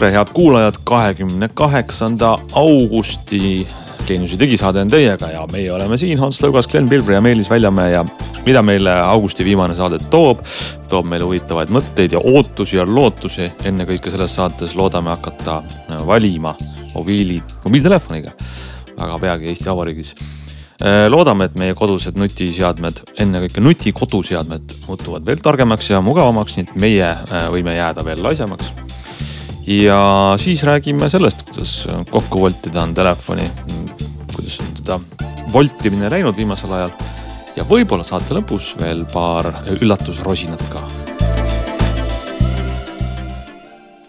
tere, 0.00 0.14
head 0.16 0.30
kuulajad, 0.32 0.74
kahekümne 0.84 1.48
kaheksanda 1.54 2.38
augusti 2.52 3.66
Geeniusi 4.06 4.38
digisaade 4.40 4.80
on 4.80 4.88
teiega 4.88 5.28
ja 5.28 5.42
meie 5.52 5.68
oleme 5.72 5.98
siin, 6.00 6.18
Hans 6.18 6.40
Lõugas, 6.40 6.66
Glen 6.72 6.88
Pilvre 6.88 7.18
ja 7.18 7.20
Meelis 7.20 7.50
Väljamäe 7.50 7.92
ja 7.92 8.04
mida 8.46 8.62
meile 8.64 8.94
augusti 8.96 9.44
viimane 9.44 9.76
saade 9.76 10.00
toob, 10.10 10.40
toob 10.88 11.06
meile 11.06 11.28
huvitavaid 11.28 11.68
mõtteid 11.68 12.16
ja 12.16 12.24
ootusi 12.32 12.80
ja 12.80 12.88
lootusi. 12.88 13.52
ennekõike 13.64 14.10
selles 14.10 14.34
saates 14.34 14.74
loodame 14.74 15.12
hakata 15.12 15.62
valima 16.06 16.54
mobiili, 16.94 17.42
mobiiltelefoniga 17.64 18.32
väga 18.96 19.18
peagi 19.18 19.52
Eesti 19.52 19.68
Vabariigis 19.68 20.14
Äh, 20.80 21.10
loodame, 21.12 21.44
et 21.44 21.56
meie 21.60 21.74
kodused 21.76 22.16
nutiseadmed, 22.16 23.02
ennekõike 23.20 23.60
nutikoduseadmed 23.60 24.78
muutuvad 24.86 25.26
veel 25.28 25.42
targemaks 25.44 25.90
ja 25.90 26.00
mugavamaks, 26.00 26.56
nii 26.56 26.64
et 26.64 26.78
meie 26.80 27.04
äh, 27.04 27.50
võime 27.52 27.74
jääda 27.76 28.04
veel 28.06 28.24
laisemaks. 28.24 28.72
Ja 29.70 30.34
siis 30.40 30.62
räägime 30.66 31.10
sellest, 31.10 31.42
kuidas 31.48 31.74
kokku 32.10 32.40
voltida 32.42 32.82
on 32.82 32.94
telefoni, 32.94 33.46
kuidas 34.34 34.58
on 34.60 34.74
teda 34.82 35.00
voltimine 35.52 36.10
läinud 36.10 36.36
viimasel 36.36 36.72
ajal. 36.78 36.92
ja 37.56 37.64
võib-olla 37.66 38.04
saate 38.06 38.34
lõpus 38.34 38.74
veel 38.80 39.04
paar 39.12 39.52
üllatusrosinat 39.78 40.62
ka 40.72 40.84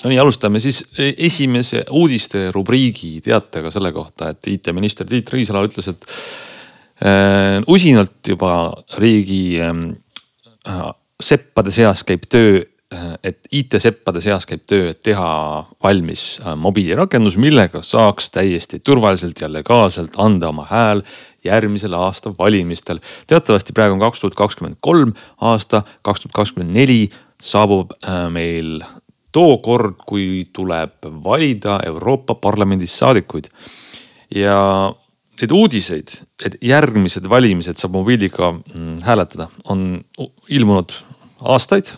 no 0.03 0.09
nii, 0.09 0.20
alustame 0.20 0.59
siis 0.59 0.84
esimese 0.97 1.85
uudiste 1.89 2.49
rubriigi 2.51 3.20
teatega 3.21 3.71
selle 3.71 3.91
kohta, 3.93 4.34
et 4.34 4.48
IT-minister 4.48 5.05
Tiit 5.05 5.29
Riisalo 5.34 5.65
ütles, 5.67 5.91
et 5.93 6.09
Äh, 7.01 7.63
usinalt 7.67 8.27
juba 8.29 8.70
riigi 9.01 9.57
äh, 9.57 10.81
seppade 11.17 11.73
seas 11.73 12.03
käib 12.05 12.27
töö, 12.29 12.59
et 13.23 13.47
IT-seppade 13.55 14.20
seas 14.21 14.45
käib 14.45 14.65
töö, 14.67 14.89
et 14.91 14.99
teha 15.03 15.27
valmis 15.84 16.41
mobiilirakendus, 16.59 17.37
millega 17.39 17.79
saaks 17.85 18.29
täiesti 18.35 18.81
turvaliselt 18.83 19.39
ja 19.39 19.48
legaalselt 19.51 20.17
anda 20.20 20.49
oma 20.51 20.65
hääl 20.70 21.03
järgmisel 21.43 21.93
aasta 21.93 22.33
valimistel. 22.37 22.99
teatavasti 23.27 23.73
praegu 23.73 23.93
on 23.93 24.03
kaks 24.03 24.20
tuhat 24.20 24.35
kakskümmend 24.35 24.77
kolm 24.81 25.13
aasta, 25.41 25.83
kaks 26.01 26.25
tuhat 26.25 26.35
kakskümmend 26.35 26.75
neli 26.75 27.09
saabub 27.41 27.95
meil 28.29 28.81
too 29.31 29.57
kord, 29.63 30.03
kui 30.07 30.49
tuleb 30.53 31.07
valida 31.23 31.79
Euroopa 31.85 32.35
Parlamendis 32.35 32.98
saadikuid. 32.99 33.49
ja 34.35 34.91
neid 35.41 35.51
uudiseid, 35.51 36.13
et 36.45 36.55
järgmised 36.63 37.26
valimised 37.29 37.79
saab 37.79 37.95
mobiiliga 37.98 38.51
mm, 38.51 39.01
hääletada, 39.03 39.48
on 39.65 40.01
ilmunud 40.49 40.93
aastaid. 41.41 41.95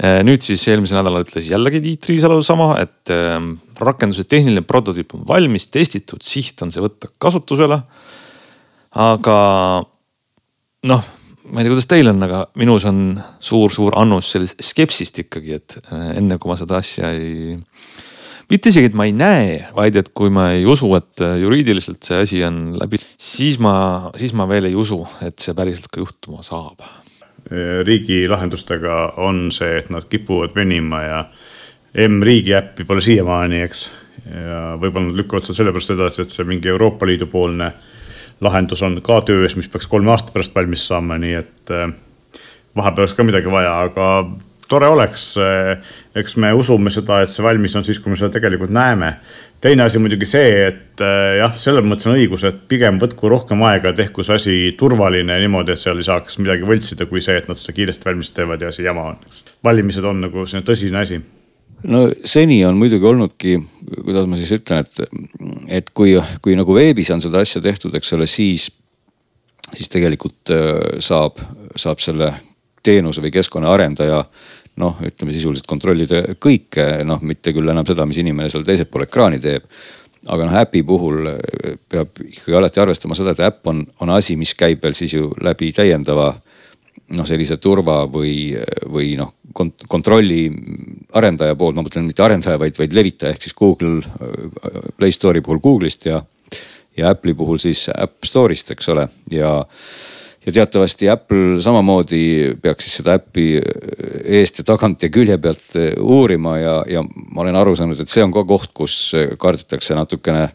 Äh, 0.00 0.22
nüüd 0.24 0.40
siis 0.40 0.62
eelmisel 0.70 0.96
nädalal 0.96 1.26
ütles 1.26 1.50
jällegi 1.50 1.82
Tiit 1.84 2.06
Riisalu 2.08 2.40
sama, 2.44 2.70
et 2.80 3.10
ähm, 3.12 3.58
rakenduse 3.76 4.24
tehniline 4.24 4.62
prototüüp 4.64 5.12
on 5.18 5.26
valmis, 5.28 5.66
testitud, 5.68 6.22
siht 6.24 6.62
on 6.64 6.72
see 6.72 6.80
võtta 6.80 7.10
kasutusele. 7.20 7.82
aga 8.96 9.36
noh, 10.88 11.10
ma 11.50 11.60
ei 11.60 11.66
tea, 11.66 11.72
kuidas 11.74 11.90
teil 11.90 12.08
on, 12.14 12.24
aga 12.24 12.46
minus 12.56 12.86
on 12.88 13.02
suur-suur 13.44 13.98
annus 14.00 14.32
sellist 14.32 14.64
skepsist 14.64 15.20
ikkagi, 15.26 15.60
et 15.60 15.76
äh, 15.90 16.14
enne 16.16 16.40
kui 16.40 16.48
ma 16.48 16.56
seda 16.56 16.80
asja 16.80 17.12
ei 17.12 17.60
mitte 18.50 18.72
isegi, 18.72 18.88
et 18.88 18.96
ma 18.96 19.04
ei 19.04 19.12
näe, 19.12 19.60
vaid 19.76 20.00
et 20.00 20.08
kui 20.16 20.32
ma 20.32 20.48
ei 20.56 20.64
usu, 20.64 20.88
et 20.96 21.26
äh, 21.26 21.36
juriidiliselt 21.44 22.00
see 22.08 22.24
asi 22.24 22.40
on 22.48 22.78
läbi, 22.80 22.98
siis 23.20 23.60
ma, 23.60 23.74
siis 24.16 24.32
ma 24.32 24.48
veel 24.48 24.70
ei 24.70 24.80
usu, 24.80 25.02
et 25.28 25.36
see 25.44 25.52
päriselt 25.60 25.92
ka 25.92 26.00
juhtuma 26.00 26.40
saab. 26.46 26.80
Riigi 27.86 28.28
lahendustega 28.28 29.14
on 29.16 29.48
see, 29.54 29.78
et 29.78 29.88
nad 29.90 30.04
kipuvad 30.10 30.54
venima 30.54 31.00
ja 31.02 31.20
M-riigi 32.08 32.54
äppi 32.54 32.84
pole 32.84 33.00
siiamaani, 33.02 33.62
eks. 33.66 33.90
ja 34.30 34.60
võib-olla 34.78 35.08
nad 35.08 35.16
lükkavad 35.18 35.46
seda 35.46 35.56
sellepärast 35.62 35.94
edasi, 35.96 36.22
et 36.22 36.34
see 36.34 36.46
mingi 36.46 36.70
Euroopa 36.70 37.08
Liidu 37.08 37.26
poolne 37.26 37.72
lahendus 38.40 38.82
on 38.86 39.00
ka 39.02 39.20
töös, 39.26 39.56
mis 39.56 39.68
peaks 39.68 39.88
kolme 39.90 40.12
aasta 40.12 40.32
pärast 40.32 40.54
valmis 40.54 40.86
saama, 40.86 41.18
nii 41.18 41.34
et 41.40 41.72
äh, 41.74 41.90
vahepeal 42.76 43.04
oleks 43.04 43.16
ka 43.16 43.26
midagi 43.26 43.50
vaja, 43.52 43.74
aga 43.88 44.06
tore 44.70 44.88
oleks, 44.90 45.24
eks 46.16 46.36
me 46.42 46.52
usume 46.54 46.92
seda, 46.94 47.20
et 47.24 47.32
see 47.32 47.44
valmis 47.44 47.74
on 47.78 47.86
siis, 47.86 47.98
kui 48.02 48.12
me 48.12 48.18
seda 48.18 48.30
tegelikult 48.36 48.72
näeme. 48.74 49.14
teine 49.60 49.84
asi 49.84 50.00
muidugi 50.00 50.24
see, 50.24 50.52
et 50.68 51.02
eh, 51.04 51.38
jah, 51.40 51.52
selles 51.60 51.84
mõttes 51.84 52.08
on 52.08 52.14
õigus, 52.16 52.46
et 52.48 52.62
pigem 52.68 53.00
võtku 53.02 53.28
rohkem 53.28 53.60
aega, 53.68 53.92
tehku 53.96 54.24
see 54.24 54.38
asi 54.38 54.54
turvaline 54.78 55.36
niimoodi, 55.42 55.74
et 55.74 55.82
seal 55.82 56.00
ei 56.00 56.06
saaks 56.06 56.38
midagi 56.40 56.64
võltsida, 56.68 57.06
kui 57.10 57.20
see, 57.24 57.36
et 57.36 57.50
nad 57.50 57.60
seda 57.60 57.76
kiiresti 57.76 58.08
valmis 58.08 58.32
teevad 58.36 58.62
ja 58.62 58.72
asi 58.72 58.86
jama 58.86 59.10
on. 59.12 59.20
valimised 59.64 60.06
on 60.06 60.24
nagu 60.24 60.46
selline 60.46 60.66
tõsine 60.70 61.04
asi 61.04 61.20
no 61.92 62.06
seni 62.24 62.60
on 62.64 62.78
muidugi 62.80 63.06
olnudki, 63.06 63.56
kuidas 63.96 64.28
ma 64.28 64.38
siis 64.40 64.52
ütlen, 64.56 64.84
et, 64.84 65.18
et 65.80 65.90
kui, 65.96 66.14
kui 66.40 66.56
nagu 66.56 66.76
veebis 66.76 67.10
on 67.14 67.20
seda 67.24 67.42
asja 67.44 67.60
tehtud, 67.64 67.94
eks 67.96 68.14
ole, 68.16 68.28
siis, 68.30 68.70
siis 69.74 69.92
tegelikult 69.92 70.54
eh, 70.56 71.02
saab, 71.04 71.42
saab 71.76 72.00
selle 72.00 72.32
teenuse 72.84 73.22
või 73.24 73.32
keskkonna 73.34 73.72
arendaja 73.72 74.24
noh, 74.80 75.00
ütleme 75.04 75.34
sisuliselt 75.34 75.66
kontrollida 75.68 76.22
kõike, 76.40 76.84
noh 77.04 77.22
mitte 77.26 77.54
küll 77.56 77.72
enam 77.72 77.86
seda, 77.88 78.06
mis 78.06 78.20
inimene 78.22 78.50
seal 78.52 78.64
teisel 78.66 78.88
pool 78.90 79.06
ekraani 79.06 79.40
teeb. 79.42 79.66
aga 80.28 80.44
noh 80.44 80.56
äpi 80.60 80.82
puhul 80.84 81.26
eh, 81.26 81.76
peab 81.88 82.18
ikkagi 82.20 82.56
alati 82.56 82.80
arvestama 82.80 83.16
seda, 83.16 83.32
et 83.32 83.40
äpp 83.40 83.66
on, 83.66 83.86
on 84.00 84.10
asi, 84.10 84.36
mis 84.36 84.54
käib 84.54 84.82
veel 84.82 84.94
siis 84.94 85.14
ju 85.14 85.32
läbi 85.40 85.72
täiendava 85.72 86.34
noh, 87.16 87.26
sellise 87.26 87.56
turva 87.56 88.04
või, 88.06 88.54
või 88.92 89.14
noh 89.18 89.32
kont, 89.56 89.86
kontrolli 89.88 90.50
arendaja 91.16 91.56
poolt, 91.58 91.76
ma 91.76 91.84
mõtlen 91.86 92.06
mitte 92.06 92.22
arendaja, 92.24 92.60
vaid, 92.60 92.76
vaid 92.78 92.94
levitaja 92.94 93.34
ehk 93.34 93.46
siis 93.46 93.56
Google, 93.56 94.00
Play 94.98 95.14
Store'i 95.14 95.42
puhul 95.44 95.62
Google'ist 95.64 96.06
ja, 96.06 96.20
ja 96.96 97.10
Apple'i 97.10 97.34
puhul 97.34 97.60
siis 97.62 97.88
App 97.94 98.24
Store'ist, 98.26 98.74
eks 98.76 98.92
ole, 98.92 99.08
ja 99.32 99.54
ja 100.46 100.52
teatavasti 100.52 101.08
Apple 101.12 101.60
samamoodi 101.62 102.56
peaks 102.62 102.86
siis 102.86 103.00
seda 103.00 103.18
äppi 103.20 103.46
eest 104.40 104.62
ja 104.62 104.66
tagant 104.72 105.02
ja 105.02 105.10
külje 105.12 105.36
pealt 105.38 105.76
eh, 105.76 105.92
uurima 106.00 106.58
ja, 106.58 106.76
ja 106.88 107.02
ma 107.04 107.44
olen 107.44 107.58
aru 107.60 107.76
saanud, 107.76 108.00
et 108.00 108.12
see 108.12 108.24
on 108.24 108.32
ka 108.32 108.44
koht, 108.48 108.72
kus 108.76 108.96
kardetakse 109.38 109.98
natukene 109.98 110.48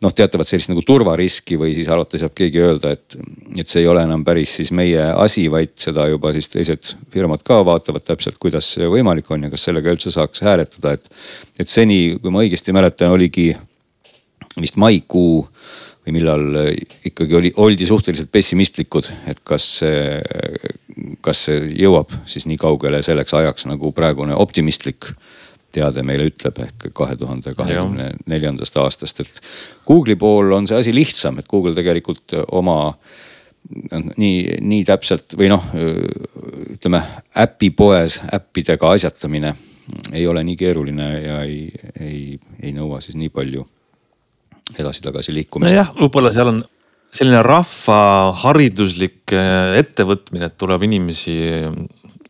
noh, 0.00 0.12
teatavat 0.16 0.48
sellist 0.48 0.70
nagu 0.72 0.82
turvariski 0.86 1.58
või 1.60 1.74
siis 1.76 1.88
alati 1.92 2.20
saab 2.20 2.34
keegi 2.36 2.62
öelda, 2.62 2.94
et, 2.96 3.16
et 3.60 3.68
see 3.68 3.82
ei 3.84 3.88
ole 3.90 4.04
enam 4.06 4.24
päris 4.26 4.54
siis 4.60 4.72
meie 4.76 5.02
asi, 5.12 5.46
vaid 5.52 5.74
seda 5.80 6.06
juba 6.10 6.32
siis 6.36 6.48
teised 6.52 6.94
firmad 7.12 7.44
ka 7.46 7.60
vaatavad 7.66 8.04
täpselt, 8.06 8.38
kuidas 8.40 8.68
see 8.76 8.88
võimalik 8.90 9.30
on 9.30 9.46
ja 9.46 9.52
kas 9.52 9.68
sellega 9.68 9.92
üldse 9.92 10.12
saaks 10.14 10.44
hääletada, 10.46 10.96
et. 10.96 11.10
et 11.60 11.68
seni, 11.68 12.16
kui 12.20 12.32
ma 12.32 12.44
õigesti 12.44 12.74
mäletan, 12.76 13.12
oligi 13.12 13.50
vist 14.60 14.80
maikuu 14.80 15.44
või 16.10 16.18
millal 16.18 16.56
äh, 16.58 16.70
ikkagi 17.06 17.36
oli, 17.38 17.52
oldi 17.62 17.86
suhteliselt 17.86 18.30
pessimistlikud, 18.32 19.08
et 19.30 19.40
kas 19.46 19.66
see, 19.80 20.18
kas 21.24 21.46
see 21.46 21.70
jõuab 21.84 22.12
siis 22.26 22.48
nii 22.50 22.58
kaugele 22.60 23.02
selleks 23.06 23.34
ajaks, 23.38 23.68
nagu 23.70 23.94
praegune 23.96 24.34
optimistlik 24.34 25.12
teade 25.70 26.02
meile 26.02 26.26
ütleb 26.26 26.56
ehk 26.64 26.88
kahe 26.98 27.14
tuhande 27.16 27.54
kahekümne 27.54 28.10
neljandast 28.26 28.76
aastast, 28.82 29.22
et 29.22 29.50
Google'i 29.86 30.18
pool 30.18 30.50
on 30.56 30.66
see 30.66 30.80
asi 30.80 30.94
lihtsam, 30.94 31.38
et 31.38 31.46
Google 31.50 31.76
tegelikult 31.76 32.34
oma 32.50 32.80
nii, 33.70 34.58
nii 34.66 34.84
täpselt 34.88 35.36
või 35.38 35.52
noh, 35.52 35.68
ütleme 36.74 37.04
äpipoes 37.38 38.18
äppidega 38.34 38.96
asjatamine 38.96 39.54
ei 40.10 40.26
ole 40.26 40.42
nii 40.46 40.56
keeruline 40.58 41.10
ja 41.22 41.42
ei, 41.46 41.68
ei, 42.00 42.38
ei 42.62 42.72
nõua 42.74 42.98
siis 43.04 43.18
nii 43.20 43.30
palju 43.30 43.62
edasi-tagasi 44.78 45.34
liikumist. 45.34 45.72
nojah, 45.72 45.94
võib-olla 45.98 46.32
seal 46.34 46.52
on 46.52 46.60
selline 47.14 47.40
rahvahariduslik 47.42 49.34
eh, 49.34 49.80
ettevõtmine, 49.80 50.50
et 50.50 50.58
tuleb 50.60 50.86
inimesi 50.86 51.38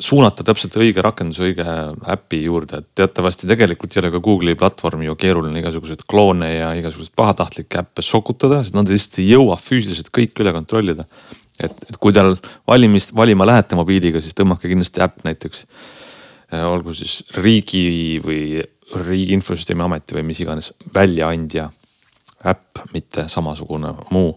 suunata 0.00 0.44
täpselt 0.46 0.76
õige 0.80 1.02
rakenduse, 1.04 1.44
õige 1.50 1.64
äpi 2.14 2.42
juurde, 2.46 2.80
et 2.80 2.88
teatavasti 3.02 3.48
tegelikult 3.50 3.94
ei 3.94 4.02
ole 4.02 4.12
ka 4.14 4.22
Google'i 4.24 4.56
platvormi 4.58 5.08
ju 5.08 5.16
keeruline 5.20 5.60
igasuguseid 5.60 6.06
kloone 6.08 6.48
ja 6.54 6.70
igasuguseid 6.78 7.12
pahatahtlikke 7.20 7.82
äppe 7.82 8.04
sokutada, 8.04 8.62
sest 8.64 8.76
nad 8.78 8.88
lihtsalt 8.90 9.20
ei 9.20 9.28
jõua 9.34 9.58
füüsiliselt 9.60 10.08
kõik 10.16 10.40
üle 10.40 10.54
kontrollida. 10.56 11.04
et, 11.60 11.76
et 11.90 11.96
kui 12.00 12.14
te 12.16 12.24
valimist, 12.68 13.12
valima 13.16 13.44
lähete 13.44 13.76
mobiiliga, 13.76 14.22
siis 14.24 14.36
tõmmake 14.38 14.70
kindlasti 14.70 15.02
äpp 15.04 15.26
näiteks. 15.28 15.66
Eh, 16.50 16.64
olgu 16.64 16.96
siis 16.96 17.20
riigi 17.36 18.18
või 18.24 18.62
riigi 19.04 19.36
infosüsteemi 19.36 19.84
ameti 19.84 20.16
või 20.16 20.24
mis 20.32 20.40
iganes 20.40 20.72
väljaandja 20.94 21.68
äpp, 22.48 22.80
mitte 22.94 23.26
samasugune 23.28 23.92
muu. 24.14 24.32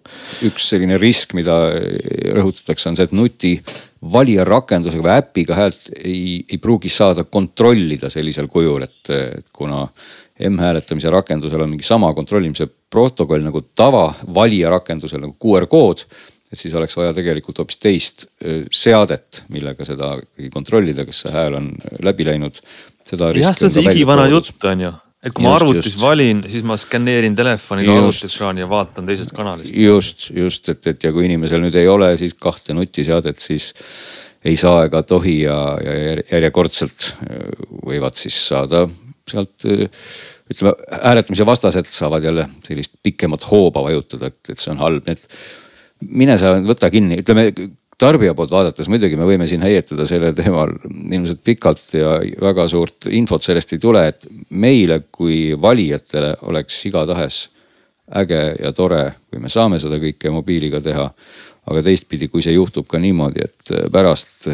üks 0.47 0.67
selline 0.73 0.97
risk, 0.99 1.35
mida 1.37 1.55
rõhutatakse, 2.35 2.89
on 2.89 2.97
see, 2.99 3.07
et 3.07 3.15
nuti 3.15 3.53
valija 4.13 4.43
rakendusega 4.47 5.05
või 5.05 5.13
äpiga 5.15 5.55
häält 5.55 5.93
ei, 6.01 6.43
ei 6.43 6.59
pruugi 6.61 6.91
saada 6.91 7.23
kontrollida 7.23 8.11
sellisel 8.11 8.49
kujul, 8.51 8.83
et, 8.83 9.13
kuna 9.55 9.85
M-hääletamise 10.49 11.11
rakendusel 11.13 11.61
on 11.61 11.69
mingi 11.75 11.85
sama 11.85 12.09
kontrollimise 12.17 12.65
protokoll 12.91 13.43
nagu 13.45 13.61
tava 13.77 14.07
valija 14.35 14.71
rakendusel 14.73 15.21
nagu 15.21 15.37
QR 15.39 15.67
kood. 15.71 16.03
et 16.53 16.59
siis 16.59 16.73
oleks 16.77 16.93
vaja 16.97 17.13
tegelikult 17.17 17.57
hoopis 17.61 17.79
teist 17.81 18.25
seadet, 18.69 19.43
millega 19.49 19.85
seda 19.85 20.11
ikkagi 20.19 20.51
kontrollida, 20.53 21.05
kas 21.05 21.23
see 21.23 21.31
hääl 21.33 21.55
on 21.57 21.71
läbi 22.03 22.27
läinud. 22.27 22.59
jah, 22.59 23.55
see 23.55 23.69
on 23.69 23.71
see 23.77 23.87
igivana 23.93 24.27
jutt 24.27 24.69
on 24.69 24.87
ju 24.87 24.91
et 25.23 25.31
kui 25.31 25.45
ma 25.45 25.53
just, 25.53 25.61
arvutis 25.61 25.91
just. 25.93 26.01
valin, 26.01 26.43
siis 26.51 26.65
ma 26.67 26.77
skaneerin 26.79 27.35
telefoniga 27.37 27.95
arvutiekraani 28.01 28.63
ja 28.63 28.67
vaatan 28.69 29.07
teisest 29.07 29.35
kanalist. 29.35 29.75
just, 29.75 30.27
just, 30.35 30.69
et, 30.73 30.91
et 30.91 31.07
ja 31.07 31.13
kui 31.15 31.27
inimesel 31.29 31.63
nüüd 31.63 31.77
ei 31.79 31.87
ole 31.87 32.11
siis 32.19 32.35
kahte 32.35 32.75
nutiseadet, 32.75 33.39
siis 33.39 33.71
ei 34.43 34.57
saa 34.59 34.83
ega 34.89 35.03
tohi 35.07 35.39
ja, 35.45 35.57
ja 35.79 35.97
järjekordselt 36.35 37.09
äh, 37.23 37.49
võivad 37.87 38.19
siis 38.19 38.37
saada 38.49 38.85
sealt 39.29 39.67
äh, 39.71 39.87
ütleme, 40.51 40.73
hääletamise 40.99 41.45
vastased 41.47 41.87
saavad 41.87 42.23
jälle 42.27 42.47
sellist 42.67 42.99
pikemat 43.03 43.45
hooba 43.51 43.85
vajutada, 43.85 44.27
et, 44.27 44.41
et 44.51 44.59
see 44.59 44.73
on 44.73 44.81
halb, 44.83 45.07
nii 45.07 45.15
et 45.15 46.11
mine 46.23 46.35
sa 46.39 46.57
võta 46.59 46.89
kinni, 46.91 47.21
ütleme 47.23 47.47
tarbija 48.03 48.35
poolt 48.35 48.51
vaadates 48.51 48.89
muidugi 48.91 49.17
me 49.19 49.27
võime 49.27 49.47
siin 49.49 49.63
heietada 49.63 50.05
sellel 50.09 50.35
teemal 50.35 50.75
ilmselt 50.83 51.41
pikalt 51.45 51.95
ja 51.95 52.17
väga 52.41 52.67
suurt 52.71 53.07
infot 53.11 53.43
sellest 53.43 53.75
ei 53.75 53.81
tule, 53.83 54.05
et 54.11 54.27
meile 54.49 55.01
kui 55.11 55.53
valijatele 55.59 56.35
oleks 56.49 56.81
igatahes 56.89 57.41
äge 58.19 58.41
ja 58.59 58.73
tore, 58.75 59.03
kui 59.31 59.41
me 59.41 59.51
saame 59.51 59.79
seda 59.81 59.99
kõike 60.01 60.31
mobiiliga 60.33 60.81
teha. 60.83 61.09
aga 61.63 61.79
teistpidi, 61.79 62.27
kui 62.27 62.41
see 62.43 62.57
juhtub 62.57 62.83
ka 62.91 62.99
niimoodi, 62.99 63.39
et 63.39 63.69
pärast 63.91 64.49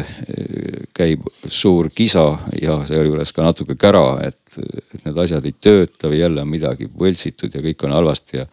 käib 0.94 1.24
suur 1.42 1.88
kisa 1.90 2.22
ja 2.54 2.76
sealjuures 2.86 3.32
ka 3.34 3.42
natuke 3.42 3.74
kära, 3.74 4.04
et, 4.28 4.60
et 4.62 5.08
need 5.08 5.18
asjad 5.18 5.48
ei 5.48 5.56
tööta 5.58 6.06
või 6.06 6.20
jälle 6.20 6.44
on 6.44 6.52
midagi 6.52 6.86
võltsitud 6.86 7.56
ja 7.56 7.64
kõik 7.64 7.82
on 7.88 7.96
halvasti 7.98 8.38
ja 8.38 8.46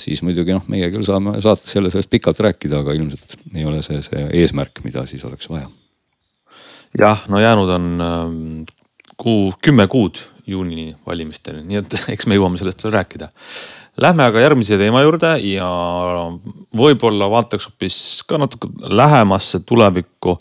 siis 0.00 0.22
muidugi 0.26 0.56
noh, 0.56 0.64
meie 0.72 0.90
küll 0.92 1.06
saame 1.06 1.36
saates 1.44 1.74
jälle 1.76 1.92
sellest 1.92 2.10
pikalt 2.12 2.40
rääkida, 2.46 2.82
aga 2.82 2.96
ilmselt 2.96 3.36
ei 3.54 3.66
ole 3.68 3.82
see 3.84 4.00
see 4.06 4.26
eesmärk, 4.42 4.82
mida 4.86 5.04
siis 5.08 5.24
oleks 5.28 5.50
vaja. 5.50 5.68
jah, 6.98 7.24
no 7.28 7.40
jäänud 7.40 7.72
on 7.76 7.88
ähm, 8.04 8.38
kuu, 9.20 9.52
kümme 9.62 9.86
kuud 9.86 10.22
juunini 10.46 10.94
valimisteni, 11.06 11.62
nii 11.66 11.82
et 11.82 11.98
eks 12.14 12.26
me 12.26 12.38
jõuame 12.38 12.58
sellest 12.60 12.82
veel 12.84 12.96
rääkida. 12.98 13.30
Lähme 14.00 14.24
aga 14.24 14.40
järgmise 14.40 14.78
teema 14.80 15.02
juurde 15.04 15.34
ja 15.44 15.68
võib-olla 16.76 17.28
vaataks 17.30 17.68
hoopis 17.68 17.98
ka 18.26 18.38
natuke 18.40 18.70
lähemasse 18.88 19.60
tulevikku 19.66 20.36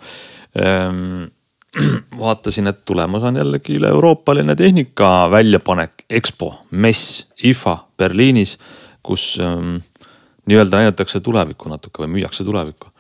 ehm, 0.56 1.28
vaatasin, 2.24 2.70
et 2.72 2.86
tulemas 2.86 3.26
on 3.28 3.40
jällegi 3.42 3.78
üle-euroopaline 3.78 4.56
tehnika 4.58 5.30
väljapanek 5.32 6.06
EXPO, 6.10 6.54
MES, 6.72 7.04
IFA 7.44 7.78
Berliinis 7.98 8.58
kus 9.06 9.34
ähm, 9.44 9.80
nii-öelda 10.50 10.84
näidatakse 10.84 11.22
tulevikku 11.24 11.70
natuke 11.72 12.04
või 12.04 12.20
müüakse 12.20 12.46
tulevikku. 12.48 12.92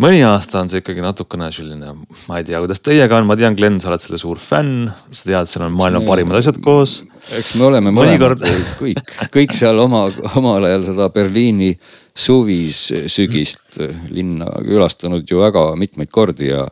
mõni 0.00 0.20
aasta 0.24 0.60
on 0.62 0.70
see 0.70 0.80
ikkagi 0.80 1.02
natukene 1.04 1.50
selline, 1.52 1.94
ma 2.28 2.38
ei 2.38 2.44
tea, 2.46 2.60
kuidas 2.62 2.80
teiega 2.80 3.18
on, 3.18 3.26
ma 3.28 3.36
tean, 3.36 3.56
Glen, 3.58 3.80
sa 3.82 3.90
oled 3.90 4.00
selle 4.00 4.20
suur 4.22 4.38
fänn, 4.40 4.86
sa 5.10 5.26
tead, 5.26 5.50
seal 5.50 5.66
on 5.66 5.74
maailma 5.76 6.04
parimad 6.06 6.38
asjad 6.38 6.60
koos. 6.64 7.00
eks 7.36 7.56
me 7.58 7.66
oleme 7.68 7.92
mõlemad 7.94 8.40
kõik, 8.80 9.02
kõik 9.34 9.56
seal 9.56 9.82
oma, 9.82 10.06
omal 10.38 10.68
ajal 10.70 10.86
seda 10.92 11.10
Berliini 11.12 11.74
suvis, 12.16 12.86
sügist 13.10 13.80
linna 14.08 14.48
külastanud 14.64 15.26
ju 15.28 15.42
väga 15.42 15.72
mitmeid 15.80 16.10
kordi 16.14 16.52
ja 16.52 16.68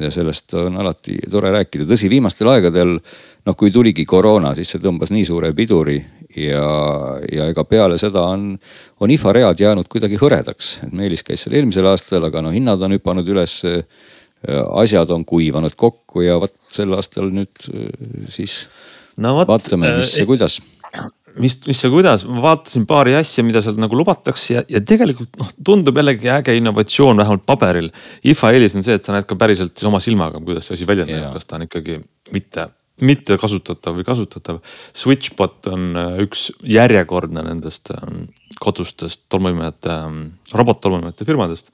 ja 0.00 0.10
sellest 0.12 0.54
on 0.58 0.76
alati 0.80 1.16
tore 1.30 1.50
rääkida, 1.54 1.86
tõsi, 1.88 2.10
viimastel 2.12 2.50
aegadel 2.52 2.96
noh, 2.98 3.56
kui 3.56 3.72
tuligi 3.72 4.04
koroona, 4.08 4.54
siis 4.56 4.74
see 4.74 4.82
tõmbas 4.82 5.12
nii 5.14 5.24
suure 5.28 5.52
piduri 5.56 5.96
ja, 6.36 6.66
ja 7.32 7.48
ega 7.52 7.64
peale 7.68 7.98
seda 8.00 8.26
on, 8.34 8.50
on 9.00 9.14
IFA 9.14 9.32
read 9.38 9.62
jäänud 9.62 9.88
kuidagi 9.92 10.20
hõredaks. 10.20 10.76
et 10.86 10.92
Meelis 10.96 11.24
käis 11.26 11.46
seal 11.46 11.56
eelmisel 11.56 11.88
aastal, 11.88 12.28
aga 12.28 12.44
no 12.44 12.52
hinnad 12.54 12.82
on 12.82 12.96
hüpanud 12.98 13.28
üles. 13.32 13.62
asjad 14.46 15.10
on 15.10 15.24
kuivanud 15.24 15.74
kokku 15.74 16.20
ja 16.22 16.36
vot 16.38 16.52
sel 16.60 16.92
aastal 16.94 17.32
nüüd 17.32 17.70
siis 18.28 18.66
no, 19.16 19.32
võt, 19.40 19.48
vaatame, 19.48 19.96
mis 19.98 20.12
ja 20.18 20.24
äh, 20.24 20.28
kuidas 20.28 20.58
mis, 21.42 21.58
mis 21.66 21.82
ja 21.84 21.90
kuidas, 21.92 22.24
ma 22.28 22.42
vaatasin 22.44 22.86
paari 22.88 23.16
asja, 23.18 23.44
mida 23.46 23.62
seal 23.64 23.78
nagu 23.80 23.98
lubatakse 23.98 24.56
ja, 24.56 24.64
ja 24.70 24.80
tegelikult 24.84 25.36
noh, 25.40 25.52
tundub 25.64 26.00
jällegi 26.00 26.30
äge 26.32 26.56
innovatsioon, 26.58 27.20
vähemalt 27.22 27.46
paberil. 27.48 27.90
IFA 28.24 28.54
eelis 28.56 28.78
on 28.78 28.86
see, 28.86 28.96
et 28.98 29.06
sa 29.06 29.16
näed 29.16 29.28
ka 29.28 29.38
päriselt 29.40 29.74
siis 29.76 29.90
oma 29.90 30.00
silmaga, 30.02 30.40
kuidas 30.44 30.68
see 30.68 30.78
asi 30.78 30.88
välja 30.88 31.08
näeb, 31.08 31.30
kas 31.36 31.48
ta 31.48 31.58
on 31.60 31.68
ikkagi 31.68 32.00
mitte 32.34 32.70
mitte 33.04 33.36
kasutatav 33.40 33.98
või 33.98 34.06
kasutatav. 34.06 34.62
Switchbot 34.96 35.68
on 35.72 35.90
äh, 36.00 36.14
üks 36.24 36.48
järjekordne 36.64 37.44
nendest 37.44 37.90
ähm, 37.92 38.24
kodustest 38.62 39.26
tolmuimejate, 39.32 39.92
ähm, 39.92 40.22
robottolmuimejate 40.54 41.28
firmadest. 41.28 41.72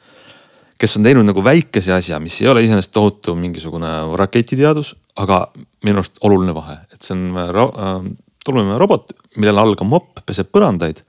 kes 0.83 0.97
on 0.99 1.05
teinud 1.07 1.23
nagu 1.23 1.45
väikese 1.47 1.93
asja, 1.95 2.19
mis 2.19 2.41
ei 2.43 2.49
ole 2.51 2.65
iseenesest 2.65 2.91
tohutu 2.91 3.37
mingisugune 3.39 3.91
raketiteadus, 4.19 4.97
aga 5.15 5.45
minu 5.87 6.01
arust 6.01 6.19
oluline 6.27 6.55
vahe, 6.57 6.75
et 6.91 7.07
see 7.07 7.15
on 7.15 8.17
äh, 8.43 8.49
ähm, 8.49 8.49
tolmuimeja 8.49 8.79
robot, 8.79 9.13
millel 9.37 9.59
all 9.59 9.77
ka 9.77 9.85
mopp 9.85 10.25
peseb 10.27 10.51
põrandaid. 10.53 11.03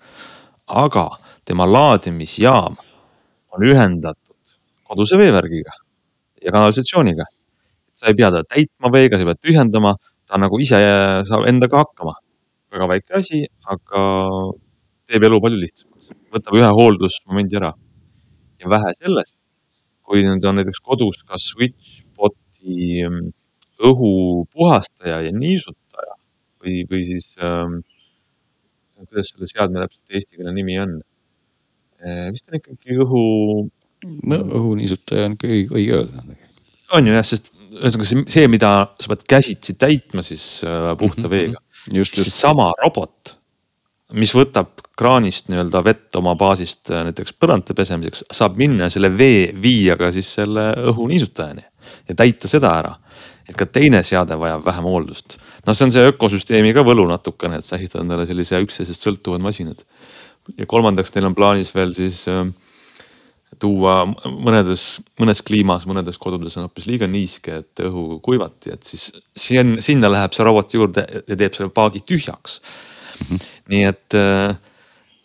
aga 0.67 1.09
tema 1.45 1.65
laadimisjaam 1.65 2.75
on 3.51 3.63
ühendatud 3.63 4.53
koduse 4.87 5.17
veevärgiga 5.17 5.71
ja 6.41 6.51
kanalisatsiooniga 6.51 7.25
sa 7.93 8.09
ei 8.11 8.15
pea 8.15 8.31
teda 8.31 8.43
täitma 8.43 8.91
veega, 8.91 9.17
sa 9.17 9.23
ei 9.23 9.29
pea 9.31 9.39
tühjendama, 9.39 9.95
ta 10.27 10.39
nagu 10.41 10.59
ise 10.59 10.79
saab 11.29 11.47
endaga 11.47 11.83
hakkama. 11.83 12.15
väga 12.73 12.87
väike 12.89 13.13
asi, 13.13 13.43
aga 13.69 13.99
teeb 15.05 15.23
elu 15.27 15.37
palju 15.43 15.59
lihtsamaks, 15.61 16.09
võtab 16.33 16.57
ühe 16.57 16.71
hooldusmomendi 16.79 17.59
ära. 17.59 17.73
ja 18.59 18.69
vähe 18.69 18.93
sellest, 18.97 19.37
kui 20.01 20.23
nüüd 20.23 20.45
on 20.45 20.55
näiteks 20.59 20.79
kodus 20.81 21.21
ka 21.27 21.37
Switchboti 21.37 23.03
mm, 23.03 23.31
õhupuhastaja 23.83 25.21
ja 25.27 25.31
niisutaja 25.31 25.82
või, 26.63 26.83
või 26.89 27.03
siis 27.07 27.33
ähm,, 27.43 27.81
kuidas 29.03 29.33
selle 29.33 29.49
seadme 29.49 29.83
täpselt 29.83 30.19
eesti 30.19 30.37
keele 30.37 30.53
nimi 30.55 30.77
on 30.81 30.99
e,? 31.99 32.29
vist 32.35 32.47
on 32.49 32.59
ikkagi 32.59 32.99
õhu. 33.03 33.25
no 34.31 34.39
õhuniisutaja 34.61 35.27
on 35.29 35.37
ikka 35.37 35.51
õige 35.51 35.99
öelda. 35.99 36.25
on 36.97 37.09
ju 37.09 37.17
jah, 37.17 37.27
sest 37.27 37.53
ühesõnaga 37.73 38.07
see, 38.07 38.25
see, 38.35 38.49
mida 38.51 38.71
sa 39.01 39.11
pead 39.11 39.25
käsitsi 39.29 39.77
täitma 39.79 40.23
siis 40.25 40.45
äh, 40.65 40.91
puhta 40.97 41.27
mm 41.27 41.31
-hmm. 41.31 41.31
veega. 41.31 42.05
siis 42.09 42.39
sama 42.39 42.71
robot, 42.83 43.35
mis 44.13 44.33
võtab 44.35 44.83
kraanist 44.97 45.49
nii-öelda 45.49 45.83
vett 45.83 46.15
oma 46.15 46.35
baasist 46.39 46.91
äh, 46.91 47.03
näiteks 47.07 47.33
põrandate 47.33 47.73
pesemiseks, 47.73 48.25
saab 48.31 48.57
minna 48.57 48.89
selle 48.93 49.09
vee 49.17 49.53
viia 49.61 49.97
ka 49.97 50.11
siis 50.11 50.33
selle 50.33 50.71
õhuniisutajani 50.91 51.63
ja 52.09 52.15
täita 52.15 52.47
seda 52.47 52.77
ära. 52.79 52.95
Et 53.49 53.55
ka 53.59 53.67
teine 53.67 54.03
seade 54.07 54.37
vajab 54.39 54.65
vähem 54.65 54.87
hooldust. 54.87 55.37
noh, 55.67 55.75
see 55.75 55.87
on 55.87 55.93
see 55.95 56.09
ökosüsteemi 56.11 56.73
ka 56.75 56.83
võlu 56.87 57.05
natukene, 57.09 57.59
et 57.59 57.67
sa 57.67 57.77
ehitad 57.79 58.03
endale 58.03 58.27
sellise 58.29 58.61
üksteisest 58.63 59.07
sõltuvad 59.07 59.43
masinad. 59.43 59.83
ja 60.57 60.67
kolmandaks, 60.67 61.13
neil 61.15 61.29
on 61.31 61.35
plaanis 61.35 61.73
veel 61.75 61.93
siis 61.95 62.25
äh, 62.31 62.45
tuua 63.59 64.03
mõnedes, 64.25 64.85
mõnes 65.19 65.41
kliimas, 65.45 65.87
mõnedes 65.89 66.19
kodudes 66.21 66.57
on 66.57 66.67
hoopis 66.67 66.87
liiga 66.89 67.07
niiske, 67.07 67.61
et 67.63 67.83
õhu 67.85 68.19
kuivati, 68.25 68.73
et 68.73 68.83
siis 68.87 69.09
siin, 69.35 69.77
sinna 69.83 70.11
läheb 70.11 70.35
see 70.35 70.45
robot 70.45 70.75
juurde 70.75 71.05
ja 71.21 71.35
teeb 71.35 71.55
selle 71.55 71.73
paagi 71.73 72.03
tühjaks 72.03 72.59
mm. 72.59 73.25
-hmm. 73.27 73.49
nii 73.73 73.83
et 73.91 74.19
äh, 74.19 74.55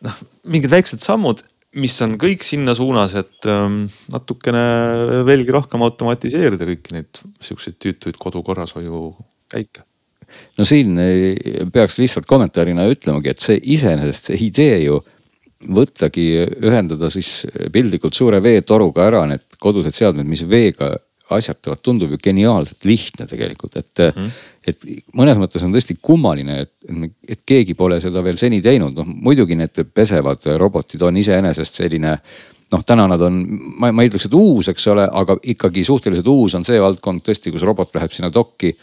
noh, 0.06 0.18
mingid 0.44 0.70
väiksed 0.70 1.02
sammud, 1.02 1.42
mis 1.78 1.96
on 2.04 2.16
kõik 2.20 2.44
sinna 2.46 2.74
suunas, 2.76 3.14
et 3.18 3.48
ähm, 3.50 3.84
natukene 4.12 4.62
veelgi 5.26 5.54
rohkem 5.54 5.84
automatiseerida 5.86 6.68
kõiki 6.68 6.96
neid 6.96 7.20
siukseid 7.44 7.78
tüütuid 7.82 8.18
kodu 8.20 8.42
korrashoiu 8.46 9.12
käike. 9.52 9.84
No 10.58 10.66
siin 10.68 10.98
peaks 11.72 11.96
lihtsalt 12.02 12.26
kommentaarina 12.28 12.84
ütlemagi, 12.90 13.32
et 13.32 13.40
see 13.40 13.56
iseenesest 13.76 14.28
see 14.28 14.40
idee 14.44 14.82
ju 14.82 14.98
võttagi 15.74 16.26
ühendada 16.68 17.08
siis 17.10 17.46
piltlikult 17.72 18.14
suure 18.14 18.42
veetoruga 18.44 19.06
ära 19.08 19.24
need 19.30 19.58
kodused 19.58 19.96
seadmed, 19.96 20.28
mis 20.28 20.44
veega 20.46 20.92
asjatavad, 21.34 21.80
tundub 21.82 22.12
ju 22.14 22.18
geniaalselt 22.22 22.84
lihtne 22.88 23.26
tegelikult, 23.26 23.76
et 23.76 24.04
mm. 24.04 24.20
-hmm. 24.22 24.30
et 24.66 24.86
mõnes 25.14 25.40
mõttes 25.40 25.64
on 25.64 25.74
tõesti 25.74 25.98
kummaline, 26.02 26.60
et, 26.60 26.72
et 27.28 27.40
keegi 27.46 27.74
pole 27.74 28.00
seda 28.00 28.22
veel 28.24 28.36
seni 28.36 28.62
teinud, 28.62 28.96
noh 28.96 29.08
muidugi 29.08 29.56
need 29.56 29.82
pesevad 29.94 30.46
robotid 30.56 31.02
on 31.02 31.16
iseenesest 31.16 31.82
selline 31.82 32.18
noh, 32.72 32.84
täna 32.84 33.06
nad 33.08 33.20
on, 33.24 33.42
ma, 33.80 33.92
ma 33.92 34.04
ei 34.04 34.10
ütleks, 34.10 34.28
et 34.28 34.34
uus, 34.36 34.68
eks 34.68 34.86
ole, 34.92 35.08
aga 35.12 35.36
ikkagi 35.54 35.84
suhteliselt 35.84 36.26
uus 36.28 36.54
on 36.58 36.64
see 36.68 36.80
valdkond 36.80 37.24
tõesti, 37.24 37.52
kus 37.52 37.64
robot 37.66 37.94
läheb 37.96 38.12
sinna 38.12 38.30
dokki 38.34 38.74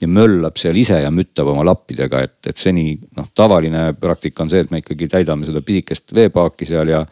ja 0.00 0.08
möllab 0.08 0.56
seal 0.60 0.76
ise 0.80 1.00
ja 1.02 1.10
müttab 1.12 1.48
oma 1.52 1.64
lappidega, 1.68 2.22
et, 2.24 2.38
et 2.48 2.56
seni 2.56 2.94
noh, 3.16 3.28
tavaline 3.36 3.90
praktika 4.00 4.44
on 4.44 4.52
see, 4.52 4.64
et 4.64 4.72
me 4.72 4.80
ikkagi 4.80 5.08
täidame 5.12 5.48
seda 5.48 5.62
pisikest 5.64 6.14
veepaaki 6.16 6.68
seal 6.68 6.92
ja 6.92 7.04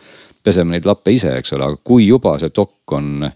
peseme 0.44 0.76
neid 0.76 0.88
lappe 0.88 1.12
ise, 1.12 1.34
eks 1.40 1.52
ole, 1.56 1.68
aga 1.68 1.80
kui 1.84 2.06
juba 2.08 2.36
see 2.40 2.52
dokk 2.54 2.96
on, 2.96 3.26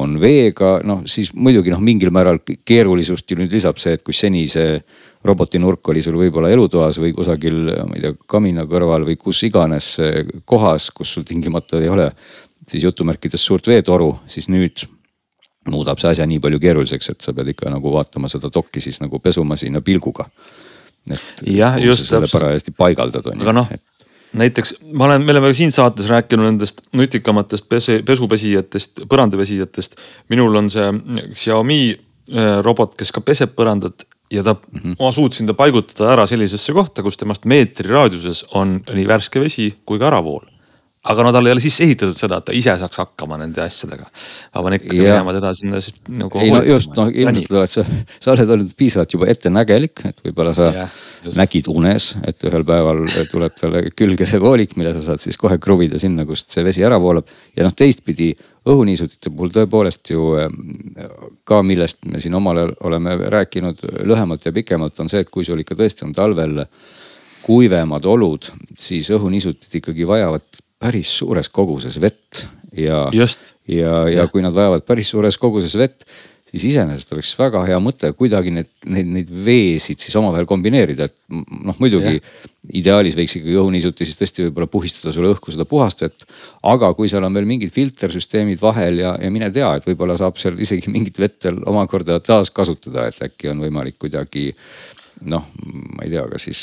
on 0.00 0.18
veega, 0.20 0.78
noh 0.84 1.04
siis 1.10 1.32
muidugi 1.34 1.72
noh, 1.72 1.82
mingil 1.84 2.12
määral 2.14 2.40
keerulisust 2.44 3.30
ju 3.30 3.38
nüüd 3.38 3.52
lisab 3.52 3.78
see, 3.80 3.96
et 3.96 4.02
kui 4.06 4.16
seni 4.16 4.46
see 4.50 4.78
robotinurk 5.24 5.88
oli 5.88 6.02
sul 6.04 6.18
võib-olla 6.20 6.50
elutoas 6.52 6.98
või 7.00 7.14
kusagil, 7.16 7.60
ma 7.88 7.96
ei 7.96 8.02
tea, 8.04 8.16
kamina 8.28 8.66
kõrval 8.68 9.06
või 9.08 9.16
kus 9.20 9.40
iganes 9.48 9.94
kohas, 10.44 10.90
kus 10.92 11.14
sul 11.16 11.24
tingimata 11.24 11.80
ei 11.80 11.88
ole 11.88 12.10
siis 12.66 12.84
jutumärkides 12.84 13.44
suurt 13.44 13.68
veetoru, 13.68 14.10
siis 14.28 14.50
nüüd 14.52 14.84
muudab 15.72 16.00
see 16.00 16.12
asja 16.12 16.26
nii 16.28 16.42
palju 16.44 16.60
keeruliseks, 16.60 17.10
et 17.14 17.24
sa 17.24 17.32
pead 17.36 17.54
ikka 17.54 17.72
nagu 17.72 17.92
vaatama 17.94 18.28
seda 18.32 18.50
dokki 18.52 18.82
siis 18.84 19.00
nagu 19.00 19.20
pesumasina 19.22 19.80
pilguga. 19.84 20.28
et 21.10 21.42
jah, 21.52 21.76
just 21.80 22.08
täpselt. 22.08 22.32
parajasti 22.32 22.72
paigaldad 22.76 23.26
on 23.26 23.38
ju. 23.38 23.44
aga 23.44 23.52
noh 23.52 23.72
et..., 23.72 23.82
näiteks 24.34 24.74
ma 24.92 25.08
olen, 25.08 25.22
me 25.26 25.32
oleme 25.32 25.52
siin 25.54 25.72
saates 25.72 26.08
rääkinud 26.10 26.48
nendest 26.48 26.82
nutikamatest 26.92 27.68
pese, 27.68 28.00
pesupesijatest, 28.06 29.04
põrandapesijatest. 29.10 29.96
minul 30.28 30.56
on 30.62 30.70
see 30.70 30.88
Xiaomi 31.32 31.80
äh, 31.94 32.58
robot, 32.62 32.96
kes 32.98 33.12
ka 33.14 33.24
peseb 33.24 33.54
põrandat 33.56 34.06
ja 34.32 34.42
ta 34.42 34.54
mm, 34.54 34.80
-hmm. 34.80 34.96
ma 35.00 35.12
suutsin 35.12 35.46
ta 35.46 35.54
paigutada 35.54 36.12
ära 36.12 36.26
sellisesse 36.26 36.72
kohta, 36.72 37.02
kus 37.02 37.16
temast 37.16 37.44
meetri 37.44 37.88
raadiuses 37.88 38.44
on 38.54 38.80
nii 38.94 39.06
värske 39.08 39.40
vesi 39.40 39.74
kui 39.84 39.98
ka 39.98 40.10
äravool 40.10 40.53
aga 41.04 41.24
no 41.26 41.32
tal 41.34 41.46
ei 41.48 41.52
ole 41.52 41.60
sisse 41.60 41.84
ehitatud 41.84 42.16
seda, 42.16 42.38
et 42.40 42.46
ta 42.48 42.54
ise 42.56 42.74
saaks 42.80 43.00
hakkama 43.02 43.36
nende 43.40 43.60
asjadega. 43.64 44.06
ma 44.54 44.62
pean 44.64 44.76
ikkagi 44.78 45.00
ja. 45.02 45.18
minema 45.18 45.34
teda 45.36 45.52
sinna 45.58 45.80
siis 45.84 45.98
nagu. 46.08 46.40
ei 46.40 46.52
no 46.54 46.62
just 46.64 46.94
noh, 46.96 47.10
ilmselt 47.12 47.52
oled 47.60 47.72
sa, 47.74 47.84
sa 48.16 48.32
oled 48.32 48.54
olnud 48.56 48.72
piisavalt 48.78 49.16
juba 49.16 49.28
ettenägelik, 49.32 50.04
et 50.08 50.24
võib-olla 50.24 50.54
sa 50.56 50.70
ja, 50.72 50.88
just. 51.26 51.36
nägid 51.40 51.68
unes, 51.72 52.08
et 52.24 52.48
ühel 52.48 52.64
päeval 52.68 53.04
tuleb 53.32 53.60
talle 53.60 53.84
külge 53.92 54.28
see 54.28 54.40
voolik, 54.40 54.74
mille 54.80 54.94
sa 54.96 55.04
saad 55.10 55.24
siis 55.24 55.38
kohe 55.40 55.60
kruvida 55.62 56.00
sinna, 56.00 56.24
kust 56.28 56.54
see 56.54 56.64
vesi 56.66 56.86
ära 56.86 57.00
voolab. 57.02 57.28
ja 57.56 57.68
noh, 57.68 57.76
teistpidi 57.76 58.32
õhuniisutite 58.64 59.28
puhul 59.28 59.52
tõepoolest 59.52 60.14
ju 60.14 60.32
ka, 61.44 61.60
millest 61.66 62.06
me 62.08 62.20
siin 62.22 62.36
omal 62.40 62.62
ajal 62.62 62.76
oleme 62.88 63.18
rääkinud 63.34 63.84
lühemalt 64.08 64.46
ja 64.48 64.56
pikemalt, 64.56 64.96
on 65.04 65.12
see, 65.12 65.20
et 65.20 65.32
kui 65.32 65.44
sul 65.44 65.60
ikka 65.60 65.76
tõesti 65.76 66.08
on 66.08 66.16
talvel 66.16 66.64
kuivemad 67.44 68.06
olud, 68.08 68.46
siis 68.80 69.10
õhuniisutid 69.12 69.82
ikkagi 69.82 70.06
vajavad 70.08 70.63
päris 70.84 71.16
suures 71.22 71.50
koguses 71.52 71.96
vett 72.02 72.44
ja, 72.76 73.06
ja, 73.14 73.26
ja, 73.70 73.96
ja 74.12 74.28
kui 74.30 74.44
nad 74.44 74.54
vajavad 74.54 74.84
päris 74.86 75.10
suures 75.14 75.38
koguses 75.40 75.74
vett, 75.80 76.04
siis 76.54 76.68
iseenesest 76.70 77.12
oleks 77.14 77.32
väga 77.38 77.64
hea 77.66 77.78
mõte 77.82 78.10
kuidagi 78.14 78.52
need, 78.54 78.70
neid, 78.86 79.10
neid 79.16 79.30
veesid 79.46 80.02
siis 80.02 80.14
omavahel 80.20 80.46
kombineerida, 80.46 81.08
et 81.08 81.16
noh, 81.34 81.76
muidugi 81.82 82.16
ja. 82.18 82.22
ideaalis 82.80 83.16
võiks 83.18 83.36
ikkagi 83.40 83.56
õhuniisuti 83.58 84.06
siis 84.06 84.20
tõesti 84.20 84.46
võib-olla 84.46 84.70
puhistada 84.70 85.14
sulle 85.14 85.32
õhku 85.34 85.54
seda 85.54 85.66
puhast 85.68 86.04
vett. 86.04 86.26
aga 86.70 86.92
kui 86.94 87.10
seal 87.10 87.26
on 87.26 87.34
veel 87.34 87.48
mingid 87.50 87.74
filtersüsteemid 87.74 88.62
vahel 88.62 89.02
ja, 89.02 89.16
ja 89.20 89.32
mine 89.34 89.50
tea, 89.54 89.72
et 89.78 89.88
võib-olla 89.88 90.18
saab 90.20 90.38
seal 90.42 90.60
isegi 90.62 90.92
mingit 90.94 91.18
vett 91.18 91.48
veel 91.48 91.62
omakorda 91.70 92.20
taaskasutada, 92.22 93.08
et 93.08 93.30
äkki 93.30 93.50
on 93.50 93.64
võimalik 93.66 93.98
kuidagi 94.06 94.52
noh, 95.24 95.44
ma 95.96 96.04
ei 96.04 96.10
tea, 96.12 96.24
kas 96.28 96.46
siis 96.48 96.60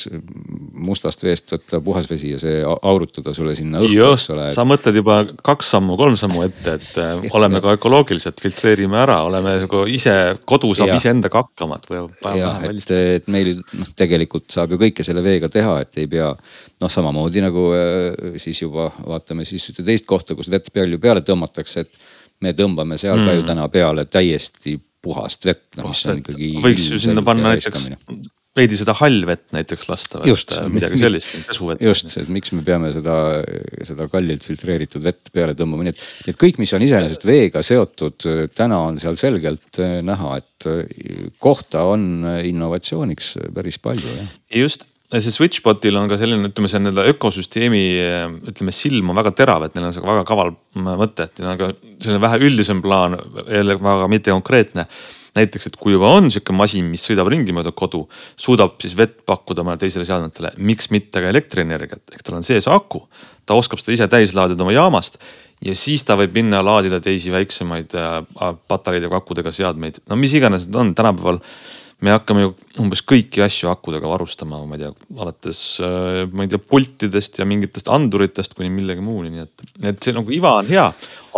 mustast 0.81 1.23
veest 1.23 1.53
võtta 1.53 1.79
puhas 1.83 2.07
vesi 2.09 2.33
ja 2.33 2.39
see 2.41 2.61
aurutada 2.65 3.33
sulle 3.35 3.53
sinna 3.57 3.81
õhku. 3.81 3.95
just, 3.95 4.31
sa 4.53 4.65
mõtled 4.67 4.97
juba 4.99 5.19
kaks 5.45 5.71
sammu, 5.75 5.95
kolm 5.99 6.17
sammu 6.19 6.43
ette, 6.45 6.75
et 6.79 6.99
äh, 7.01 7.25
oleme 7.37 7.61
ka 7.63 7.75
ökoloogiliselt, 7.77 8.41
filtreerime 8.43 9.01
ära, 9.03 9.21
oleme 9.27 9.55
nagu 9.63 9.83
ise, 9.89 10.15
kodu 10.45 10.73
saab 10.77 10.93
iseendaga 10.97 11.45
hakkama, 11.45 11.79
et 11.81 11.89
või. 11.91 12.03
jah, 12.39 12.67
et, 12.69 12.93
et 13.17 13.31
meil 13.31 13.53
noh, 13.57 13.93
tegelikult 13.97 14.49
saab 14.53 14.75
ju 14.75 14.81
kõike 14.81 15.05
selle 15.07 15.23
veega 15.25 15.49
teha, 15.51 15.79
et 15.85 16.01
ei 16.01 16.09
pea 16.11 16.29
noh, 16.31 16.91
samamoodi 16.91 17.45
nagu 17.45 17.67
äh, 17.77 18.37
siis 18.41 18.63
juba 18.65 18.91
vaatame 18.99 19.47
siis 19.47 19.69
ühte 19.71 19.85
teist 19.87 20.09
kohta, 20.09 20.37
kus 20.37 20.51
vett 20.51 20.71
palju 20.73 21.01
peale 21.01 21.25
tõmmatakse, 21.25 21.87
et 21.87 22.01
me 22.41 22.55
tõmbame 22.57 22.97
seal 23.01 23.19
mm. 23.19 23.27
ka 23.27 23.35
ju 23.37 23.43
mm. 23.43 23.49
täna 23.53 23.67
peale 23.71 24.07
täiesti 24.09 24.77
puhast 25.01 25.45
vett 25.49 25.79
no,. 25.79 25.89
võiks 26.61 26.91
ju 26.91 26.99
sinna 27.01 27.23
panna 27.25 27.55
näiteks 27.55 27.89
veidi 28.57 28.75
seda 28.75 28.93
hallvett 28.99 29.45
näiteks 29.55 29.87
lasta 29.87 30.19
või 30.19 30.33
just, 30.33 30.51
midagi 30.71 30.99
sellist, 30.99 31.35
pesuvett. 31.47 31.83
just, 31.85 32.11
et 32.19 32.31
miks 32.35 32.51
me 32.51 32.63
peame 32.67 32.91
seda, 32.91 33.15
seda 33.87 34.07
kallilt 34.11 34.43
filtreeritud 34.43 35.03
vett 35.05 35.31
peale 35.31 35.55
tõmbama, 35.57 35.87
nii 35.87 35.93
et, 35.93 36.01
et 36.33 36.39
kõik, 36.39 36.59
mis 36.59 36.73
on 36.75 36.83
iseenesest 36.83 37.23
veega 37.27 37.63
seotud, 37.63 38.27
täna 38.55 38.81
on 38.89 38.99
seal 39.01 39.15
selgelt 39.19 39.79
eh, 39.79 39.99
näha, 40.03 40.33
et 40.41 40.67
eh, 40.67 41.29
kohta 41.39 41.85
on 41.93 42.25
innovatsiooniks 42.43 43.37
päris 43.55 43.79
palju 43.79 44.17
jah. 44.17 44.35
just, 44.65 44.83
see 45.15 45.31
Switchbotil 45.31 46.01
on 46.01 46.11
ka 46.11 46.19
selline, 46.19 46.51
ütleme, 46.51 46.71
see 46.71 46.83
nii-öelda 46.83 47.07
ökosüsteemi 47.13 47.85
ütleme, 48.51 48.75
silm 48.75 49.15
on 49.15 49.21
väga 49.23 49.31
terav, 49.39 49.69
et 49.69 49.79
neil 49.79 49.87
on 49.87 49.95
see 49.95 50.03
väga 50.03 50.27
kaval 50.27 50.51
mõte, 50.75 51.29
et 51.31 51.39
neil 51.39 51.55
on 51.55 51.63
ka 51.63 51.71
selline 52.03 52.21
vähe 52.27 52.43
üldisem 52.51 52.83
plaan, 52.83 53.15
jälle 53.47 53.79
väga 53.79 54.11
mitte 54.11 54.35
konkreetne 54.35 54.89
näiteks, 55.37 55.69
et 55.69 55.77
kui 55.79 55.95
juba 55.95 56.11
on 56.17 56.31
sihuke 56.31 56.55
masin, 56.55 56.87
mis 56.91 57.03
sõidab 57.07 57.29
ringi 57.31 57.53
mööda 57.55 57.71
kodu, 57.75 58.03
suudab 58.39 58.75
siis 58.83 58.97
vett 58.99 59.21
pakkuda 59.27 59.63
mõnele 59.65 59.81
teisele 59.85 60.07
seadmetele, 60.07 60.53
miks 60.59 60.91
mitte 60.91 61.23
ka 61.23 61.31
elektrienergiat, 61.31 62.03
ehk 62.15 62.25
tal 62.25 62.39
on 62.39 62.47
sees 62.47 62.67
aku. 62.71 63.05
ta 63.45 63.55
oskab 63.57 63.79
seda 63.81 63.95
ise 63.95 64.07
täis 64.07 64.35
laadida 64.37 64.63
oma 64.63 64.71
jaamast 64.75 65.17
ja 65.65 65.75
siis 65.77 66.03
ta 66.05 66.15
võib 66.19 66.35
minna 66.37 66.61
laadida 66.65 67.01
teisi 67.03 67.31
väiksemaid 67.33 67.93
äh, 67.97 68.17
patareide 68.67 69.09
või 69.11 69.19
akudega 69.21 69.53
seadmeid, 69.55 70.01
no 70.09 70.17
mis 70.19 70.33
iganes 70.37 70.67
need 70.67 70.79
on, 70.81 70.91
tänapäeval 70.97 71.41
me 72.01 72.13
hakkame 72.15 72.45
ju 72.45 72.53
umbes 72.81 73.03
kõiki 73.05 73.43
asju 73.45 73.69
akudega 73.69 74.09
varustama, 74.09 74.63
ma 74.65 74.77
ei 74.77 74.83
tea, 74.83 74.91
alates 75.21 75.61
äh, 75.85 76.23
ma 76.33 76.45
ei 76.45 76.51
tea 76.51 76.61
pultidest 76.61 77.39
ja 77.39 77.47
mingitest 77.49 77.91
anduritest 77.93 78.57
kuni 78.57 78.71
millegi 78.73 79.05
muuni, 79.05 79.33
nii 79.35 79.45
et, 79.45 79.65
et 79.93 80.01
see 80.01 80.15
nagu 80.17 80.33
iva 80.33 80.57
on 80.61 80.69
hea. 80.71 80.87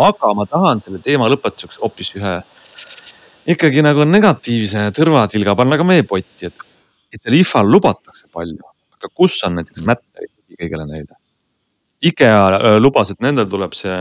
aga 0.08 0.34
ma 0.38 0.48
tahan 0.50 0.82
selle 0.82 1.04
teema 1.04 1.28
lõpetuseks 1.30 1.82
hoopis 1.84 2.16
ühe 2.18 2.38
ikkagi 3.50 3.84
nagu 3.84 4.06
negatiivse 4.08 4.90
tõrvatilga 4.96 5.56
panna 5.58 5.80
ka 5.80 5.88
meie 5.88 6.06
potti, 6.08 6.50
et, 6.50 6.64
et 7.14 7.20
seal 7.22 7.40
IFA-l 7.42 7.72
lubatakse 7.74 8.30
palju, 8.32 8.64
aga 8.98 9.12
kus 9.12 9.40
on 9.48 9.60
näiteks 9.60 9.86
Mätteri 9.88 10.32
kõigele 10.56 10.88
neile? 10.90 11.20
IKEA 12.04 12.78
lubas, 12.84 13.14
et 13.14 13.22
nendel 13.24 13.48
tuleb 13.48 13.76
see 13.78 13.96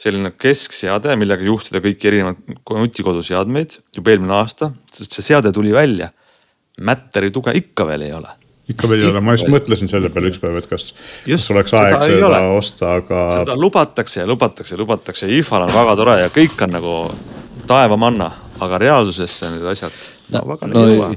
selline 0.00 0.32
keskseade, 0.36 1.12
millega 1.20 1.44
juhtida 1.44 1.82
kõiki 1.84 2.08
erinevaid 2.08 2.56
nutikoduseadmeid 2.64 3.78
juba 3.96 4.12
eelmine 4.12 4.36
aasta, 4.38 4.70
sest 4.92 5.16
see 5.16 5.32
seade 5.32 5.52
tuli 5.56 5.72
välja. 5.76 6.10
Mätteri 6.84 7.30
tuge 7.32 7.52
ikka 7.56 7.86
veel 7.88 8.06
ei 8.08 8.12
ole. 8.16 8.32
Ikka 8.72 8.88
veel 8.90 9.04
ei 9.04 9.08
ole, 9.08 9.20
ma 9.24 9.36
just 9.36 9.48
mõtlesin 9.52 9.88
selle 9.88 10.10
peale 10.12 10.32
ükspäev, 10.32 10.56
et 10.60 10.68
kas, 10.68 10.88
kas 11.24 11.46
oleks 11.52 11.76
aeg 11.76 11.94
seda, 11.94 12.16
seda 12.16 12.40
osta, 12.56 12.94
aga. 13.00 13.20
seda 13.42 13.56
lubatakse 13.60 14.20
ja 14.20 14.26
lubatakse 14.28 14.76
ja 14.76 14.80
lubatakse. 14.80 15.30
IFA-l 15.38 15.68
on 15.68 15.76
väga 15.76 15.94
tore 16.00 16.18
ja 16.24 16.32
kõik 16.34 16.66
on 16.66 16.76
nagu 16.76 16.96
taevamanna 17.68 18.32
aga 18.64 18.78
reaalsusesse 18.80 19.50
need 19.52 19.66
asjad 19.70 19.94
no, 20.32 20.38
no 20.38 20.44
väga 20.52 20.70
no, 20.70 20.84
ei 20.86 20.96
jõua. 20.96 21.10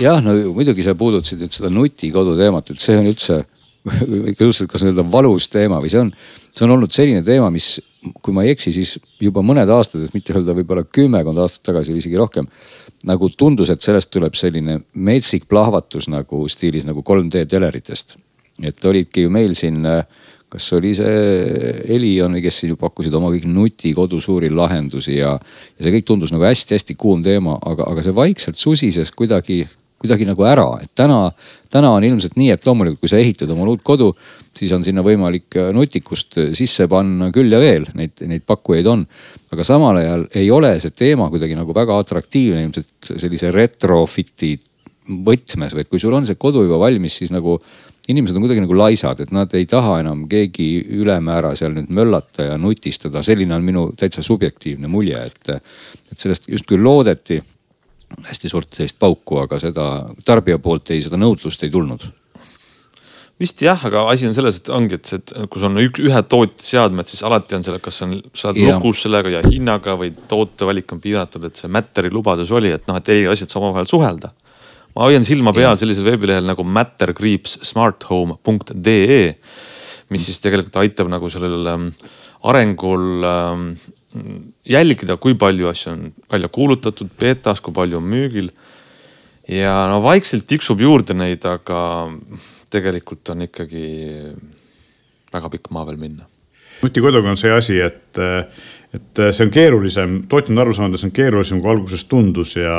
jah, 0.00 0.22
no 0.24 0.36
muidugi 0.56 0.86
sa 0.86 0.96
puudutasid 0.98 1.42
nüüd 1.44 1.54
seda 1.54 1.70
nutikodu 1.72 2.36
teemat, 2.38 2.72
et 2.72 2.80
see 2.80 2.96
on 2.98 3.10
üldse 3.10 3.42
suhteliselt 3.84 4.70
kas 4.72 4.84
nii-öelda 4.84 5.04
valus 5.12 5.50
teema 5.52 5.78
või 5.82 5.90
see 5.92 6.00
on, 6.00 6.12
see 6.48 6.64
on 6.64 6.72
olnud 6.76 6.92
selline 6.94 7.20
teema, 7.26 7.50
mis, 7.52 7.76
kui 8.24 8.32
ma 8.36 8.46
ei 8.46 8.54
eksi, 8.54 8.72
siis 8.72 8.94
juba 9.20 9.42
mõned 9.44 9.68
aastad, 9.74 10.06
et 10.06 10.14
mitte 10.16 10.32
öelda 10.32 10.56
võib-olla 10.56 10.86
kümmekond 10.88 11.40
aastat 11.44 11.66
tagasi 11.68 11.92
või 11.92 12.00
isegi 12.00 12.20
rohkem. 12.20 12.48
nagu 13.04 13.28
tundus, 13.36 13.68
et 13.70 13.84
sellest 13.84 14.08
tuleb 14.14 14.36
selline 14.38 14.78
metsik 14.94 15.44
plahvatus 15.48 16.08
nagu 16.08 16.46
stiilis 16.48 16.86
nagu 16.88 17.04
3D 17.04 17.44
teleritest. 17.48 18.16
et 18.62 18.84
olidki 18.84 19.26
ju 19.26 19.30
meil 19.30 19.54
siin 19.54 19.84
äh, 19.84 20.06
kas 20.54 20.70
oli 20.76 20.92
see 20.94 21.14
Elion 21.96 22.36
või 22.36 22.42
kes 22.44 22.60
siin 22.62 22.76
pakkusid 22.78 23.14
oma 23.18 23.32
kõik 23.34 23.46
nutikodu 23.50 24.20
suuri 24.22 24.52
lahendusi 24.54 25.16
ja, 25.16 25.32
ja 25.34 25.86
see 25.86 25.94
kõik 25.96 26.06
tundus 26.06 26.30
nagu 26.34 26.46
hästi-hästi 26.46 26.94
kuum 26.98 27.24
teema, 27.26 27.56
aga, 27.66 27.88
aga 27.90 28.04
see 28.06 28.14
vaikselt 28.14 28.60
susises 28.60 29.10
kuidagi, 29.18 29.64
kuidagi 29.98 30.28
nagu 30.28 30.46
ära, 30.46 30.68
et 30.84 30.92
täna, 30.94 31.18
täna 31.74 31.90
on 31.96 32.06
ilmselt 32.06 32.38
nii, 32.38 32.52
et 32.54 32.68
loomulikult, 32.68 33.02
kui 33.02 33.10
sa 33.10 33.18
ehitad 33.18 33.50
omale 33.50 33.74
uut 33.74 33.82
kodu, 33.86 34.12
siis 34.54 34.70
on 34.76 34.86
sinna 34.86 35.02
võimalik 35.02 35.58
nutikust 35.74 36.38
sisse 36.54 36.86
panna 36.92 37.32
küll 37.34 37.50
ja 37.50 37.58
veel, 37.62 37.88
neid, 37.98 38.22
neid 38.22 38.46
pakkujaid 38.46 38.90
on. 38.92 39.02
aga 39.54 39.66
samal 39.66 39.98
ajal 39.98 40.28
ei 40.38 40.52
ole 40.54 40.70
see 40.82 40.94
teema 40.94 41.26
kuidagi 41.34 41.58
nagu 41.58 41.74
väga 41.74 41.98
atraktiivne 42.04 42.62
ilmselt 42.62 43.10
sellise 43.10 43.50
retrofit'i 43.54 44.54
võtmes 45.26 45.74
või 45.74 45.82
et 45.82 45.90
kui 45.90 46.00
sul 46.00 46.14
on 46.14 46.30
see 46.30 46.38
kodu 46.38 46.62
juba 46.62 46.78
valmis, 46.80 47.18
siis 47.18 47.34
nagu 47.34 47.58
inimesed 48.08 48.36
on 48.36 48.44
kuidagi 48.44 48.64
nagu 48.64 48.76
laisad, 48.76 49.20
et 49.24 49.32
nad 49.32 49.52
ei 49.56 49.66
taha 49.70 49.98
enam 50.02 50.26
keegi 50.30 50.68
ülemäära 50.98 51.54
seal 51.56 51.72
nüüd 51.76 51.92
möllata 51.94 52.50
ja 52.50 52.58
nutistada, 52.60 53.22
selline 53.24 53.56
on 53.56 53.64
minu 53.64 53.86
täitsa 53.96 54.24
subjektiivne 54.24 54.90
mulje, 54.92 55.22
et, 55.30 55.54
et 56.12 56.18
sellest 56.18 56.50
justkui 56.52 56.80
loodeti 56.80 57.40
hästi 58.14 58.50
suurt 58.50 58.76
sellist 58.76 58.98
pauku, 59.00 59.40
aga 59.42 59.58
seda 59.58 59.88
tarbija 60.26 60.60
poolt 60.62 60.92
ei, 60.94 61.02
seda 61.02 61.18
nõudlust 61.18 61.64
ei 61.64 61.72
tulnud. 61.72 62.04
Vist 63.40 63.64
jah, 63.64 63.80
aga 63.88 64.04
asi 64.12 64.28
on 64.28 64.34
selles, 64.36 64.60
et 64.60 64.68
ongi, 64.70 64.94
et 64.94 65.10
see, 65.10 65.18
et 65.18 65.32
kui 65.50 65.58
sul 65.58 65.72
on 65.72 65.80
üks, 65.82 65.98
ühe 66.04 66.20
tootja 66.30 66.68
seadmed, 66.68 67.08
siis 67.10 67.24
alati 67.26 67.56
on 67.56 67.64
selle, 67.66 67.80
kas 67.82 68.04
on, 68.06 68.14
sa 68.30 68.52
oled 68.52 68.76
lukus 68.76 69.02
sellega 69.02 69.32
ja 69.32 69.40
hinnaga 69.48 69.96
või 69.98 70.12
tootevalik 70.30 70.94
on 70.94 71.02
piiratud, 71.02 71.48
et 71.48 71.58
see 71.58 71.72
Matteri 71.72 72.12
lubadus 72.14 72.52
oli, 72.54 72.70
et 72.76 72.86
noh, 72.86 73.00
et 73.00 73.10
eri 73.10 73.26
asjad 73.32 73.50
saab 73.50 73.66
omavahel 73.66 73.90
suhelda 73.90 74.30
ma 74.94 75.00
hoian 75.08 75.24
silma 75.26 75.50
peal 75.54 75.76
sellisel 75.80 76.06
veebilehel 76.06 76.46
nagu 76.46 76.62
matterkriipssmarthome.ee, 76.76 79.24
mis 80.14 80.22
siis 80.28 80.38
tegelikult 80.44 80.76
aitab 80.82 81.06
nagu 81.12 81.26
sellel 81.32 81.64
ähm, 81.72 81.86
arengul 82.46 83.04
ähm, 83.26 83.62
jälgida, 84.68 85.16
kui 85.16 85.34
palju 85.38 85.68
asju 85.70 85.92
on 85.92 86.04
välja 86.30 86.50
kuulutatud 86.52 87.10
beetas, 87.18 87.62
kui 87.64 87.74
palju 87.74 87.98
on 87.98 88.06
müügil. 88.08 88.50
ja 89.48 89.74
no 89.90 90.02
vaikselt 90.02 90.46
tiksub 90.48 90.80
juurde 90.80 91.14
neid, 91.14 91.44
aga 91.44 91.80
tegelikult 92.72 93.28
on 93.34 93.44
ikkagi 93.48 93.88
väga 95.34 95.50
pikk 95.50 95.72
maa 95.74 95.84
veel 95.88 96.00
minna. 96.00 96.28
nutikoduga 96.82 97.30
on 97.30 97.40
see 97.40 97.52
asi, 97.52 97.80
et, 97.80 98.18
et 98.94 99.22
see 99.30 99.46
on 99.46 99.52
keerulisem, 99.52 100.22
tootjad 100.28 100.54
on 100.54 100.64
aru 100.64 100.76
saanud, 100.76 100.94
et 100.94 101.02
see 101.02 101.10
on 101.10 101.18
keerulisem 101.18 101.62
kui 101.62 101.74
alguses 101.74 102.06
tundus 102.10 102.56
ja 102.56 102.78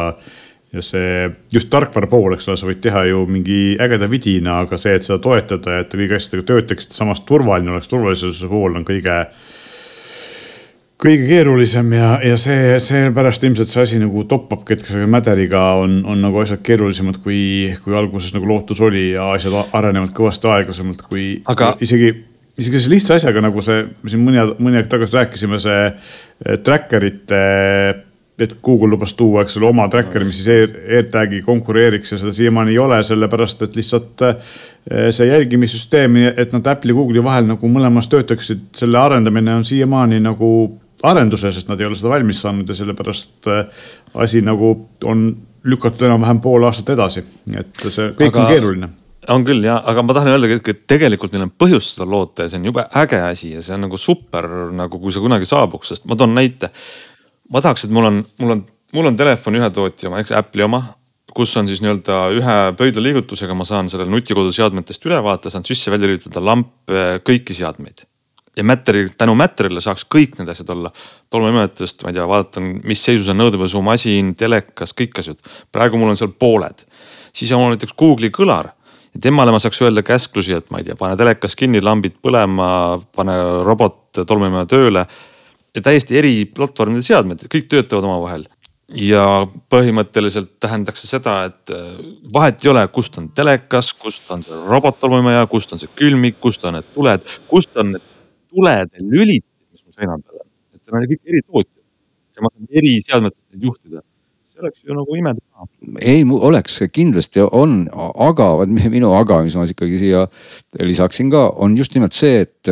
ja 0.74 0.81
see 0.84 1.27
just 1.53 1.69
tarkvara 1.72 2.07
pool, 2.12 2.34
eks 2.36 2.50
ole, 2.50 2.60
sa 2.60 2.69
võid 2.69 2.81
teha 2.84 3.05
ju 3.10 3.25
mingi 3.29 3.60
ägeda 3.81 4.10
vidina, 4.12 4.62
aga 4.65 4.79
see, 4.81 4.95
et 4.98 5.05
seda 5.07 5.19
toetada 5.24 5.81
et 5.81 5.93
kõik 5.93 6.15
asjadega 6.17 6.48
töötaks, 6.51 6.89
samas 6.95 7.22
turvaline 7.27 7.72
oleks, 7.72 7.91
turvalisuse 7.91 8.50
pool 8.51 8.79
on 8.79 8.88
kõige 8.88 9.22
kõige 11.01 11.27
keerulisem 11.27 11.91
ja, 11.95 12.12
ja 12.24 12.38
see, 12.39 12.77
seepärast 12.81 13.43
ilmselt 13.43 13.69
see 13.69 13.84
asi 13.84 13.98
nagu 14.01 14.24
toppabki, 14.29 14.75
et 14.77 14.86
selle 14.88 15.10
mäderiga 15.12 15.62
on, 15.81 16.00
on 16.07 16.22
nagu 16.24 16.39
asjad 16.41 16.63
keerulisemad, 16.65 17.19
kui, 17.24 17.74
kui 17.84 17.98
alguses 17.98 18.34
nagu 18.36 18.48
lootus 18.50 18.81
oli 18.84 19.10
ja 19.13 19.34
asjad 19.36 19.75
arenevad 19.75 20.15
kõvasti 20.15 20.50
aeglasemalt, 20.51 21.03
kui 21.10 21.27
Aga... 21.51 21.74
isegi, 21.84 22.13
isegi 22.55 22.81
selle 22.81 22.95
lihtsa 22.95 23.19
asjaga, 23.19 23.43
nagu 23.43 23.63
see, 23.65 23.84
me 24.01 24.13
siin 24.13 24.24
mõni, 24.24 24.43
mõni 24.63 24.79
aeg 24.79 24.89
tagasi 24.91 25.19
rääkisime, 25.19 25.60
see 25.63 25.79
eh, 25.89 26.60
tracker'ite 26.63 27.43
et 28.39 28.57
Google 28.63 28.91
lubas 28.91 29.13
tuua, 29.15 29.45
eks 29.45 29.57
ole, 29.57 29.69
oma 29.69 29.87
tracker'i, 29.91 30.27
mis 30.27 30.41
siis 30.41 30.49
AirTagi 30.97 31.41
konkureeriks 31.45 32.11
ja 32.11 32.19
seda 32.19 32.33
siiamaani 32.35 32.73
ei 32.73 32.79
ole, 32.83 32.97
sellepärast 33.07 33.63
et 33.63 33.77
lihtsalt 33.79 34.25
eh, 34.27 34.55
see 35.15 35.29
jälgimissüsteem, 35.29 36.17
et 36.33 36.55
nad 36.55 36.67
Apple'i 36.73 36.91
ja 36.91 36.97
Google'i 36.99 37.23
vahel 37.23 37.47
nagu 37.47 37.69
mõlemas 37.71 38.09
töötaksid, 38.11 38.67
selle 38.75 38.99
arendamine 38.99 39.55
on 39.55 39.63
siiamaani 39.67 40.19
nagu 40.25 40.51
arenduse, 41.05 41.51
sest 41.55 41.71
nad 41.71 41.79
ei 41.79 41.87
ole 41.87 41.97
seda 41.99 42.11
valmis 42.11 42.41
saanud 42.43 42.69
ja 42.69 42.75
sellepärast 42.75 43.49
äh, 43.51 43.87
asi 44.25 44.43
nagu 44.43 44.75
on 45.03 45.25
lükatud 45.65 46.05
enam-vähem 46.07 46.43
pool 46.43 46.67
aastat 46.67 46.93
edasi, 46.95 47.23
et 47.55 47.87
see 47.87 48.11
kõik 48.19 48.33
aga, 48.33 48.43
on 48.43 48.53
keeruline 48.53 48.91
on 49.33 49.45
küll 49.45 49.63
jah, 49.65 49.81
aga 49.89 50.03
ma 50.05 50.13
tahan 50.13 50.35
öelda, 50.35 50.49
et 50.59 50.83
tegelikult 50.89 51.33
meil 51.33 51.47
on 51.47 51.51
põhjust 51.63 51.95
seda 51.95 52.07
loota 52.09 52.45
ja 52.45 52.51
see 52.51 52.59
on 52.61 52.69
jube 52.69 52.85
äge 53.01 53.21
asi 53.25 53.55
ja 53.55 53.63
see 53.65 53.73
on 53.77 53.85
nagu 53.87 53.97
super 54.01 54.47
nagu, 54.75 54.99
kui 55.01 55.13
see 55.13 55.23
kunagi 55.23 55.49
saabuks, 55.49 55.93
sest 55.93 56.05
ma 56.09 56.17
toon 56.19 56.35
näite. 56.37 56.69
Ma 57.53 57.61
tahaks, 57.61 57.85
et 57.85 57.93
mul 57.95 58.09
on, 58.09 58.21
mul 58.41 58.55
on, 58.57 58.63
mul 58.95 59.11
on 59.11 59.19
telefon 59.19 59.59
ühe 59.59 59.69
tootja 59.73 60.09
oma, 60.09 60.23
eks 60.23 60.33
Apple'i 60.37 60.65
oma, 60.65 60.81
kus 61.35 61.51
on 61.59 61.67
siis 61.67 61.81
nii-öelda 61.83 62.19
ühe 62.37 62.57
pöidlaliigutusega 62.79 63.55
ma 63.57 63.67
saan 63.67 63.91
sellel 63.91 64.09
nutikoduseadmetest 64.13 65.07
ülevaate, 65.09 65.51
saan 65.51 65.67
sisse-välja 65.67 66.09
lülitada 66.09 66.43
lamp, 66.43 66.73
kõiki 67.27 67.57
seadmeid 67.57 68.05
ja 68.57 68.63
Matteri, 68.63 69.09
tänu 69.17 69.35
Matterile 69.35 69.81
saaks 69.83 70.05
kõik 70.15 70.37
need 70.39 70.49
asjad 70.49 70.69
olla. 70.71 70.91
tolmuimetajast, 71.29 72.03
ma 72.03 72.11
ei 72.11 72.15
tea, 72.15 72.27
vaatan, 72.27 72.69
mis 72.87 73.03
seisus 73.03 73.27
on 73.31 73.39
nõudepesumasin, 73.41 74.35
telekas, 74.39 74.93
kõik 74.95 75.19
asjad. 75.19 75.39
praegu 75.71 75.97
mul 75.97 76.13
on 76.13 76.17
seal 76.17 76.31
pooled. 76.39 76.85
siis 77.33 77.51
on 77.51 77.61
mul 77.61 77.75
näiteks 77.75 77.93
Google'i 77.99 78.31
kõlar 78.31 78.71
ja 79.13 79.21
temale 79.21 79.51
ma 79.51 79.59
saaks 79.59 79.81
öelda 79.81 80.03
käsklusi, 80.03 80.53
et 80.53 80.71
ma 80.71 80.79
ei 80.79 80.83
tea, 80.83 80.95
pane 80.95 81.17
telekas 81.17 81.55
kinni, 81.55 81.81
lambid 81.81 82.15
põlema, 82.23 82.99
pane 83.15 83.35
robot 83.63 84.23
tolmuimeja 84.27 84.65
tööle. 84.65 85.05
Täiesti 85.84 86.20
eri 86.20 86.36
platvormide 86.46 87.03
seadmed, 87.05 87.48
kõik 87.51 87.67
töötavad 87.72 88.08
omavahel. 88.08 88.46
Ja 88.96 89.48
põhimõtteliselt 89.74 90.60
tähendaks 90.62 91.01
see 91.01 91.15
seda, 91.15 91.39
et 91.50 91.72
äh, 91.74 91.96
vahet 92.34 92.62
ei 92.62 92.70
ole, 92.70 92.84
kust 92.94 93.17
on 93.17 93.32
telekas, 93.34 93.89
kust 93.98 94.29
on 94.32 94.46
see 94.46 94.60
robot-tolmuimeja, 94.70 95.48
kust 95.50 95.74
on 95.74 95.82
see 95.82 95.89
külmik, 95.98 96.38
kust 96.44 96.67
on 96.70 96.77
need 96.77 96.91
tuled, 96.94 97.25
kust 97.50 97.74
on 97.82 97.96
need 97.96 98.12
tulede 98.53 99.01
lülitid, 99.01 99.48
mis 99.74 99.82
mu 99.82 99.96
seina 99.96 100.20
peal 100.20 100.44
on, 100.44 100.50
et 100.75 100.82
need 100.84 101.00
on 101.00 101.08
kõik 101.13 101.34
eri 101.34 101.41
tootjad. 101.41 101.82
Ja 102.36 102.46
ma 102.46 102.51
saan 102.51 102.70
eri 102.84 102.94
seadmetest 103.01 103.41
neid 103.55 103.65
juhtida. 103.65 104.03
See 104.51 104.63
oleks 104.63 104.86
ju 104.86 104.96
nagu 104.96 105.17
imeteha. 105.17 105.67
ei, 106.00 106.22
oleks 106.50 106.77
kindlasti 106.94 107.44
on, 107.44 107.88
aga 108.27 108.51
minu 108.70 109.15
aga, 109.17 109.41
mis 109.44 109.58
ma 109.58 109.65
ikkagi 109.67 109.98
siia 110.00 110.27
lisaksin 110.79 111.34
ka, 111.34 111.48
on 111.58 111.75
just 111.79 111.98
nimelt 111.98 112.15
see, 112.15 112.46
et, 112.46 112.70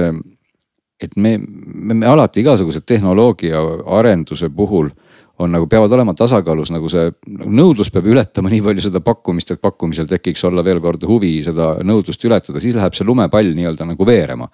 et 1.01 1.15
me, 1.15 1.37
me, 1.39 1.93
me 1.93 2.07
alati 2.07 2.43
igasuguse 2.43 2.81
tehnoloogia 2.85 3.61
arenduse 3.97 4.49
puhul 4.49 4.91
on 5.39 5.49
nagu 5.51 5.65
peavad 5.67 5.91
olema 5.91 6.13
tasakaalus 6.13 6.69
nagu 6.69 6.89
see 6.91 7.07
nõudlus 7.25 7.89
peab 7.93 8.05
ületama 8.11 8.51
nii 8.51 8.61
palju 8.65 8.83
seda 8.85 8.99
pakkumist, 9.01 9.49
et 9.55 9.61
pakkumisel 9.61 10.05
tekiks 10.09 10.43
olla 10.45 10.61
veel 10.65 10.77
kord 10.83 11.01
huvi 11.09 11.31
seda 11.45 11.71
nõudlust 11.81 12.21
ületada, 12.27 12.61
siis 12.61 12.77
läheb 12.77 12.93
see 12.93 13.07
lumepall 13.07 13.49
nii-öelda 13.57 13.87
nagu 13.89 14.05
veerema. 14.05 14.49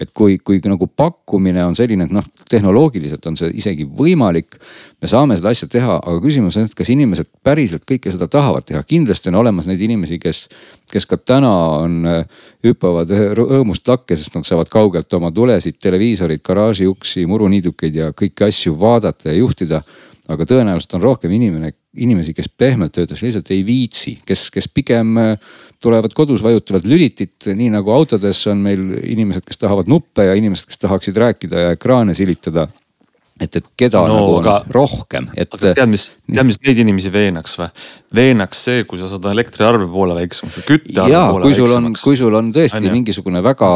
et 0.00 0.12
kui, 0.14 0.38
kui 0.38 0.60
nagu 0.64 0.86
pakkumine 0.86 1.64
on 1.64 1.74
selline, 1.74 2.06
et 2.06 2.14
noh, 2.14 2.24
tehnoloogiliselt 2.48 3.26
on 3.26 3.36
see 3.36 3.50
isegi 3.58 3.84
võimalik. 3.84 4.60
me 5.02 5.08
saame 5.08 5.36
seda 5.36 5.50
asja 5.50 5.68
teha, 5.68 5.98
aga 5.98 6.20
küsimus 6.22 6.56
on, 6.56 6.70
et 6.70 6.78
kas 6.78 6.88
inimesed 6.94 7.26
päriselt 7.42 7.84
kõike 7.84 8.12
seda 8.12 8.28
tahavad 8.28 8.64
teha, 8.64 8.82
kindlasti 8.86 9.34
on 9.34 9.40
olemas 9.42 9.66
neid 9.66 9.80
inimesi, 9.82 10.18
kes, 10.22 10.46
kes 10.92 11.06
ka 11.10 11.18
täna 11.18 11.50
on, 11.80 11.96
hüppavad 12.66 13.10
rõõmust 13.38 13.88
lakke, 13.88 14.16
sest 14.18 14.36
nad 14.36 14.46
saavad 14.48 14.70
kaugelt 14.72 15.12
oma 15.18 15.32
tulesid, 15.34 15.78
televiisorid, 15.80 16.42
garaaži 16.46 16.88
uksi, 16.90 17.26
muruniidukeid 17.30 17.98
ja 18.00 18.12
kõiki 18.16 18.46
asju 18.48 18.76
vaadata 18.80 19.30
ja 19.30 19.38
juhtida. 19.40 19.82
Aga 20.30 20.44
tõenäoliselt 20.46 20.92
on 20.94 21.02
rohkem 21.02 21.32
inimene, 21.34 21.72
inimesi, 21.98 22.30
kes 22.36 22.46
pehmelt 22.54 22.94
öeldes 23.00 23.24
lihtsalt 23.24 23.48
ei 23.50 23.64
viitsi, 23.66 24.12
kes, 24.26 24.44
kes 24.54 24.68
pigem 24.70 25.16
äh, 25.18 25.32
tulevad 25.82 26.14
kodus, 26.14 26.44
vajutavad 26.44 26.86
lülitit, 26.86 27.48
nii 27.50 27.72
nagu 27.74 27.90
autodes 27.90 28.44
on 28.52 28.62
meil 28.62 28.84
inimesed, 29.00 29.42
kes 29.48 29.58
tahavad 29.58 29.90
nuppe 29.90 30.28
ja 30.28 30.36
inimesed, 30.38 30.68
kes 30.70 30.84
tahaksid 30.84 31.18
rääkida 31.18 31.64
ja 31.64 31.74
ekraane 31.74 32.14
silitada 32.14 32.68
et, 33.40 33.56
et 33.56 33.68
keda 33.78 34.02
no, 34.04 34.14
nagu 34.14 34.36
on 34.36 34.44
aga, 34.44 34.56
rohkem, 34.74 35.28
et. 35.34 35.48
aga 35.56 35.72
tead, 35.78 35.90
mis, 35.90 36.06
tead, 36.28 36.46
mis 36.48 36.60
neid 36.66 36.82
inimesi 36.84 37.12
veenaks 37.14 37.56
või? 37.60 37.68
veenaks 38.16 38.64
see, 38.68 38.84
kui 38.88 39.00
sa 39.00 39.08
saad 39.10 39.28
elektriarve 39.32 39.88
poole 39.90 40.16
väiksemaks 40.18 40.60
või 40.60 40.66
küttearve 40.68 41.22
poole 41.32 41.48
kui 41.48 41.56
sul 41.56 41.68
väiksemaks. 41.68 42.00
on, 42.00 42.04
kui 42.04 42.20
sul 42.20 42.38
on 42.40 42.52
tõesti 42.56 42.82
on, 42.82 42.90
mingisugune 42.98 43.42
väga 43.44 43.72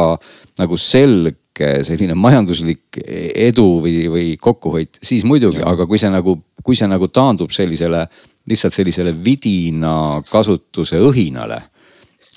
nagu 0.61 0.79
selge 0.81 1.71
selline 1.87 2.17
majanduslik 2.19 2.99
edu 2.99 3.67
või, 3.83 3.93
või 4.11 4.25
kokkuhoid, 4.41 4.99
siis 5.03 5.23
muidugi, 5.27 5.61
aga 5.63 5.87
kui 5.87 6.01
see 6.01 6.11
nagu, 6.11 6.37
kui 6.63 6.75
see 6.75 6.89
nagu 6.91 7.07
taandub 7.07 7.53
sellisele, 7.55 8.03
lihtsalt 8.51 8.75
sellisele 8.75 9.15
vidina 9.23 9.95
kasutuse 10.29 10.99
õhinale 10.99 11.61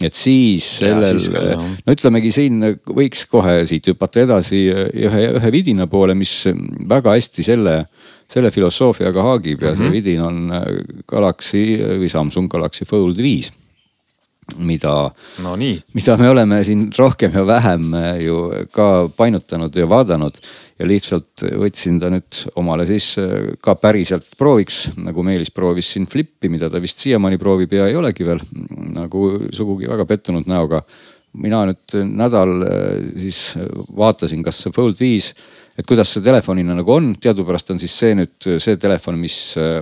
et 0.05 0.15
siis 0.15 0.65
sellel, 0.79 1.19
no 1.85 1.95
ütlemegi 1.95 2.31
siin 2.35 2.63
võiks 2.87 3.25
kohe 3.31 3.61
siit 3.69 3.89
hüpata 3.91 4.23
edasi 4.23 4.61
ühe, 4.71 5.23
ühe 5.41 5.53
vidina 5.55 5.89
poole, 5.91 6.15
mis 6.15 6.33
väga 6.89 7.17
hästi 7.17 7.47
selle, 7.47 7.79
selle 8.31 8.53
filosoofiaga 8.55 9.25
haagib 9.27 9.63
ja 9.63 9.73
mm 9.73 9.75
-hmm. 9.75 9.77
see 9.77 9.89
mhm. 9.89 9.93
vidin 9.93 10.21
on 10.21 11.03
Galaxy 11.09 11.65
või 12.03 12.11
Samsung 12.13 12.51
Galaxy 12.51 12.87
Fold 12.87 13.19
viis 13.19 13.51
mida 14.57 14.93
no,, 15.45 15.57
mida 15.57 16.17
me 16.21 16.31
oleme 16.31 16.63
siin 16.65 16.87
rohkem 16.97 17.35
ja 17.37 17.45
vähem 17.47 17.93
ju 18.23 18.39
ka 18.73 19.09
painutanud 19.17 19.77
ja 19.77 19.89
vaadanud. 19.89 20.41
ja 20.79 20.87
lihtsalt 20.87 21.43
võtsin 21.59 21.99
ta 21.99 22.07
nüüd 22.13 22.41
omale 22.57 22.87
siis 22.87 23.17
ka 23.61 23.75
päriselt 23.75 24.29
prooviks, 24.39 24.93
nagu 24.97 25.25
Meelis 25.27 25.51
proovis 25.51 25.91
siin 25.93 26.07
Flippi, 26.07 26.49
mida 26.49 26.71
ta 26.71 26.81
vist 26.81 27.03
siiamaani 27.03 27.39
proovib 27.39 27.73
ja 27.75 27.89
ei 27.91 27.97
olegi 27.99 28.27
veel 28.27 28.43
nagu 28.95 29.25
sugugi 29.53 29.91
väga 29.91 30.07
pettunud 30.07 30.47
näoga. 30.47 30.83
mina 31.33 31.67
nüüd 31.69 31.95
nädal 32.09 32.55
siis 33.17 33.59
vaatasin, 33.97 34.43
kas 34.43 34.63
see 34.65 34.73
Fold 34.73 35.01
viis 35.01 35.35
et 35.79 35.87
kuidas 35.87 36.11
see 36.11 36.25
telefonina 36.25 36.75
nagu 36.75 36.91
on, 36.95 37.13
teadupärast 37.23 37.71
on 37.75 37.79
siis 37.79 37.93
see 38.01 38.17
nüüd 38.19 38.49
see 38.59 38.79
telefon, 38.81 39.19
mis 39.21 39.37
äh, 39.61 39.79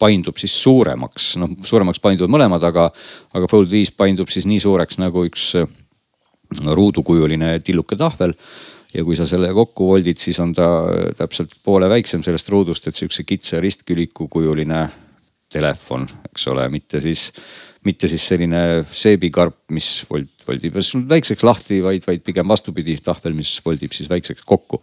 paindub 0.00 0.38
siis 0.40 0.54
suuremaks, 0.62 1.34
noh 1.42 1.58
suuremaks 1.66 2.00
painduvad 2.00 2.32
mõlemad, 2.32 2.64
aga, 2.70 2.88
aga 3.36 3.50
Fold 3.50 3.72
viis 3.74 3.92
paindub 3.92 4.32
siis 4.32 4.48
nii 4.48 4.62
suureks 4.64 5.00
nagu 5.02 5.26
üks 5.28 5.52
ruudukujuline 6.64 7.58
tilluke 7.60 7.96
tahvel. 7.96 8.34
Ja 8.94 9.04
kui 9.04 9.16
sa 9.18 9.26
selle 9.28 9.50
kokku 9.52 9.90
voldid, 9.90 10.16
siis 10.16 10.38
on 10.40 10.54
ta 10.56 10.68
äh, 10.88 11.10
täpselt 11.18 11.52
poole 11.64 11.90
väiksem 11.92 12.22
sellest 12.24 12.48
ruudust, 12.48 12.88
et 12.88 12.96
sihukese 12.96 13.26
kitsa 13.28 13.60
ristküliku 13.60 14.30
kujuline 14.32 14.86
telefon, 15.52 16.06
eks 16.28 16.46
ole, 16.52 16.68
mitte 16.72 17.00
siis 17.00 17.30
mitte 17.86 18.08
siis 18.10 18.24
selline 18.26 18.60
seebikarp, 18.90 19.56
mis 19.74 19.86
vold, 20.10 20.30
voldib 20.46 20.76
väikseks 21.08 21.44
lahti, 21.46 21.78
vaid, 21.84 22.02
vaid 22.06 22.24
pigem 22.26 22.48
vastupidi, 22.50 22.96
tahvel, 23.04 23.36
mis 23.38 23.54
voldib 23.64 23.94
siis 23.94 24.10
väikseks 24.10 24.44
kokku. 24.48 24.82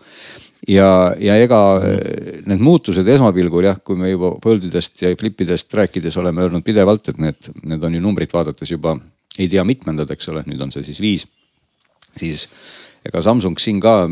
ja, 0.71 0.88
ja 1.19 1.36
ega 1.38 1.60
eh, 1.86 2.39
need 2.47 2.63
muutused 2.63 3.08
esmapilgul 3.15 3.67
jah, 3.67 3.82
kui 3.84 3.99
me 3.99 4.10
juba 4.10 4.32
Foldidest 4.43 5.04
ja 5.04 5.12
Flipidest 5.19 5.73
rääkides 5.73 6.17
oleme 6.17 6.45
öelnud 6.45 6.65
pidevalt, 6.65 7.12
et 7.12 7.19
need, 7.21 7.51
need 7.67 7.84
on 7.84 7.97
ju 7.97 8.01
numbrit 8.01 8.34
vaadates 8.34 8.71
juba 8.71 8.95
ei 9.38 9.49
tea 9.51 9.63
mitmendad, 9.67 10.10
eks 10.15 10.32
ole, 10.32 10.45
nüüd 10.47 10.63
on 10.63 10.71
see 10.71 10.86
siis 10.88 11.01
viis. 11.04 11.28
siis 12.15 12.47
ega 13.05 13.21
Samsung 13.21 13.59
siin 13.61 13.79
ka 13.83 14.07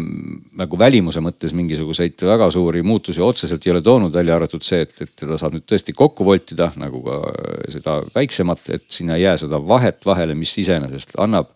nagu 0.59 0.79
välimuse 0.79 1.21
mõttes 1.23 1.55
mingisuguseid 1.57 2.25
väga 2.29 2.49
suuri 2.53 2.83
muutusi 2.85 3.23
otseselt 3.25 3.65
ei 3.65 3.73
ole 3.73 3.83
toonud, 3.85 4.13
välja 4.13 4.35
arvatud 4.37 4.65
see, 4.65 4.83
et, 4.85 4.95
et 5.01 5.13
teda 5.23 5.37
saab 5.41 5.57
nüüd 5.57 5.65
tõesti 5.69 5.95
kokku 5.97 6.25
voltida 6.27 6.71
nagu 6.79 7.01
ka 7.05 7.21
seda 7.73 7.99
väiksemat, 8.15 8.67
et 8.77 8.85
sinna 8.93 9.17
ei 9.17 9.25
jää 9.25 9.39
seda 9.45 9.61
vahet 9.61 10.05
vahele, 10.05 10.37
mis 10.37 10.53
iseenesest 10.61 11.17
annab 11.23 11.49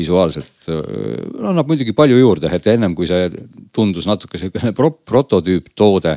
visuaalselt 0.00 0.70
no, 0.70 1.50
annab 1.50 1.68
muidugi 1.68 1.92
palju 1.96 2.16
juurde, 2.16 2.48
et 2.56 2.70
ennem 2.72 2.94
kui 2.96 3.08
see 3.10 3.28
tundus 3.74 4.08
natuke 4.08 4.40
selline 4.40 4.72
pro 4.76 4.94
prototüüptoode 4.94 6.16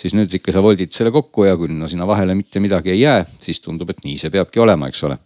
siis 0.00 0.14
nüüd 0.16 0.32
ikka 0.38 0.54
sa 0.54 0.62
voldid 0.64 0.92
selle 0.94 1.12
kokku 1.14 1.46
ja 1.48 1.56
kui 1.58 1.72
no 1.72 1.88
sinna 1.90 2.06
vahele 2.08 2.36
mitte 2.36 2.60
midagi 2.62 2.92
ei 2.92 3.00
jää, 3.02 3.24
siis 3.40 3.62
tundub, 3.64 3.90
et 3.90 4.04
nii 4.04 4.18
see 4.20 4.32
peabki 4.32 4.60
olema, 4.62 4.90
eks 4.92 5.02
ole. 5.08 5.18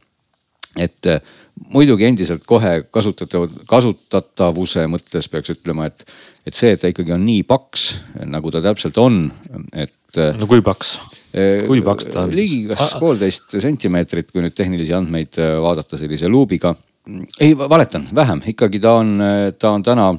Et 0.78 1.06
äh, 1.10 1.22
muidugi 1.74 2.06
endiselt 2.06 2.44
kohe 2.48 2.80
kasutatav, 2.92 3.48
kasutatavuse 3.70 4.86
mõttes 4.90 5.26
peaks 5.30 5.54
ütlema, 5.54 5.88
et, 5.90 6.04
et 6.46 6.56
see, 6.56 6.74
et 6.74 6.82
ta 6.82 6.90
ikkagi 6.90 7.14
on 7.16 7.24
nii 7.26 7.42
paks, 7.48 7.86
nagu 8.30 8.52
ta 8.54 8.62
täpselt 8.64 9.00
on, 9.02 9.24
et. 9.72 9.96
Äh, 10.16 10.32
no 10.38 10.48
kui 10.50 10.62
paks? 10.66 10.96
Äh, 11.34 11.66
kui 11.66 11.82
paks 11.86 12.10
ta 12.12 12.24
on? 12.26 12.34
ligi 12.36 12.62
kas 12.70 12.94
poolteist 13.02 13.58
sentimeetrit, 13.62 14.30
kui 14.30 14.44
nüüd 14.44 14.56
tehnilisi 14.56 14.96
andmeid 14.96 15.40
vaadata 15.62 15.98
sellise 16.00 16.30
luubiga. 16.30 16.74
ei, 17.40 17.54
valetan, 17.58 18.06
vähem, 18.14 18.42
ikkagi 18.52 18.80
ta 18.80 18.98
on, 19.00 19.14
ta 19.58 19.70
on 19.74 19.82
täna 19.82 20.12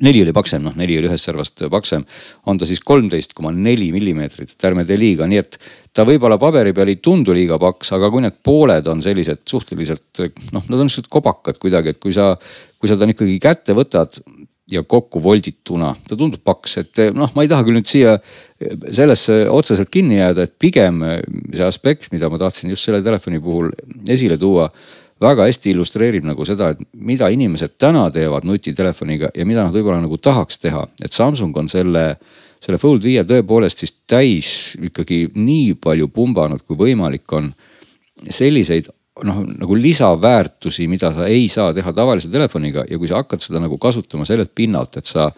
neli 0.00 0.22
oli 0.24 0.32
paksem, 0.36 0.62
noh 0.64 0.76
neli 0.78 0.96
oli 0.98 1.08
ühest 1.10 1.28
servast 1.28 1.64
paksem, 1.72 2.04
on 2.48 2.60
ta 2.60 2.68
siis 2.68 2.80
kolmteist 2.84 3.34
koma 3.36 3.52
neli 3.54 3.90
millimeetrit, 3.94 4.54
et 4.54 4.68
ärme 4.70 4.86
tee 4.88 4.98
liiga, 5.00 5.28
nii 5.28 5.40
et 5.40 5.58
ta 5.96 6.06
võib-olla 6.08 6.38
paberi 6.40 6.72
peal 6.76 6.92
ei 6.92 7.00
tundu 7.02 7.34
liiga 7.36 7.58
paks, 7.60 7.92
aga 7.96 8.10
kui 8.12 8.24
need 8.24 8.38
pooled 8.46 8.88
on 8.90 9.02
sellised 9.04 9.44
suhteliselt 9.50 10.24
noh, 10.54 10.64
nad 10.64 10.78
on 10.78 10.88
niisugused 10.88 11.10
kobakad 11.12 11.60
kuidagi, 11.60 11.94
et 11.94 12.00
kui 12.02 12.14
sa, 12.16 12.32
kui 12.80 12.90
sa 12.90 12.96
ta 12.96 13.08
ikkagi 13.10 13.36
kätte 13.42 13.76
võtad 13.76 14.20
ja 14.70 14.84
kokku 14.86 15.20
voldituna, 15.22 15.92
ta 16.08 16.16
tundub 16.16 16.42
paks, 16.46 16.76
et 16.80 17.02
noh, 17.16 17.30
ma 17.34 17.44
ei 17.44 17.50
taha 17.50 17.66
küll 17.66 17.80
nüüd 17.80 17.90
siia 17.90 18.16
sellesse 18.86 19.42
otseselt 19.50 19.90
kinni 19.92 20.20
jääda, 20.20 20.46
et 20.46 20.56
pigem 20.62 21.02
see 21.50 21.66
aspekt, 21.66 22.10
mida 22.14 22.30
ma 22.30 22.38
tahtsin 22.40 22.70
just 22.72 22.86
selle 22.86 23.02
telefoni 23.04 23.42
puhul 23.42 23.72
esile 24.08 24.38
tuua 24.40 24.70
väga 25.20 25.46
hästi 25.48 25.74
illustreerib 25.74 26.24
nagu 26.28 26.44
seda, 26.48 26.72
et 26.72 26.80
mida 26.96 27.28
inimesed 27.32 27.76
täna 27.80 28.06
teevad 28.12 28.46
nutitelefoniga 28.48 29.32
ja 29.36 29.46
mida 29.46 29.66
nad 29.66 29.74
võib-olla 29.74 30.00
nagu 30.02 30.18
tahaks 30.18 30.58
teha. 30.58 30.86
et 31.04 31.12
Samsung 31.12 31.56
on 31.56 31.68
selle, 31.68 32.04
selle 32.60 32.78
Fold 32.78 33.04
viie 33.04 33.24
tõepoolest 33.24 33.84
siis 33.84 33.94
täis 34.08 34.52
ikkagi 34.80 35.26
nii 35.34 35.74
palju 35.74 36.08
pumbanud, 36.08 36.64
kui 36.66 36.76
võimalik 36.76 37.32
on. 37.32 37.52
selliseid 38.28 38.90
noh, 39.24 39.40
nagu 39.44 39.76
lisaväärtusi, 39.76 40.86
mida 40.88 41.12
sa 41.12 41.26
ei 41.26 41.48
saa 41.48 41.72
teha 41.72 41.92
tavalise 41.92 42.28
telefoniga 42.28 42.84
ja 42.88 42.98
kui 42.98 43.08
sa 43.08 43.22
hakkad 43.22 43.40
seda 43.40 43.60
nagu 43.60 43.78
kasutama 43.78 44.24
sellelt 44.28 44.52
pinnalt, 44.54 44.96
et 44.96 45.08
sa 45.08 45.30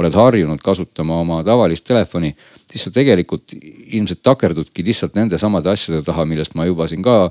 oled 0.00 0.16
harjunud 0.16 0.62
kasutama 0.64 1.20
oma 1.22 1.40
tavalist 1.46 1.86
telefoni, 1.86 2.32
siis 2.70 2.86
sa 2.86 2.92
tegelikult 2.94 3.54
ilmselt 3.54 4.22
takerdudki 4.26 4.84
lihtsalt 4.86 5.16
nende 5.18 5.38
samade 5.40 5.70
asjade 5.72 6.02
taha, 6.06 6.26
millest 6.28 6.56
ma 6.58 6.66
juba 6.68 6.88
siin 6.90 7.04
ka 7.04 7.30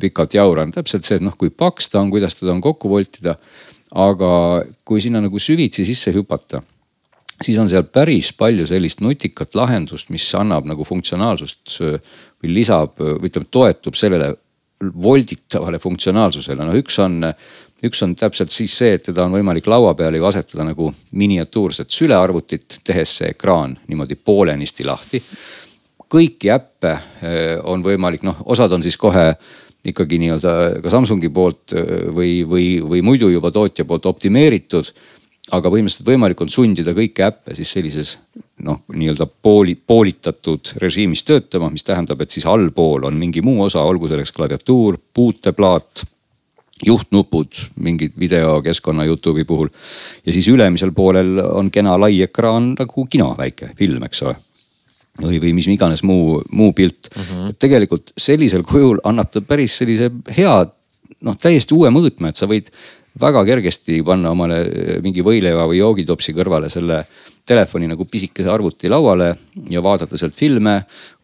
pikalt 0.00 0.34
jauran. 0.36 0.72
täpselt 0.74 1.06
see, 1.06 1.20
et 1.20 1.24
noh, 1.24 1.36
kui 1.38 1.50
paks 1.50 1.90
ta 1.92 2.00
on, 2.02 2.10
kuidas 2.12 2.36
teda 2.38 2.52
on 2.56 2.60
kokku 2.64 2.90
voltida. 2.90 3.36
aga 3.90 4.62
kui 4.86 5.00
sinna 5.02 5.18
nagu 5.18 5.38
süvitsi 5.42 5.82
sisse 5.82 6.12
hüpata, 6.14 6.60
siis 7.42 7.56
on 7.58 7.66
seal 7.68 7.88
päris 7.90 8.28
palju 8.38 8.66
sellist 8.68 9.00
nutikat 9.02 9.56
lahendust, 9.58 10.12
mis 10.14 10.28
annab 10.38 10.68
nagu 10.70 10.86
funktsionaalsust 10.86 11.80
või 11.82 12.52
lisab 12.54 13.00
või 13.00 13.26
ütleme, 13.26 13.48
toetub 13.50 13.98
sellele 13.98 14.36
volditavale 14.80 15.78
funktsionaalsusele. 15.78 16.64
no 16.64 16.76
üks 16.78 16.98
on 17.04 17.20
üks 17.86 18.02
on 18.04 18.14
täpselt 18.18 18.52
siis 18.52 18.74
see, 18.76 18.94
et 18.96 19.06
teda 19.08 19.24
on 19.24 19.34
võimalik 19.34 19.68
laua 19.70 19.94
peale 19.96 20.20
ju 20.20 20.26
asetada 20.28 20.66
nagu 20.68 20.90
miniatuurset 21.16 21.90
sülearvutit, 21.92 22.80
tehes 22.84 23.16
see 23.20 23.32
ekraan 23.34 23.76
niimoodi 23.88 24.16
poolenisti 24.16 24.86
lahti. 24.88 25.22
kõiki 26.10 26.50
äppe 26.50 26.90
eh, 26.90 27.56
on 27.62 27.84
võimalik, 27.86 28.24
noh, 28.26 28.42
osad 28.50 28.72
on 28.72 28.82
siis 28.82 28.96
kohe 28.98 29.30
ikkagi 29.86 30.18
nii-öelda 30.20 30.82
ka 30.82 30.92
Samsungi 30.92 31.30
poolt 31.32 31.72
eh, 31.72 32.08
või, 32.12 32.40
või, 32.44 32.66
või 32.82 33.02
muidu 33.02 33.30
juba 33.30 33.50
tootja 33.50 33.84
poolt 33.84 34.06
optimeeritud. 34.06 34.92
aga 35.50 35.70
põhimõtteliselt 35.70 36.06
võimalik 36.06 36.40
on 36.40 36.48
sundida 36.48 36.92
kõiki 36.94 37.24
äppe 37.26 37.54
siis 37.54 37.72
sellises 37.72 38.18
noh, 38.64 38.82
nii-öelda 38.94 39.26
pooli, 39.42 39.74
poolitatud 39.74 40.72
režiimis 40.82 41.24
töötama, 41.24 41.70
mis 41.72 41.84
tähendab, 41.86 42.20
et 42.20 42.30
siis 42.30 42.46
allpool 42.48 43.06
on 43.08 43.18
mingi 43.18 43.42
muu 43.44 43.62
osa, 43.66 43.82
olgu 43.86 44.08
selleks 44.10 44.32
klaviatuur, 44.36 44.98
puuteplaat 45.14 46.04
juhtnupud 46.86 47.58
mingid 47.76 48.12
videokeskkonna 48.20 49.04
Youtube'i 49.04 49.44
puhul. 49.44 49.68
ja 50.26 50.32
siis 50.32 50.48
ülemisel 50.48 50.92
poolel 50.92 51.38
on 51.52 51.70
kena 51.70 52.00
lai 52.00 52.22
ekraan 52.22 52.74
nagu 52.78 53.06
kino, 53.06 53.34
väike 53.38 53.72
film, 53.76 54.02
eks 54.08 54.22
ole. 54.22 54.36
või, 55.20 55.40
või 55.42 55.52
mis 55.58 55.68
iganes 55.68 56.02
muu, 56.02 56.40
muu 56.50 56.72
pilt 56.72 57.10
mm. 57.16 57.22
-hmm. 57.22 57.58
tegelikult 57.58 58.12
sellisel 58.16 58.62
kujul 58.62 59.00
annab 59.04 59.30
ta 59.30 59.40
päris 59.40 59.76
sellise 59.78 60.10
hea, 60.36 60.54
noh 61.20 61.36
täiesti 61.36 61.74
uue 61.74 61.90
mõõtme, 61.90 62.30
et 62.30 62.36
sa 62.36 62.48
võid 62.48 62.70
väga 63.20 63.44
kergesti 63.44 64.02
panna 64.06 64.30
omale 64.30 64.62
mingi 65.02 65.24
võileiva 65.26 65.66
või 65.68 65.82
joogitopsi 65.82 66.32
kõrvale 66.32 66.70
selle 66.70 67.04
telefoni 67.46 67.88
nagu 67.90 68.04
pisikese 68.08 68.50
arvuti 68.50 68.88
lauale 68.90 69.30
ja 69.70 69.82
vaadata 69.82 70.18
sealt 70.18 70.36
filme 70.38 70.76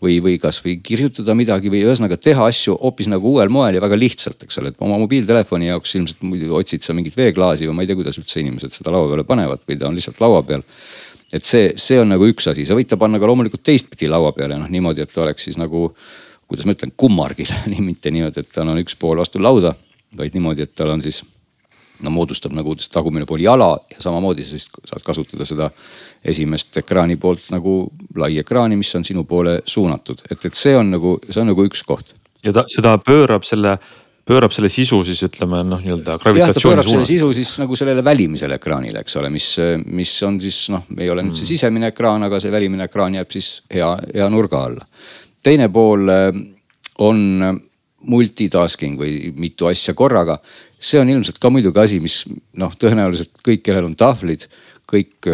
või, 0.03 0.19
või 0.25 0.37
kasvõi 0.43 0.77
kirjutada 0.85 1.35
midagi 1.39 1.71
või 1.73 1.83
ühesõnaga 1.87 2.19
teha 2.21 2.49
asju 2.51 2.77
hoopis 2.81 3.11
nagu 3.13 3.35
uuel 3.35 3.53
moel 3.53 3.79
ja 3.79 3.85
väga 3.85 3.99
lihtsalt, 3.99 4.43
eks 4.47 4.61
ole, 4.63 4.73
et 4.73 4.83
oma 4.83 4.99
mobiiltelefoni 5.03 5.71
jaoks 5.71 5.97
ilmselt 5.99 6.27
muidu 6.27 6.55
otsid 6.59 6.87
sa 6.87 6.97
mingit 6.97 7.17
veeklaasi 7.17 7.69
või 7.69 7.79
ma 7.79 7.87
ei 7.87 7.91
tea, 7.91 7.99
kuidas 7.99 8.21
üldse 8.21 8.43
inimesed 8.43 8.75
seda 8.75 8.95
laua 8.95 9.11
peale 9.13 9.27
panevad 9.29 9.65
või 9.69 9.79
ta 9.81 9.91
on 9.91 9.99
lihtsalt 9.99 10.21
laua 10.25 10.43
peal. 10.47 10.67
et 11.33 11.45
see, 11.45 11.73
see 11.77 12.01
on 12.01 12.13
nagu 12.15 12.27
üks 12.31 12.51
asi, 12.51 12.65
sa 12.65 12.75
võid 12.79 12.91
ta 12.91 12.99
panna 13.01 13.19
ka 13.23 13.27
loomulikult 13.27 13.65
teistpidi 13.67 14.11
laua 14.11 14.33
peale, 14.33 14.59
noh 14.59 14.71
niimoodi, 14.71 15.03
et 15.03 15.13
ta 15.13 15.25
oleks 15.27 15.49
siis 15.49 15.59
nagu 15.61 15.91
kuidas 16.47 16.67
ma 16.67 16.77
ütlen, 16.77 16.93
kummargil 16.97 17.51
mitte 17.89 18.13
niimoodi, 18.15 18.43
et 18.43 18.53
tal 18.55 18.71
on 18.71 18.83
üks 18.83 18.99
pool 18.99 19.19
vastu 19.21 19.43
lauda, 19.43 19.75
vaid 20.17 20.37
niimoodi, 20.37 20.67
et 20.67 20.75
tal 20.79 20.95
on 20.95 21.03
siis 21.05 21.23
no 22.05 22.13
moodustab 22.13 22.55
nagu 22.57 22.75
tagumine 22.93 23.27
pool 23.29 23.43
jala 23.45 23.73
ja 23.93 24.01
samamoodi 24.03 24.45
sa 24.45 24.57
siis 24.57 24.69
saad 24.85 25.05
kasutada 25.05 25.47
seda 25.49 25.71
esimest 26.25 26.77
ekraani 26.83 27.17
poolt 27.21 27.51
nagu 27.55 27.77
lai 28.19 28.37
ekraani, 28.41 28.79
mis 28.79 28.95
on 28.99 29.05
sinu 29.07 29.25
poole 29.29 29.61
suunatud, 29.65 30.25
et, 30.31 30.41
et 30.49 30.55
see 30.55 30.75
on 30.77 30.91
nagu, 30.97 31.17
see 31.29 31.43
on 31.43 31.53
nagu 31.53 31.67
üks 31.67 31.85
koht. 31.87 32.15
ja 32.45 32.53
ta, 32.57 32.67
ja 32.77 32.85
ta 32.85 32.97
pöörab 33.03 33.47
selle, 33.47 33.77
pöörab 34.27 34.55
selle 34.55 34.71
sisu 34.73 35.03
siis 35.07 35.23
ütleme 35.29 35.63
noh, 35.67 35.83
nii-öelda 35.83 36.19
gravitatsiooni 36.23 36.59
suunas. 36.61 36.67
pöörab 36.67 36.91
selle 36.93 37.11
sisu 37.13 37.31
siis 37.37 37.55
nagu 37.63 37.79
sellele 37.79 38.05
välimisele 38.05 38.59
ekraanile, 38.61 39.05
eks 39.05 39.17
ole, 39.21 39.31
mis, 39.33 39.53
mis 39.87 40.17
on 40.27 40.41
siis 40.43 40.67
noh, 40.75 40.89
ei 40.99 41.11
ole 41.13 41.25
nüüd 41.27 41.39
see 41.39 41.47
mm. 41.47 41.53
sisemine 41.55 41.93
ekraan, 41.95 42.27
aga 42.29 42.43
see 42.43 42.53
välimine 42.55 42.91
ekraan 42.91 43.17
jääb 43.21 43.33
siis 43.33 43.55
hea, 43.73 43.93
hea 44.15 44.29
nurga 44.33 44.67
alla. 44.71 44.87
teine 45.47 45.71
pool 45.73 46.11
äh, 46.11 46.29
on 46.99 47.25
multitasking 48.07 48.99
või 49.01 49.33
mitu 49.37 49.69
asja 49.71 49.95
korraga 49.99 50.39
see 50.87 51.01
on 51.01 51.11
ilmselt 51.11 51.41
ka 51.41 51.51
muidugi 51.53 51.81
asi, 51.83 51.99
mis 52.03 52.23
noh, 52.59 52.73
tõenäoliselt 52.79 53.33
kõik, 53.45 53.63
kellel 53.67 53.89
on 53.89 53.97
tahvlid, 53.99 54.47
kõik 54.87 55.29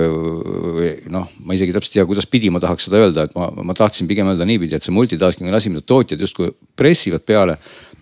noh, 1.12 1.32
ma 1.44 1.56
isegi 1.56 1.74
täpselt 1.74 1.96
ei 1.96 2.00
tea, 2.00 2.08
kuidas 2.08 2.28
pidi 2.30 2.48
ma 2.52 2.62
tahaks 2.62 2.88
seda 2.88 3.02
öelda, 3.02 3.26
et 3.28 3.34
ma, 3.36 3.50
ma 3.52 3.76
tahtsin 3.76 4.08
pigem 4.08 4.30
öelda 4.30 4.46
niipidi, 4.48 4.78
et 4.78 4.84
see 4.84 4.94
multitasking 4.94 5.50
on 5.50 5.58
asi, 5.58 5.72
mida 5.72 5.84
tootjad 5.84 6.22
justkui 6.24 6.52
pressivad 6.78 7.26
peale. 7.28 7.58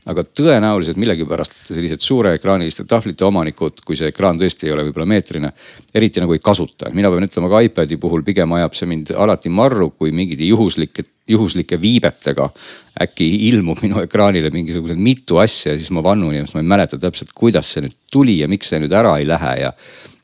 Aga 0.08 0.24
tõenäoliselt 0.24 0.96
millegipärast 1.00 1.66
sellised 1.68 2.00
suureekraaniliste 2.00 2.86
tahvlite 2.88 3.24
omanikud, 3.26 3.82
kui 3.84 3.98
see 3.98 4.08
ekraan 4.08 4.38
tõesti 4.40 4.68
ei 4.68 4.74
ole 4.74 4.86
võib-olla 4.86 5.08
meetrine, 5.12 5.52
eriti 5.94 6.22
nagu 6.22 6.32
ei 6.32 6.42
kasuta. 6.42 6.90
mina 6.92 7.10
pean 7.12 7.28
ütlema 7.28 7.50
ka 7.52 7.60
iPad'i 7.66 7.98
puhul 8.00 8.24
pigem 8.24 8.52
ajab 8.56 8.76
see 8.78 8.88
mind 8.88 9.12
alati 9.16 9.52
marru, 9.52 9.90
kui 9.90 10.12
mingid 10.12 10.40
juhuslikud 10.40 11.08
juhuslike 11.30 11.78
viibetega 11.80 12.48
äkki 13.04 13.26
ilmub 13.48 13.78
minu 13.84 14.00
ekraanile 14.02 14.50
mingisugused 14.50 14.98
mitu 14.98 15.38
asja 15.38 15.74
ja 15.74 15.78
siis 15.78 15.92
ma 15.94 16.02
vannun 16.02 16.34
ja 16.34 16.44
siis 16.44 16.56
ma 16.56 16.64
ei 16.64 16.70
mäleta 16.72 16.98
täpselt, 16.98 17.30
kuidas 17.36 17.70
see 17.70 17.84
nüüd 17.84 17.96
tuli 18.10 18.40
ja 18.40 18.48
miks 18.50 18.72
see 18.72 18.80
nüüd 18.82 18.94
ära 18.96 19.16
ei 19.20 19.28
lähe 19.28 19.52
ja. 19.60 19.72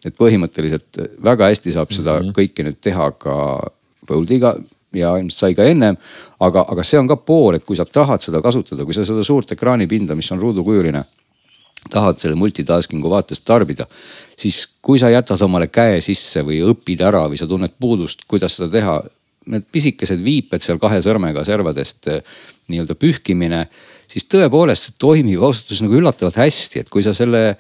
et 0.07 0.17
põhimõtteliselt 0.19 1.03
väga 1.23 1.53
hästi 1.53 1.77
saab 1.77 1.93
seda 1.95 2.19
-hmm. 2.19 2.35
kõike 2.35 2.67
nüüd 2.67 2.81
teha 2.83 3.11
ka 3.21 3.37
Boldiga 4.07 4.57
ja 4.97 5.13
ilmselt 5.21 5.39
sai 5.39 5.55
ka 5.55 5.67
ennem. 5.67 5.97
aga, 6.41 6.67
aga 6.69 6.85
see 6.85 6.99
on 7.01 7.09
ka 7.09 7.17
pool, 7.17 7.57
et 7.57 7.65
kui 7.65 7.77
sa 7.77 7.85
tahad 7.85 8.21
seda 8.25 8.43
kasutada, 8.45 8.85
kui 8.85 8.95
sa 8.95 9.05
seda 9.05 9.25
suurt 9.25 9.53
ekraanipinda, 9.53 10.17
mis 10.17 10.33
on 10.33 10.43
ruudukujuline 10.43 11.05
tahad 11.91 12.19
selle 12.19 12.35
multitasking'u 12.39 13.11
vaates 13.11 13.41
tarbida, 13.47 13.87
siis 14.37 14.65
kui 14.83 14.99
sa 14.99 15.11
jätad 15.13 15.43
omale 15.47 15.69
käe 15.73 16.01
sisse 16.05 16.43
või 16.47 16.61
õpid 16.67 17.03
ära 17.07 17.27
või 17.31 17.39
sa 17.39 17.47
tunned 17.47 17.77
puudust, 17.81 18.25
kuidas 18.29 18.59
seda 18.59 18.71
teha, 18.73 18.97
need 19.53 19.67
pisikesed 19.73 20.23
viiped 20.25 20.63
seal 20.63 20.81
kahe 20.83 20.99
sõrmega 21.05 21.45
servadest 21.47 22.09
eh, 22.11 22.23
nii-öelda 22.73 22.97
pühkimine, 22.99 23.67
siis 24.11 24.27
tõepoolest 24.31 24.89
see 24.89 24.97
toimib 24.99 25.43
ausalt 25.43 25.71
öeldes 25.71 25.85
nagu 25.85 26.01
üllatavalt 26.01 26.41
hästi, 26.43 26.83
et 26.83 26.91
kui 26.91 27.05
sa 27.07 27.15
selle 27.15 27.53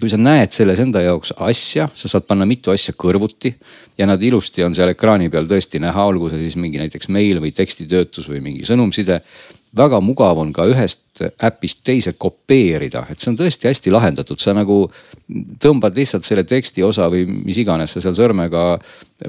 kui 0.00 0.08
sa 0.08 0.18
näed 0.20 0.52
selles 0.54 0.80
enda 0.80 1.02
jaoks 1.04 1.34
asja, 1.44 1.88
sa 1.94 2.08
saad 2.08 2.24
panna 2.28 2.46
mitu 2.48 2.72
asja 2.72 2.94
kõrvuti 2.96 3.52
ja 3.98 4.06
nad 4.08 4.22
ilusti 4.24 4.64
on 4.64 4.74
seal 4.76 4.92
ekraani 4.94 5.28
peal 5.32 5.48
tõesti 5.50 5.80
näha, 5.82 6.06
olgu 6.08 6.30
see 6.32 6.40
siis 6.40 6.56
mingi 6.60 6.80
näiteks 6.80 7.10
meil 7.12 7.42
või 7.42 7.52
tekstitöötlus 7.56 8.30
või 8.32 8.40
mingi 8.44 8.64
sõnumside. 8.68 9.20
Väga 9.76 10.00
mugav 10.04 10.40
on 10.40 10.50
ka 10.52 10.64
ühest 10.68 11.20
äpist 11.44 11.80
teise 11.84 12.12
kopeerida, 12.20 13.06
et 13.12 13.20
see 13.20 13.30
on 13.32 13.38
tõesti 13.40 13.68
hästi 13.68 13.92
lahendatud, 13.92 14.40
sa 14.40 14.52
nagu 14.56 14.86
tõmbad 15.60 15.96
lihtsalt 15.96 16.24
selle 16.24 16.44
teksti 16.48 16.84
osa 16.84 17.08
või 17.12 17.24
mis 17.28 17.60
iganes 17.60 17.92
sa 17.92 18.02
seal 18.04 18.16
sõrmega 18.16 18.64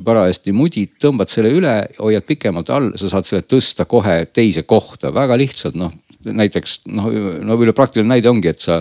parajasti 0.04 0.56
mudid, 0.56 0.96
tõmbad 1.00 1.32
selle 1.32 1.52
üle, 1.56 1.76
hoiad 2.00 2.28
pikemalt 2.28 2.72
all, 2.76 2.92
sa 3.00 3.12
saad 3.12 3.28
selle 3.28 3.48
tõsta 3.48 3.88
kohe 3.88 4.24
teise 4.32 4.64
kohta. 4.68 5.12
Väga 5.16 5.40
lihtsalt, 5.40 5.80
noh 5.80 5.92
näiteks 6.24 6.84
noh, 6.92 7.10
no 7.44 7.58
üle 7.60 7.74
praktiline 7.76 8.14
näide 8.14 8.32
ongi, 8.32 8.52
et 8.54 8.64
sa 8.64 8.80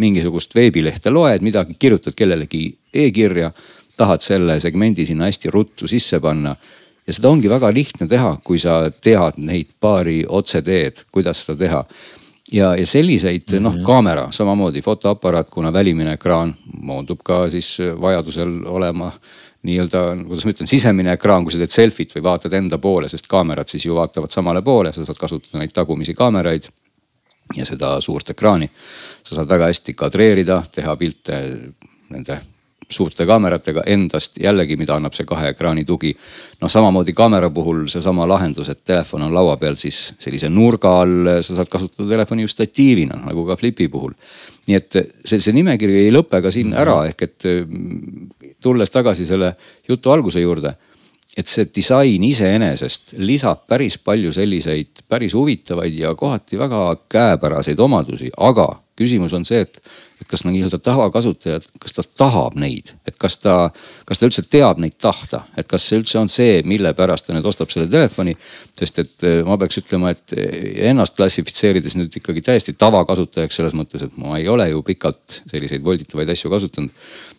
mingisugust 0.00 0.54
veebilehte 0.54 1.10
loed, 1.10 1.42
midagi 1.44 1.76
kirjutad 1.78 2.16
kellelegi 2.16 2.66
e-kirja, 2.94 3.50
tahad 3.96 4.24
selle 4.24 4.58
segmendi 4.60 5.06
sinna 5.06 5.28
hästi 5.28 5.50
ruttu 5.52 5.88
sisse 5.90 6.20
panna. 6.20 6.56
Ja 7.06 7.12
seda 7.12 7.32
ongi 7.32 7.50
väga 7.50 7.72
lihtne 7.74 8.06
teha, 8.08 8.36
kui 8.44 8.60
sa 8.62 8.84
tead 8.90 9.38
neid 9.42 9.72
paari 9.80 10.22
otseteed, 10.28 11.06
kuidas 11.12 11.42
seda 11.42 11.58
teha. 11.58 11.84
Ja, 12.52 12.74
ja 12.76 12.86
selliseid 12.86 13.42
mm 13.50 13.58
-hmm. 13.58 13.62
noh, 13.62 13.84
kaamera 13.86 14.26
samamoodi 14.30 14.82
fotoaparaat, 14.82 15.50
kuna 15.50 15.72
välimine 15.72 16.12
ekraan 16.12 16.54
moondub 16.80 17.20
ka 17.24 17.48
siis 17.50 17.78
vajadusel 18.00 18.66
olema 18.66 19.12
nii-öelda, 19.62 20.00
kuidas 20.26 20.44
ma 20.44 20.50
ütlen, 20.50 20.66
sisemine 20.66 21.12
ekraan, 21.12 21.44
kui 21.44 21.52
sa 21.52 21.58
teed 21.58 21.70
selfit 21.70 22.14
või 22.16 22.22
vaatad 22.22 22.52
enda 22.52 22.78
poole, 22.78 23.08
sest 23.08 23.26
kaamerad 23.30 23.70
siis 23.70 23.86
ju 23.86 23.94
vaatavad 23.94 24.30
samale 24.30 24.62
poole, 24.62 24.92
sa 24.92 25.04
saad 25.04 25.18
kasutada 25.18 25.58
neid 25.58 25.72
tagumisi 25.72 26.14
kaameraid 26.14 26.66
ja 27.56 27.66
seda 27.68 28.00
suurt 28.00 28.30
ekraani. 28.30 28.70
sa 29.22 29.34
saad 29.34 29.48
väga 29.48 29.70
hästi 29.70 29.94
kadreerida, 29.94 30.62
teha 30.72 30.96
pilte 30.96 31.38
nende 32.10 32.40
suurte 32.92 33.26
kaameratega 33.26 33.82
endast 33.86 34.36
jällegi, 34.40 34.76
mida 34.76 34.96
annab 34.96 35.14
see 35.16 35.26
kahe 35.28 35.52
ekraani 35.52 35.84
tugi. 35.88 36.12
noh, 36.60 36.70
samamoodi 36.70 37.12
kaamera 37.16 37.50
puhul 37.50 37.86
seesama 37.88 38.26
lahendus, 38.28 38.68
et 38.68 38.84
telefon 38.84 39.22
on 39.22 39.34
laua 39.34 39.56
peal, 39.56 39.76
siis 39.80 40.14
sellise 40.18 40.48
nurga 40.48 40.92
all 41.00 41.32
sa 41.40 41.56
saad 41.56 41.70
kasutada 41.72 42.08
telefoni 42.08 42.46
ju 42.46 42.48
statiivina 42.48 43.18
nagu 43.24 43.46
ka 43.46 43.56
Flipi 43.56 43.88
puhul. 43.88 44.12
nii 44.66 44.76
et 44.76 44.98
see, 45.24 45.40
see 45.40 45.52
nimekiri 45.56 46.04
ei 46.04 46.12
lõpe 46.14 46.42
ka 46.42 46.50
siin 46.50 46.74
ära, 46.74 47.02
ehk 47.10 47.22
et 47.22 47.48
mm, 47.64 48.56
tulles 48.62 48.90
tagasi 48.90 49.26
selle 49.26 49.54
jutu 49.88 50.12
alguse 50.12 50.40
juurde 50.40 50.76
et 51.36 51.48
see 51.48 51.68
disain 51.74 52.24
iseenesest 52.28 53.14
lisab 53.24 53.64
päris 53.68 53.96
palju 53.98 54.32
selliseid 54.36 55.04
päris 55.08 55.34
huvitavaid 55.34 55.94
ja 55.96 56.14
kohati 56.14 56.58
väga 56.60 56.82
käepäraseid 57.08 57.80
omadusi, 57.80 58.30
aga 58.36 58.68
küsimus 58.98 59.32
on 59.32 59.44
see, 59.48 59.62
et, 59.64 59.78
et 60.20 60.28
kas 60.28 60.44
nii-öelda 60.44 60.76
tavakasutaja, 60.84 61.62
kas 61.80 61.96
ta 61.96 62.04
tahab 62.04 62.58
neid, 62.60 62.92
et 63.08 63.16
kas 63.20 63.38
ta, 63.40 63.54
kas 64.08 64.20
ta 64.20 64.28
üldse 64.28 64.44
teab 64.52 64.82
neid 64.82 64.98
tahta, 65.00 65.46
et 65.56 65.68
kas 65.70 65.86
see 65.88 66.02
üldse 66.02 66.20
on 66.20 66.28
see, 66.32 66.60
mille 66.68 66.92
pärast 66.98 67.26
ta 67.26 67.36
nüüd 67.36 67.48
ostab 67.48 67.72
selle 67.72 67.88
telefoni. 67.92 68.36
sest 68.78 68.98
et 68.98 69.26
eh, 69.28 69.40
ma 69.46 69.56
peaks 69.60 69.80
ütlema, 69.80 70.12
et 70.12 70.36
eh, 70.36 70.90
ennast 70.90 71.16
klassifitseerides 71.16 71.96
nüüd 71.96 72.20
ikkagi 72.20 72.44
täiesti 72.44 72.76
tavakasutajaks 72.76 73.60
selles 73.60 73.76
mõttes, 73.78 74.04
et 74.04 74.20
ma 74.20 74.36
ei 74.36 74.48
ole 74.52 74.68
ju 74.68 74.84
pikalt 74.84 75.42
selliseid 75.48 75.84
volditavaid 75.84 76.36
asju 76.36 76.52
kasutanud. 76.52 76.92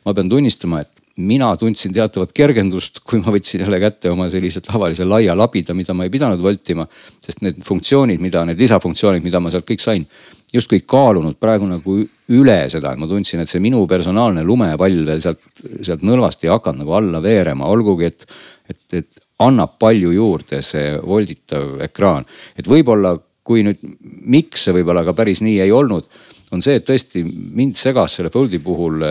ma 0.05 0.13
pean 0.17 0.29
tunnistama, 0.29 0.81
et 0.81 1.02
mina 1.17 1.51
tundsin 1.57 1.93
teatavat 1.93 2.31
kergendust, 2.33 2.99
kui 3.05 3.19
ma 3.21 3.33
võtsin 3.33 3.61
jälle 3.61 3.79
kätte 3.81 4.09
oma 4.09 4.25
sellise 4.33 4.63
tavalise 4.65 5.05
laia 5.05 5.35
labida, 5.37 5.75
mida 5.77 5.93
ma 5.93 6.07
ei 6.07 6.13
pidanud 6.13 6.41
voltima. 6.41 6.87
sest 7.21 7.41
need 7.41 7.61
funktsioonid, 7.63 8.21
mida, 8.21 8.45
need 8.45 8.59
lisafunktsioonid, 8.59 9.23
mida 9.23 9.39
ma 9.39 9.51
sealt 9.53 9.67
kõik 9.69 9.81
sain, 9.81 10.05
justkui 10.53 10.81
kaalunud 10.89 11.37
praegu 11.39 11.67
nagu 11.69 11.99
üle 12.33 12.57
seda, 12.69 12.93
et 12.93 13.01
ma 13.01 13.07
tundsin, 13.07 13.43
et 13.43 13.49
see 13.49 13.61
minu 13.61 13.85
personaalne 13.87 14.43
lumepall 14.43 15.05
veel 15.05 15.21
sealt, 15.21 15.41
sealt 15.81 16.01
nõlvast 16.05 16.45
ei 16.45 16.51
hakanud 16.53 16.83
nagu 16.83 16.97
alla 16.97 17.21
veerema, 17.21 17.69
olgugi 17.69 18.09
et, 18.09 18.25
et, 18.69 18.81
et 18.93 19.21
annab 19.45 19.77
palju 19.79 20.13
juurde 20.13 20.61
see 20.65 20.97
volditav 20.97 21.81
ekraan. 21.89 22.25
et 22.57 22.67
võib-olla, 22.69 23.15
kui 23.43 23.63
nüüd, 23.65 23.81
miks 24.25 24.65
see 24.65 24.73
võib-olla 24.73 25.03
ka 25.05 25.13
päris 25.13 25.43
nii 25.45 25.59
ei 25.61 25.71
olnud, 25.71 26.09
on 26.53 26.61
see, 26.61 26.77
et 26.79 26.85
tõesti 26.87 27.23
mind 27.25 27.77
segas 27.77 28.17
selle 28.17 28.29
Foldi 28.33 28.59
puhul 28.61 29.01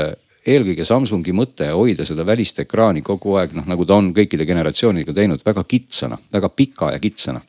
eelkõige 0.47 0.85
Samsungi 0.85 1.35
mõte 1.37 1.69
hoida 1.71 2.05
seda 2.07 2.27
välist 2.27 2.59
ekraani 2.63 3.03
kogu 3.07 3.37
aeg 3.39 3.55
noh, 3.57 3.67
nagu 3.71 3.87
ta 3.87 3.99
on 4.01 4.11
kõikide 4.15 4.47
generatsioonidega 4.49 5.15
teinud, 5.17 5.43
väga 5.47 5.65
kitsana, 5.69 6.19
väga 6.33 6.51
pika 6.51 6.93
ja 6.93 7.03
kitsana. 7.03 7.41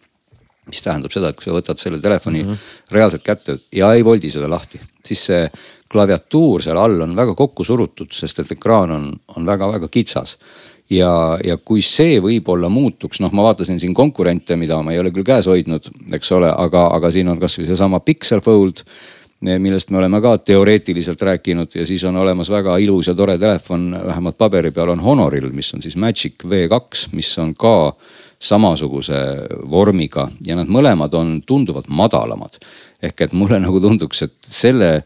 mis 0.63 0.79
tähendab 0.81 1.11
seda, 1.11 1.29
et 1.29 1.35
kui 1.35 1.43
sa 1.43 1.51
võtad 1.51 1.77
selle 1.77 1.97
telefoni 1.99 2.43
mm 2.43 2.49
-hmm. 2.49 2.91
reaalselt 2.91 3.23
kätte 3.23 3.57
ja 3.71 3.93
ei 3.93 4.05
voldi 4.05 4.29
seda 4.29 4.49
lahti, 4.49 4.79
siis 5.05 5.25
see 5.25 5.49
klaviatuur 5.91 6.61
seal 6.63 6.77
all 6.77 7.01
on 7.01 7.15
väga 7.15 7.35
kokku 7.35 7.63
surutud, 7.63 8.11
sest 8.11 8.39
et 8.39 8.51
ekraan 8.51 8.91
on, 8.91 9.11
on 9.35 9.45
väga-väga 9.45 9.87
kitsas 9.87 10.37
ja, 10.89 11.37
ja 11.43 11.57
kui 11.57 11.81
see 11.81 12.19
võib-olla 12.23 12.69
muutuks, 12.69 13.21
noh, 13.23 13.31
ma 13.35 13.47
vaatasin 13.49 13.79
siin 13.79 13.93
konkurente, 13.93 14.55
mida 14.59 14.81
ma 14.81 14.93
ei 14.93 15.01
ole 15.01 15.11
küll 15.11 15.25
käes 15.27 15.47
hoidnud, 15.51 15.89
eks 16.13 16.31
ole, 16.31 16.51
aga, 16.51 16.87
aga 16.97 17.11
siin 17.11 17.31
on 17.31 17.41
kasvõi 17.41 17.67
seesama 17.69 17.99
Pixel 17.99 18.41
Fold 18.41 18.83
millest 19.43 19.89
me 19.91 19.97
oleme 19.99 20.21
ka 20.21 20.37
teoreetiliselt 20.37 21.21
rääkinud 21.21 21.75
ja 21.75 21.85
siis 21.87 22.03
on 22.07 22.15
olemas 22.17 22.49
väga 22.49 22.77
ilus 22.77 23.07
ja 23.07 23.15
tore 23.15 23.37
telefon, 23.37 23.91
vähemalt 24.05 24.37
paberi 24.37 24.71
peal 24.71 24.93
on 24.95 25.03
Honoril, 25.03 25.49
mis 25.51 25.73
on 25.73 25.81
siis 25.81 25.97
Magic 25.99 26.43
V2, 26.43 27.09
mis 27.11 27.37
on 27.39 27.55
ka 27.55 27.93
samasuguse 28.43 29.19
vormiga 29.71 30.27
ja 30.45 30.55
nad 30.59 30.71
mõlemad 30.71 31.13
on 31.15 31.37
tunduvalt 31.47 31.87
madalamad. 31.87 32.59
ehk 33.03 33.21
et 33.21 33.33
mulle 33.35 33.59
nagu 33.59 33.79
tunduks, 33.83 34.21
et 34.21 34.35
selle 34.47 35.03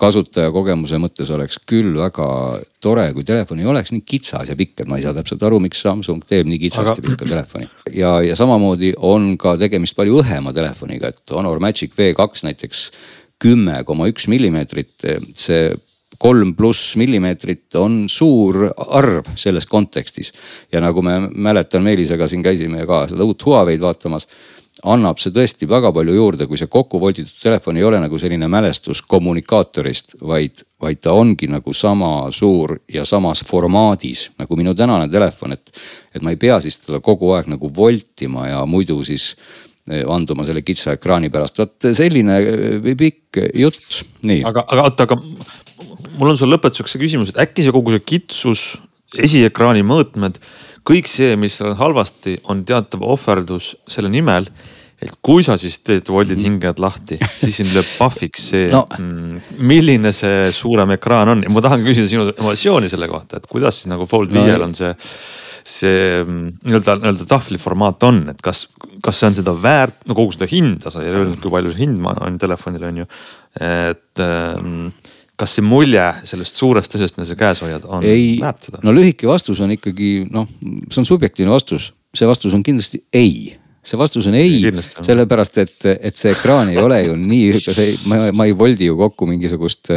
kasutajakogemuse 0.00 0.98
mõttes 1.00 1.28
oleks 1.34 1.58
küll 1.68 1.96
väga 1.98 2.26
tore, 2.80 3.04
kui 3.12 3.24
telefon 3.26 3.60
ei 3.60 3.68
oleks 3.68 3.92
nii 3.92 4.04
kitsas 4.06 4.48
ja 4.48 4.56
pikk, 4.56 4.80
et 4.80 4.88
ma 4.88 4.96
ei 4.96 5.04
saa 5.04 5.12
täpselt 5.16 5.42
aru, 5.44 5.58
miks 5.60 5.82
Samsung 5.84 6.24
teeb 6.28 6.48
nii 6.48 6.60
kitsast 6.62 6.94
Aga... 6.94 6.96
ja 6.96 7.06
pikka 7.08 7.28
telefoni. 7.28 7.68
ja, 7.92 8.12
ja 8.24 8.36
samamoodi 8.38 8.94
on 8.96 9.34
ka 9.40 9.56
tegemist 9.60 9.96
palju 9.98 10.22
õhema 10.22 10.54
telefoniga, 10.56 11.12
et 11.12 11.34
Honor 11.36 11.60
Magic 11.60 11.92
V2 11.98 12.46
näiteks 12.48 12.86
kümme 13.40 13.80
koma 13.88 14.08
üks 14.10 14.28
millimeetrit, 14.30 14.94
see 15.34 15.70
kolm 16.20 16.52
pluss 16.56 16.96
millimeetrit 17.00 17.74
on 17.80 18.04
suur 18.12 18.66
arv 18.76 19.32
selles 19.40 19.66
kontekstis. 19.66 20.32
ja 20.72 20.80
nagu 20.80 21.02
me 21.02 21.18
mäletan, 21.30 21.82
Meelisega 21.82 22.28
siin 22.28 22.42
käisime 22.44 22.86
ka 22.86 23.06
seda 23.08 23.24
uut 23.24 23.46
Huawei'd 23.46 23.80
vaatamas 23.80 24.28
annab 24.86 25.18
see 25.20 25.32
tõesti 25.34 25.68
väga 25.68 25.90
palju 25.92 26.14
juurde, 26.14 26.46
kui 26.48 26.58
see 26.58 26.70
kokku 26.70 27.00
volditud 27.00 27.32
telefon 27.42 27.76
ei 27.76 27.84
ole 27.84 28.00
nagu 28.00 28.18
selline 28.18 28.48
mälestus 28.48 29.02
kommunikaatorist, 29.02 30.16
vaid, 30.24 30.62
vaid 30.80 31.02
ta 31.04 31.12
ongi 31.16 31.48
nagu 31.50 31.72
sama 31.76 32.30
suur 32.32 32.78
ja 32.88 33.04
samas 33.04 33.42
formaadis 33.46 34.30
nagu 34.40 34.56
minu 34.56 34.74
tänane 34.74 35.08
telefon, 35.12 35.56
et. 35.56 35.72
et 36.14 36.22
ma 36.22 36.32
ei 36.32 36.40
pea 36.40 36.60
siis 36.60 36.80
teda 36.80 37.00
kogu 37.00 37.34
aeg 37.36 37.50
nagu 37.52 37.72
voltima 37.76 38.48
ja 38.48 38.64
muidu 38.66 39.02
siis 39.04 39.34
vanduma 39.88 40.44
selle 40.46 40.62
kitsa 40.62 40.94
ekraani 40.98 41.30
pärast. 41.32 41.58
vot 41.58 41.88
selline 41.96 42.38
eh, 42.40 42.90
pikk 42.98 43.40
jutt, 43.56 44.02
nii. 44.28 44.42
aga, 44.46 44.64
aga 44.68 44.88
oota, 44.88 45.06
aga 45.08 45.16
mul 46.18 46.32
on 46.32 46.38
sulle 46.38 46.56
lõpetuseks 46.56 46.94
see 46.94 47.02
küsimus, 47.02 47.32
et 47.32 47.40
äkki 47.46 47.64
see 47.64 47.74
kogu 47.74 47.94
see 47.94 48.04
kitsus, 48.14 48.64
esiekraani 49.18 49.82
mõõtmed, 49.86 50.38
kõik 50.86 51.08
see, 51.10 51.34
mis 51.40 51.58
on 51.64 51.74
halvasti, 51.78 52.38
on 52.52 52.64
teatav 52.68 53.02
ohverdus 53.06 53.74
selle 53.90 54.12
nimel 54.12 54.48
et 55.00 55.12
kui 55.24 55.44
sa 55.46 55.56
siis 55.60 55.78
teed 55.84 56.08
voldid 56.12 56.38
mhm. 56.38 56.46
hingajad 56.46 56.80
lahti, 56.82 57.18
siis 57.40 57.60
sind 57.60 57.74
lööb 57.74 57.88
pahviks 57.98 58.50
see 58.52 58.70
no., 58.72 58.84
mm, 58.98 59.60
milline 59.64 60.12
see 60.16 60.50
suurem 60.54 60.96
ekraan 60.96 61.34
on 61.34 61.44
ja 61.46 61.52
ma 61.52 61.62
tahan 61.64 61.84
küsida 61.86 62.10
sinu 62.10 62.28
emotsiooni 62.32 62.90
selle 62.92 63.08
kohta, 63.10 63.40
et 63.40 63.48
kuidas 63.50 63.80
siis 63.80 63.90
nagu 63.92 64.08
Fold 64.10 64.34
no, 64.34 64.44
viiel 64.44 64.66
on 64.66 64.76
see 64.76 64.92
see 65.66 66.24
mm, 66.24 66.50
nii-öelda, 66.64 66.96
nii-öelda 67.02 67.26
tahvliformaat 67.28 68.04
on, 68.08 68.22
et 68.32 68.40
kas, 68.44 68.64
kas 69.04 69.20
see 69.20 69.30
on 69.30 69.38
seda 69.40 69.54
väärt, 69.62 69.98
no 70.08 70.16
kogu 70.16 70.32
seda 70.34 70.48
hinda, 70.50 70.92
sa 70.92 71.04
ei 71.04 71.12
öelnud, 71.12 71.40
kui 71.42 71.52
palju 71.52 71.74
see 71.74 71.84
hind 71.84 72.06
on 72.10 72.38
telefonil 72.40 72.86
on 72.88 73.02
ju. 73.02 73.08
et 73.60 74.24
ähm, 74.24 74.90
kas 75.40 75.56
see 75.56 75.64
mulje 75.64 76.04
sellest 76.28 76.60
suurest 76.60 76.96
asjast, 76.96 77.16
mida 77.18 77.28
sa 77.28 77.38
käes 77.38 77.62
hoiad, 77.64 77.86
on 77.88 78.04
ei, 78.06 78.36
väärt 78.42 78.68
seda? 78.68 78.82
no 78.86 78.94
lühike 78.96 79.28
vastus 79.30 79.60
on 79.64 79.72
ikkagi 79.76 80.12
noh, 80.32 80.48
see 80.88 81.02
on 81.02 81.08
subjektiivne 81.08 81.52
vastus, 81.52 81.90
see 82.16 82.28
vastus 82.28 82.56
on 82.56 82.64
kindlasti 82.66 83.02
ei 83.12 83.56
see 83.80 83.98
vastus 83.98 84.26
on 84.28 84.36
ei, 84.36 84.60
sellepärast 84.84 85.58
et, 85.62 85.76
et 85.96 86.16
see 86.16 86.34
ekraan 86.34 86.68
ei 86.72 86.78
ole 86.82 86.98
ju 87.06 87.14
nii, 87.16 87.60
see, 87.64 87.94
ma, 88.10 88.26
ma 88.36 88.46
ei 88.48 88.52
voldi 88.56 88.90
ju 88.90 88.96
kokku 88.98 89.28
mingisugust 89.30 89.92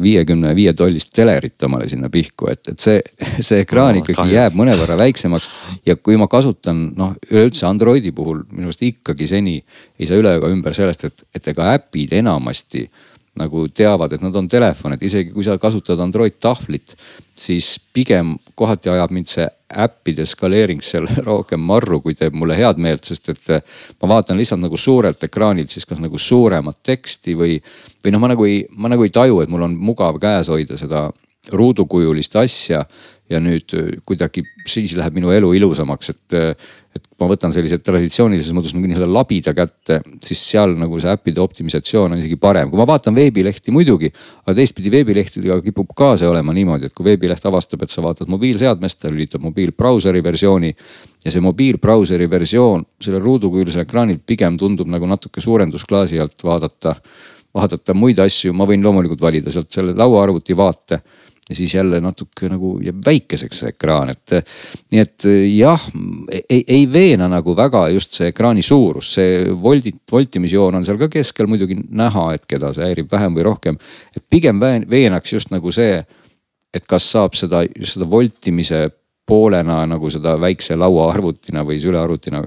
viiekümne 0.00 0.54
viie 0.56 0.72
tollist 0.72 1.12
telerit 1.12 1.62
omale 1.66 1.88
sinna 1.90 2.08
pihku, 2.12 2.48
et, 2.48 2.62
et 2.72 2.80
see, 2.80 3.02
see 3.44 3.60
ekraan 3.66 3.98
no, 3.98 4.00
ikkagi 4.00 4.16
kahju. 4.22 4.36
jääb 4.38 4.56
mõnevõrra 4.56 4.96
väiksemaks. 5.02 5.50
ja 5.86 5.98
kui 6.00 6.16
ma 6.20 6.30
kasutan 6.32 6.86
noh, 6.96 7.12
üleüldse 7.28 7.68
Androidi 7.68 8.14
puhul 8.16 8.46
minu 8.48 8.70
arust 8.70 8.86
ikkagi 8.86 9.28
seni 9.28 9.58
ei 9.60 10.08
saa 10.08 10.20
üle 10.20 10.32
ega 10.38 10.48
ümber 10.48 10.76
sellest, 10.76 11.04
et, 11.10 11.24
et 11.36 11.52
ega 11.52 11.74
äpid 11.74 12.16
enamasti 12.16 12.86
nagu 13.40 13.68
teavad, 13.68 14.16
et 14.16 14.24
nad 14.24 14.34
on 14.36 14.48
telefon, 14.50 14.96
et 14.96 15.02
isegi 15.06 15.30
kui 15.34 15.44
sa 15.46 15.58
kasutad 15.60 16.00
Android 16.02 16.40
tahvlit, 16.42 16.96
siis 17.38 17.76
pigem 17.94 18.34
kohati 18.58 18.90
ajab 18.90 19.12
mind 19.14 19.30
see 19.30 19.46
äppide 19.70 20.26
skaleering 20.26 20.82
seal 20.82 21.08
rohkem 21.30 21.62
marru, 21.62 22.00
kui 22.04 22.16
teeb 22.18 22.34
mulle 22.34 22.56
head 22.58 22.80
meelt, 22.82 23.04
sest 23.06 23.32
et 23.32 23.50
eh, 23.54 23.62
ma 24.02 24.14
vaatan 24.16 24.38
lihtsalt 24.40 24.62
nagu 24.64 24.76
suurelt 24.80 25.24
ekraanilt 25.24 25.70
siis 25.70 25.86
kas 25.86 26.02
nagu 26.02 26.18
suuremat 26.18 26.80
teksti 26.86 27.36
või, 27.38 27.58
või 28.04 28.14
noh, 28.14 28.22
ma 28.22 28.32
nagu 28.32 28.46
ei, 28.48 28.64
ma 28.76 28.90
nagu 28.92 29.06
ei 29.06 29.14
taju, 29.14 29.42
et 29.42 29.52
mul 29.52 29.68
on 29.68 29.76
mugav 29.78 30.18
käes 30.22 30.50
hoida 30.52 30.78
seda 30.80 31.08
ruudukujulist 31.48 32.36
asja 32.36 32.84
ja 33.30 33.38
nüüd 33.40 33.72
äh, 33.78 33.88
kuidagi 34.06 34.42
siis 34.68 34.92
läheb 34.98 35.14
minu 35.16 35.30
elu 35.32 35.52
ilusamaks, 35.56 36.10
et, 36.12 36.34
äh, 36.36 36.70
et 36.96 37.06
ma 37.22 37.28
võtan 37.30 37.52
sellise 37.54 37.78
traditsioonilises 37.80 38.52
mõttes 38.56 38.74
nagu 38.74 38.90
nii-öelda 38.90 39.06
labida 39.08 39.54
kätte, 39.56 40.00
siis 40.24 40.42
seal 40.50 40.74
nagu 40.78 40.98
see 41.00 41.12
äppide 41.12 41.40
optimisatsioon 41.42 42.12
on 42.12 42.20
isegi 42.20 42.36
parem. 42.40 42.70
kui 42.70 42.80
ma 42.80 42.86
vaatan 42.90 43.14
veebilehti 43.16 43.72
muidugi, 43.72 44.10
aga 44.44 44.56
teistpidi 44.58 44.92
veebilehtedega 44.92 45.60
kipub 45.64 45.94
ka 45.96 46.12
see 46.20 46.28
olema 46.28 46.52
niimoodi, 46.56 46.90
et 46.90 46.96
kui 46.96 47.06
veebileht 47.06 47.46
avastab, 47.46 47.86
et 47.86 47.94
sa 47.94 48.04
vaatad 48.04 48.28
mobiilseadmest, 48.34 49.00
ta 49.00 49.14
lülitab 49.14 49.46
mobiilbrauseri 49.46 50.22
versiooni. 50.26 50.74
ja 51.24 51.30
see 51.30 51.40
mobiilbrauseri 51.44 52.30
versioon 52.30 52.84
sellel 53.00 53.22
ruudukujulisel 53.22 53.84
ekraanil 53.84 54.18
pigem 54.26 54.56
tundub 54.58 54.88
nagu 54.88 55.06
natuke 55.06 55.40
suurendusklaasi 55.40 56.20
alt 56.20 56.44
vaadata 56.44 56.96
vaadata 57.54 57.94
muid 57.94 58.18
asju, 58.18 58.52
ma 58.54 58.64
võin 58.64 58.82
loomulikult 58.82 59.20
valida 59.20 59.50
sealt 59.50 59.70
selle 59.70 59.94
lauaarvuti 59.98 60.56
vaate 60.56 61.00
ja 61.50 61.56
siis 61.58 61.74
jälle 61.74 62.00
natuke 62.00 62.48
nagu 62.50 62.76
jääb 62.84 63.00
väikeseks 63.06 63.62
see 63.62 63.72
ekraan, 63.74 64.12
et 64.14 64.36
nii 64.92 65.02
et 65.02 65.26
jah, 65.56 65.88
ei, 66.40 66.62
ei 66.62 66.84
veena 66.92 67.28
nagu 67.30 67.56
väga 67.58 67.88
just 67.94 68.14
see 68.16 68.30
ekraani 68.30 68.62
suurus, 68.62 69.10
see 69.18 69.42
voldit, 69.62 70.00
voltimisjoon 70.12 70.78
on 70.78 70.86
seal 70.86 71.00
ka 71.00 71.10
keskel 71.12 71.50
muidugi 71.50 71.76
näha, 71.76 72.30
et 72.38 72.46
keda 72.50 72.72
see 72.76 72.86
häirib 72.86 73.10
vähem 73.12 73.36
või 73.36 73.46
rohkem. 73.50 73.78
et 74.16 74.24
pigem 74.30 74.62
veenaks 74.62 75.32
just 75.32 75.50
nagu 75.50 75.72
see, 75.74 76.00
et 76.74 76.86
kas 76.86 77.10
saab 77.10 77.34
seda, 77.34 77.64
seda 77.82 78.06
voltimise 78.08 78.86
poolena 79.26 79.84
nagu 79.86 80.10
seda 80.10 80.34
väikse 80.40 80.74
lauaarvutina 80.78 81.62
või 81.66 81.78
sülearvutina, 81.82 82.42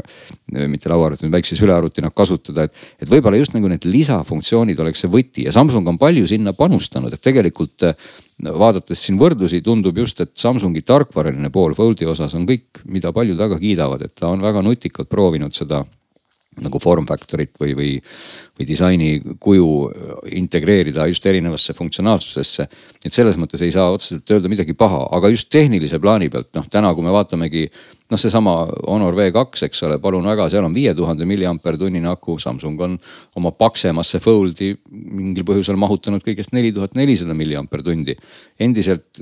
mitte 0.67 0.91
lauaarvutina, 0.91 1.31
väikse 1.31 1.55
sülearvutina 1.59 2.11
kasutada, 2.15 2.67
et. 2.67 2.83
et 2.99 3.09
võib-olla 3.09 3.39
just 3.39 3.55
nagu 3.55 3.69
need 3.71 3.87
lisafunktsioonid 3.87 4.79
oleks 4.83 5.05
see 5.05 5.11
võti 5.11 5.47
ja 5.47 5.53
Samsung 5.55 5.87
on 5.87 5.99
palju 6.01 6.27
sinna 6.27 6.53
panustanud, 6.57 7.13
et 7.13 7.23
tegelikult 7.23 7.87
vaadates 8.43 8.99
siin 9.05 9.19
võrdlusi, 9.21 9.61
tundub 9.63 9.97
just, 10.03 10.19
et 10.25 10.33
Samsungi 10.39 10.83
tarkvaraline 10.83 11.51
pool 11.53 11.75
Foldi 11.77 12.07
osas 12.09 12.35
on 12.35 12.47
kõik, 12.49 12.83
mida 12.91 13.13
paljud 13.15 13.39
väga 13.39 13.59
kiidavad, 13.61 14.03
et 14.03 14.15
ta 14.19 14.33
on 14.33 14.43
väga 14.43 14.63
nutikalt 14.65 15.11
proovinud 15.11 15.55
seda 15.55 15.83
nagu 16.61 16.79
form 16.81 17.07
factor'it 17.09 17.55
või, 17.61 17.73
või, 17.77 17.91
või 18.53 18.67
disaini 18.69 19.09
kuju 19.41 19.67
integreerida 20.37 21.07
just 21.09 21.25
erinevasse 21.25 21.73
funktsionaalsusesse. 21.73 22.67
et 23.05 23.13
selles 23.13 23.37
mõttes 23.37 23.61
ei 23.65 23.71
saa 23.71 23.89
otseselt 23.91 24.29
öelda 24.29 24.49
midagi 24.49 24.73
paha, 24.77 25.07
aga 25.11 25.29
just 25.33 25.49
tehnilise 25.49 25.99
plaani 25.99 26.29
pealt 26.29 26.53
noh, 26.53 26.67
täna, 26.69 26.93
kui 26.93 27.03
me 27.03 27.11
vaatamegi 27.11 27.65
noh, 28.11 28.19
seesama 28.19 28.53
Honor 28.87 29.17
V2, 29.17 29.65
eks 29.65 29.83
ole, 29.87 29.97
palun 29.99 30.29
väga, 30.29 30.47
seal 30.53 30.67
on 30.67 30.75
viie 30.75 30.93
tuhande 30.93 31.25
milliamper 31.25 31.77
tunnine 31.81 32.11
aku, 32.11 32.37
Samsung 32.39 32.81
on 32.85 32.97
oma 33.35 33.51
paksemasse 33.57 34.21
Foldi 34.21 34.75
mingil 34.91 35.47
põhjusel 35.47 35.79
mahutanud 35.79 36.23
kõigest 36.23 36.53
neli 36.53 36.71
tuhat 36.75 36.93
nelisada 36.99 37.33
milliamper 37.33 37.81
tundi. 37.83 38.15
endiselt 38.59 39.21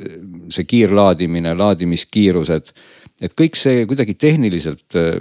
see 0.52 0.67
kiirlaadimine, 0.67 1.56
laadimiskiirused 1.56 2.74
et 3.22 3.36
kõik 3.38 3.58
see 3.60 3.86
kuidagi 3.90 4.16
tehniliselt 4.20 4.98
äh, 5.00 5.20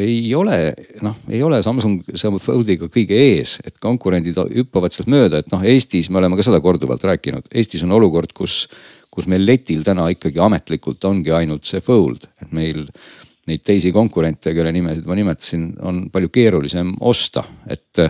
ei 0.00 0.32
ole, 0.38 0.58
noh, 1.04 1.18
ei 1.30 1.42
ole 1.46 1.60
Samsung 1.64 2.04
Foldiga 2.42 2.90
kõige 2.92 3.18
ees, 3.18 3.58
et 3.66 3.78
konkurendid 3.82 4.38
hüppavad 4.54 4.94
sealt 4.94 5.10
mööda, 5.12 5.42
et 5.42 5.50
noh, 5.54 5.64
Eestis 5.66 6.10
me 6.10 6.22
oleme 6.22 6.38
ka 6.38 6.46
seda 6.46 6.62
korduvalt 6.64 7.04
rääkinud, 7.10 7.50
Eestis 7.50 7.84
on 7.86 7.96
olukord, 7.98 8.34
kus, 8.36 8.62
kus 9.10 9.28
meil 9.30 9.44
letil 9.46 9.82
täna 9.86 10.08
ikkagi 10.14 10.42
ametlikult 10.42 11.04
ongi 11.10 11.34
ainult 11.34 11.66
see 11.68 11.82
Fold, 11.84 12.28
et 12.42 12.54
meil 12.54 12.86
neid 13.50 13.62
teisi 13.66 13.90
konkurente, 13.92 14.52
kelle 14.54 14.70
nimesid 14.74 15.06
ma 15.08 15.16
nimetasin, 15.18 15.64
on 15.88 16.04
palju 16.12 16.30
keerulisem 16.32 16.94
osta, 17.00 17.44
et. 17.66 18.06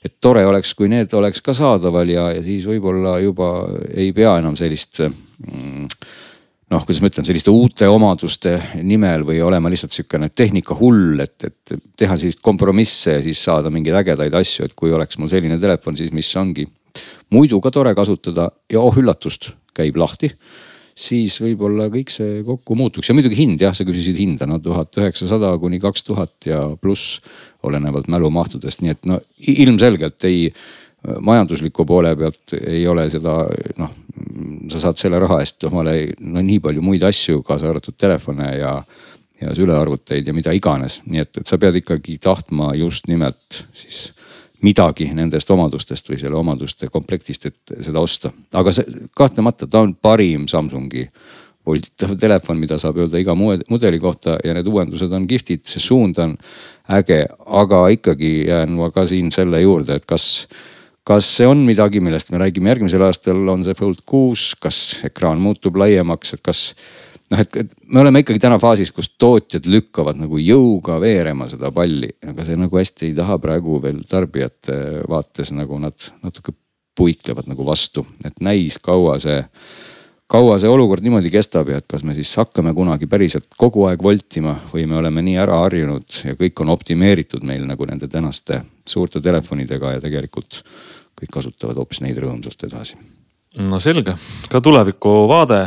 et 0.00 0.14
tore 0.24 0.40
oleks, 0.48 0.70
kui 0.72 0.88
need 0.88 1.12
oleks 1.12 1.42
ka 1.44 1.52
saadaval 1.52 2.08
ja, 2.08 2.22
ja 2.32 2.40
siis 2.40 2.64
võib-olla 2.64 3.18
juba 3.20 3.50
ei 3.92 4.14
pea 4.16 4.38
enam 4.40 4.54
sellist 4.56 5.02
mm, 5.04 5.79
noh, 6.70 6.84
kuidas 6.86 7.00
ma 7.02 7.10
ütlen, 7.10 7.26
selliste 7.26 7.52
uute 7.52 7.88
omaduste 7.90 8.54
nimel 8.86 9.24
või 9.26 9.40
olema 9.42 9.70
lihtsalt 9.72 9.94
sihukene 9.94 10.30
tehnikahull, 10.34 11.18
et, 11.24 11.48
et 11.48 11.74
teha 11.98 12.18
sellist 12.18 12.42
kompromisse 12.44 13.16
ja 13.18 13.22
siis 13.24 13.42
saada 13.42 13.72
mingeid 13.74 13.98
ägedaid 14.02 14.34
asju, 14.38 14.68
et 14.68 14.76
kui 14.78 14.94
oleks 14.94 15.18
mul 15.18 15.30
selline 15.32 15.58
telefon, 15.60 15.98
siis 15.98 16.14
mis 16.14 16.30
ongi. 16.38 16.68
muidu 17.30 17.60
ka 17.60 17.70
tore 17.70 17.94
kasutada 17.94 18.50
ja 18.70 18.80
oh 18.82 18.96
üllatust, 18.96 19.52
käib 19.74 19.96
lahti. 19.96 20.30
siis 21.00 21.38
võib-olla 21.40 21.86
kõik 21.88 22.10
see 22.12 22.42
kokku 22.44 22.74
muutuks 22.76 23.08
ja 23.08 23.14
muidugi 23.14 23.38
hind 23.38 23.60
jah, 23.62 23.74
sa 23.74 23.84
küsisid 23.84 24.18
hinda, 24.18 24.46
no 24.46 24.58
tuhat 24.58 24.94
üheksasada 24.98 25.56
kuni 25.58 25.78
kaks 25.80 26.02
tuhat 26.04 26.46
ja 26.46 26.76
pluss 26.76 27.20
olenevalt 27.62 28.08
mälumahtudest, 28.08 28.82
nii 28.82 28.90
et 28.90 29.06
no 29.06 29.20
ilmselgelt 29.38 30.24
ei 30.28 30.50
majandusliku 31.20 31.84
poole 31.88 32.14
pealt 32.16 32.54
ei 32.60 32.86
ole 32.88 33.06
seda 33.10 33.34
noh, 33.78 33.92
sa 34.70 34.82
saad 34.82 35.00
selle 35.00 35.18
raha 35.22 35.40
eest 35.40 35.64
omale 35.68 35.94
no 36.20 36.42
nii 36.44 36.60
palju 36.60 36.84
muid 36.84 37.04
asju, 37.06 37.42
kaasa 37.46 37.70
arvatud 37.70 37.96
telefone 37.98 38.50
ja, 38.58 38.74
ja 39.40 39.54
sülearvuteid 39.56 40.28
ja 40.28 40.36
mida 40.36 40.52
iganes, 40.56 41.00
nii 41.06 41.24
et, 41.24 41.40
et 41.40 41.48
sa 41.48 41.58
pead 41.58 41.80
ikkagi 41.80 42.18
tahtma 42.20 42.74
just 42.78 43.08
nimelt 43.08 43.62
siis 43.72 44.10
midagi 44.60 45.08
nendest 45.16 45.50
omadustest 45.50 46.10
või 46.10 46.18
selle 46.20 46.36
omaduste 46.36 46.90
komplektist, 46.92 47.46
et 47.48 47.76
seda 47.80 48.00
osta. 48.00 48.32
aga 48.52 48.72
see 48.74 49.06
kahtlemata, 49.16 49.66
ta 49.66 49.80
on 49.80 49.94
parim 49.96 50.46
Samsungi 50.48 51.06
volditav 51.66 52.12
telefon, 52.20 52.58
mida 52.60 52.78
saab 52.80 52.98
öelda 53.00 53.20
iga 53.20 53.34
mudeli 53.36 54.00
kohta 54.00 54.36
ja 54.44 54.54
need 54.56 54.68
uuendused 54.68 55.12
on 55.12 55.26
kihvtid, 55.28 55.64
see 55.68 55.80
suund 55.80 56.18
on 56.20 56.36
äge, 56.92 57.22
aga 57.46 57.86
ikkagi 57.96 58.32
jään 58.48 58.76
ma 58.76 58.90
ka 58.92 59.06
siin 59.06 59.30
selle 59.32 59.60
juurde, 59.60 59.96
et 60.00 60.06
kas 60.08 60.46
kas 61.10 61.26
see 61.40 61.46
on 61.48 61.64
midagi, 61.66 61.98
millest 62.02 62.30
me 62.30 62.38
räägime 62.38 62.70
järgmisel 62.70 63.02
aastal, 63.02 63.40
on 63.50 63.64
see 63.66 63.74
Fold 63.78 64.04
kuus, 64.06 64.52
kas 64.62 65.00
ekraan 65.08 65.40
muutub 65.42 65.78
laiemaks, 65.80 66.36
et 66.36 66.42
kas 66.46 66.60
noh, 67.32 67.42
et, 67.42 67.56
et 67.64 67.74
me 67.90 68.04
oleme 68.04 68.22
ikkagi 68.22 68.42
täna 68.42 68.60
faasis, 68.62 68.92
kus 68.94 69.10
tootjad 69.18 69.66
lükkavad 69.70 70.20
nagu 70.20 70.38
jõuga 70.38 71.00
veerema 71.02 71.48
seda 71.50 71.72
palli, 71.74 72.12
aga 72.30 72.46
see 72.46 72.58
nagu 72.60 72.78
hästi 72.78 73.10
ei 73.10 73.18
taha 73.18 73.40
praegu 73.42 73.80
veel 73.82 74.02
tarbijate 74.10 74.80
vaates 75.10 75.54
nagu 75.56 75.80
nad 75.82 76.10
natuke 76.22 76.54
puiklevad 76.98 77.48
nagu 77.50 77.66
vastu, 77.66 78.04
et 78.26 78.42
näis, 78.44 78.78
kaua 78.82 79.18
see 79.22 79.40
kaua 80.30 80.60
see 80.62 80.70
olukord 80.70 81.02
niimoodi 81.02 81.30
kestab 81.32 81.72
ja 81.72 81.80
et 81.80 81.88
kas 81.90 82.04
me 82.06 82.14
siis 82.14 82.30
hakkame 82.38 82.70
kunagi 82.76 83.08
päriselt 83.10 83.48
kogu 83.58 83.88
aeg 83.88 84.02
voltima 84.02 84.60
või 84.70 84.84
me 84.86 85.00
oleme 85.00 85.24
nii 85.26 85.34
ära 85.42 85.58
harjunud 85.64 86.20
ja 86.28 86.36
kõik 86.38 86.62
on 86.62 86.70
optimeeritud 86.70 87.42
meil 87.46 87.64
nagu 87.66 87.88
nende 87.88 88.06
tänaste 88.10 88.60
suurte 88.86 89.18
telefonidega 89.24 89.96
ja 89.96 90.04
tegelikult 90.04 90.60
kõik 91.20 91.32
kasutavad 91.38 91.78
hoopis 91.80 92.02
neid 92.04 92.18
rõõmsalt 92.20 92.66
edasi. 92.68 92.98
no 93.58 93.80
selge, 93.82 94.16
ka 94.48 94.60
tulevikuvaade. 94.60 95.62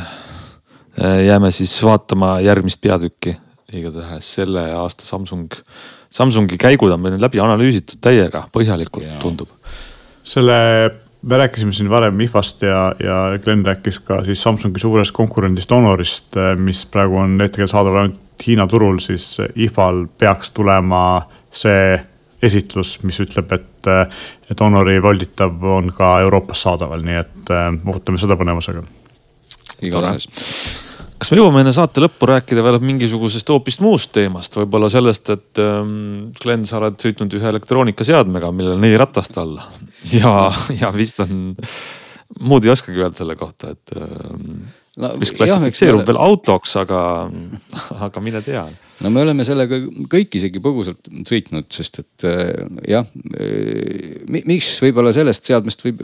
jääme 1.26 1.52
siis 1.52 1.74
vaatama 1.84 2.39
järgmist 2.39 2.82
peatükki, 2.82 3.36
igatahes 3.74 4.34
selle 4.34 4.68
aasta 4.78 5.06
Samsung, 5.06 5.54
Samsungi 6.13 6.58
käigud 6.58 6.92
on 6.94 7.02
meil 7.02 7.22
läbi 7.22 7.39
analüüsitud 7.42 7.98
täiega 8.02 8.48
põhjalikult, 8.54 9.10
tundub. 9.20 9.50
selle 10.24 10.60
me 11.24 11.38
rääkisime 11.38 11.74
siin 11.74 11.89
varem 11.89 12.20
IFA-st 12.20 12.62
ja, 12.68 12.96
ja 13.00 13.39
Glen 13.44 13.66
rääkis 13.66 14.00
ka 14.00 14.24
siis 14.26 14.42
Samsungi 14.44 14.80
suurest 14.80 15.12
konkurendist 15.16 15.72
Honorist, 15.72 16.36
mis 16.58 16.86
praegu 16.86 17.18
on 17.18 17.38
hetkel 17.42 17.68
saadaval 17.68 18.02
ainult 18.02 18.20
Hiina 18.48 18.68
turul, 18.68 18.98
siis 19.00 19.38
IFA-l 19.56 20.06
peaks 20.20 20.52
tulema 20.52 21.22
see 21.54 21.96
esitlus, 22.43 22.97
mis 23.08 23.19
ütleb, 23.23 23.51
et, 23.56 23.89
et 24.51 24.63
Honori 24.63 24.99
volditav 25.03 25.63
on 25.77 25.91
ka 25.95 26.15
Euroopas 26.25 26.65
saadaval, 26.67 27.03
nii 27.06 27.19
et 27.21 27.53
ootame 27.93 28.21
seda 28.21 28.38
põnevusega. 28.39 28.84
igatahes. 29.82 30.29
Kas 31.23 31.29
me 31.32 31.38
jõuame 31.39 31.62
enne 31.63 31.71
saate 31.71 32.01
lõppu 32.03 32.27
rääkida 32.27 32.60
veel 32.65 32.82
mingisugusest 32.84 33.47
hoopis 33.47 33.77
muust 33.79 34.10
teemast, 34.12 34.58
võib-olla 34.60 34.89
sellest, 34.91 35.29
et 35.32 35.62
ähm, 35.63 36.34
Glen, 36.36 36.65
sa 36.67 36.82
oled 36.82 36.97
sõitnud 36.99 37.32
ühe 37.38 37.47
elektroonikaseadmega, 37.47 38.49
millel 38.51 38.75
on 38.75 38.84
neli 38.84 38.97
ratast 38.99 39.39
all 39.39 39.53
ja, 40.19 40.34
ja 40.75 40.89
vist 40.91 41.21
on, 41.23 41.53
muud 42.43 42.67
ei 42.67 42.73
oskagi 42.73 42.99
öelda 42.99 43.21
selle 43.21 43.38
kohta, 43.39 43.71
et 43.71 43.95
ähm, 43.95 44.65
no, 45.01 45.12
mis 45.21 45.32
klassifitseerub 45.36 46.01
jah, 46.01 46.08
veel 46.10 46.19
autoks, 46.21 46.75
aga, 46.82 46.99
aga 48.08 48.23
mine 48.23 48.41
tea. 48.45 48.63
No 49.03 49.12
me 49.13 49.23
oleme 49.25 49.45
sellega 49.47 49.79
kõik 50.12 50.38
isegi 50.39 50.62
põgusalt 50.63 51.10
sõitnud, 51.27 51.67
sest 51.73 52.01
et 52.03 52.27
äh, 52.29 52.51
jah, 52.95 53.08
äh, 53.34 54.43
miks 54.49 54.75
võib-olla 54.84 55.13
sellest 55.15 55.49
seadmest 55.49 55.86
võib, 55.86 56.03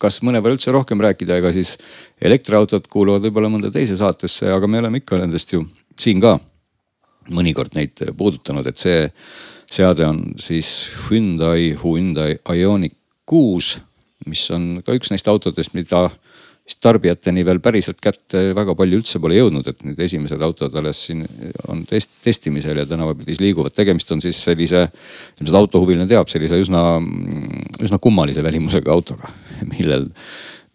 kas 0.00 0.20
mõnevõrra 0.26 0.56
üldse 0.56 0.74
rohkem 0.74 1.02
rääkida, 1.04 1.40
ega 1.40 1.52
siis 1.56 1.76
elektriautod 2.20 2.88
kuuluvad 2.92 3.26
võib-olla 3.28 3.52
mõnda 3.52 3.72
teise 3.74 3.98
saatesse, 4.00 4.48
aga 4.52 4.70
me 4.70 4.82
oleme 4.82 5.02
ikka 5.02 5.20
nendest 5.20 5.54
ju 5.54 5.64
siin 6.00 6.22
ka 6.22 6.38
mõnikord 7.30 7.76
neid 7.76 8.00
puudutanud, 8.18 8.66
et 8.66 8.80
see 8.80 9.04
seade 9.70 10.06
on 10.06 10.24
siis 10.40 10.90
Hyundai, 11.06 11.76
Hyundai 11.78 12.34
Ioniq 12.56 12.96
kuus, 13.28 13.76
mis 14.26 14.42
on 14.50 14.80
ka 14.84 14.96
üks 14.96 15.12
neist 15.12 15.28
autodest, 15.30 15.76
mida 15.76 16.08
vist 16.70 16.80
tarbijateni 16.84 17.42
veel 17.46 17.58
päriselt 17.62 17.98
kätte 18.02 18.52
väga 18.54 18.76
palju 18.78 19.00
üldse 19.00 19.20
pole 19.22 19.38
jõudnud, 19.38 19.66
et 19.66 19.82
nüüd 19.86 19.98
esimesed 20.06 20.42
autod 20.42 20.74
alles 20.78 21.02
siin 21.08 21.24
on 21.68 21.82
test, 21.88 22.12
testimisel 22.22 22.78
ja 22.78 22.86
tänavapildis 22.86 23.40
liiguvad. 23.42 23.74
tegemist 23.74 24.10
on 24.12 24.22
siis 24.22 24.38
sellise, 24.38 24.86
ilmselt 25.40 25.58
autohuviline 25.58 26.06
teab, 26.06 26.30
sellise 26.30 26.60
üsna, 26.60 27.00
üsna 27.82 27.98
kummalise 27.98 28.44
välimusega 28.46 28.92
autoga, 28.92 29.32
millel, 29.66 30.06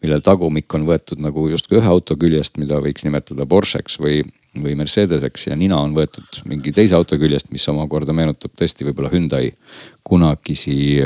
millel 0.04 0.22
tagumik 0.26 0.74
on 0.76 0.86
võetud 0.90 1.22
nagu 1.24 1.48
justkui 1.50 1.80
ühe 1.80 1.88
auto 1.88 2.20
küljest, 2.20 2.60
mida 2.60 2.82
võiks 2.84 3.08
nimetada 3.08 3.48
Porsche'ks 3.48 4.00
või, 4.02 4.20
või 4.60 4.76
Mercedeseks 4.76 5.48
ja 5.48 5.60
nina 5.60 5.80
on 5.80 5.96
võetud 5.96 6.44
mingi 6.50 6.76
teise 6.76 6.98
auto 7.00 7.18
küljest, 7.22 7.54
mis 7.56 7.68
omakorda 7.72 8.14
meenutab 8.14 8.52
tõesti 8.60 8.88
võib-olla 8.90 9.14
Hyundai 9.16 9.54
kunagisi 10.04 11.00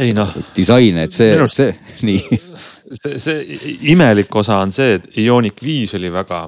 ei 0.00 0.16
noh 0.16 0.32
disaine, 0.56 1.04
et 1.04 1.20
see, 1.20 1.36
see 1.52 1.74
nii 2.08 2.40
see, 2.92 3.18
see 3.18 3.76
imelik 3.92 4.34
osa 4.36 4.60
on 4.62 4.72
see, 4.72 4.98
et 4.98 5.22
Ioniq 5.22 5.62
viis 5.64 5.94
oli 5.98 6.12
väga 6.12 6.44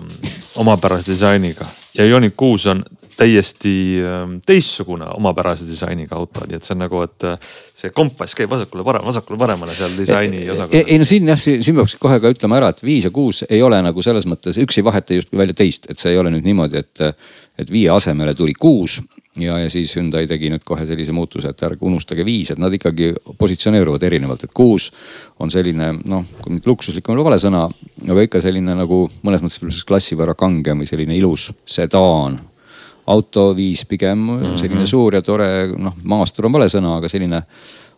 omapärase 0.63 1.13
disainiga 1.13 1.67
ja 1.99 2.07
Ioniq 2.07 2.35
kuus 2.37 2.67
on 2.67 2.85
täiesti 3.17 4.03
ähm, 4.03 4.37
teistsugune 4.47 5.07
omapärase 5.15 5.67
disainiga 5.67 6.17
auto, 6.17 6.43
nii 6.49 6.59
et 6.59 6.67
see 6.67 6.75
on 6.75 6.83
nagu, 6.83 7.03
et 7.07 7.27
äh, 7.29 7.53
see 7.75 7.93
kompass 7.95 8.35
käib 8.39 8.51
vasakule 8.51 8.85
parem, 8.87 9.05
vasakule 9.07 9.39
paremale 9.39 9.75
seal 9.77 9.95
disaini 9.99 10.43
osakonnas. 10.51 10.91
ei 10.91 10.99
no 10.99 11.07
siin 11.09 11.31
jah, 11.31 11.39
siin 11.39 11.79
peaks 11.79 11.97
kohe 12.03 12.19
ka 12.23 12.33
ütlema 12.35 12.59
ära, 12.59 12.73
et 12.75 12.83
viis 12.85 13.07
ja 13.07 13.13
kuus 13.15 13.45
ei 13.49 13.63
ole 13.63 13.79
nagu 13.87 14.03
selles 14.03 14.27
mõttes, 14.31 14.59
üks 14.63 14.81
ei 14.81 14.87
vaheta 14.87 15.15
justkui 15.15 15.39
välja 15.39 15.55
teist, 15.63 15.87
et 15.91 16.03
see 16.03 16.15
ei 16.15 16.19
ole 16.19 16.35
nüüd 16.35 16.47
niimoodi, 16.49 16.83
et, 16.83 17.07
et 17.59 17.71
viie 17.71 17.91
asemele 17.91 18.35
tuli 18.35 18.55
kuus 18.59 19.01
ja, 19.39 19.59
ja 19.59 19.71
siis 19.71 19.95
Hyundai 19.97 20.27
tegi 20.31 20.51
nüüd 20.53 20.65
kohe 20.67 20.87
sellise 20.87 21.15
muutuse, 21.15 21.51
et 21.51 21.63
ärge 21.67 21.87
unustage 21.87 22.25
viis, 22.27 22.51
et 22.51 22.61
nad 22.63 22.73
ikkagi 22.75 23.13
positsioneeruvad 23.39 24.03
erinevalt, 24.07 24.47
et 24.47 24.55
kuus 24.55 24.91
on 25.43 25.53
selline 25.53 25.93
noh, 26.05 26.25
kui 26.41 26.57
nüüd 26.57 26.67
luksuslik 26.71 27.09
on 27.11 27.23
vale 27.25 27.39
sõna, 27.43 27.67
aga 28.09 28.27
ikka 28.27 28.43
selline 28.45 28.77
nagu 28.79 29.05
mõnes 29.23 29.45
mõttes 29.45 29.87
klassi 29.87 30.19
võrra 30.19 30.37
kangem 30.39 30.83
või 30.83 30.91
selline 30.91 31.17
ilus 31.19 31.51
sedaan 31.67 32.41
auto 33.11 33.51
viis 33.57 33.85
pigem 33.85 34.27
selline 34.57 34.81
mm 34.81 34.81
-hmm. 34.81 34.91
suur 34.91 35.15
ja 35.15 35.23
tore, 35.23 35.49
noh 35.77 35.97
maastur 36.03 36.47
on 36.47 36.53
vale 36.53 36.69
sõna, 36.73 36.97
aga 36.99 37.09
selline 37.09 37.43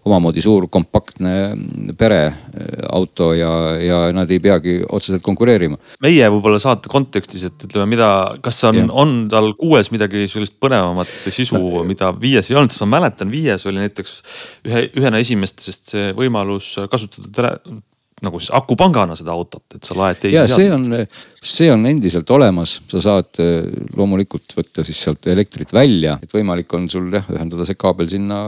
omamoodi 0.07 0.43
suur 0.45 0.69
kompaktne 0.73 1.33
pereauto 1.99 3.33
ja, 3.37 3.51
ja 3.81 4.01
nad 4.15 4.31
ei 4.31 4.41
peagi 4.43 4.79
otseselt 4.85 5.25
konkureerima. 5.27 5.79
meie 6.05 6.31
võib-olla 6.33 6.61
saate 6.63 6.91
kontekstis, 6.93 7.47
et 7.49 7.67
ütleme, 7.69 7.89
mida, 7.97 8.11
kas 8.45 8.63
on, 8.71 8.87
on 8.91 9.17
tal 9.33 9.53
kuues 9.59 9.91
midagi 9.95 10.27
sellist 10.31 10.59
põnevamat 10.63 11.11
sisu 11.27 11.59
no,, 11.59 11.85
mida 11.89 12.13
viies 12.21 12.51
ei 12.51 12.59
olnud, 12.59 12.75
sest 12.75 12.85
ma 12.87 12.97
mäletan, 12.99 13.33
viies 13.33 13.67
oli 13.69 13.83
näiteks 13.83 14.17
ühe, 14.69 14.87
ühena 15.01 15.21
esimestest 15.23 15.95
see 15.95 16.15
võimalus 16.17 16.75
kasutada 16.93 17.57
nagu 18.25 18.39
siis 18.41 18.49
akupangana 18.57 19.13
seda 19.19 19.35
autot, 19.37 19.65
et 19.77 19.85
sa 19.85 19.95
laed 19.99 20.17
teisi. 20.23 20.37
ja 20.39 20.47
see 20.49 20.71
on, 20.73 20.87
see 21.45 21.69
on 21.69 21.83
endiselt 21.91 22.31
olemas, 22.33 22.79
sa 22.89 23.03
saad 23.05 23.41
eh, 23.45 23.67
loomulikult 23.97 24.55
võtta 24.57 24.85
siis 24.87 25.03
sealt 25.05 25.29
elektrit 25.29 25.75
välja, 25.77 26.15
et 26.25 26.33
võimalik 26.33 26.73
on 26.79 26.89
sul 26.93 27.11
jah 27.13 27.29
ühendada 27.35 27.67
see 27.69 27.77
kaabel 27.77 28.09
sinna, 28.09 28.41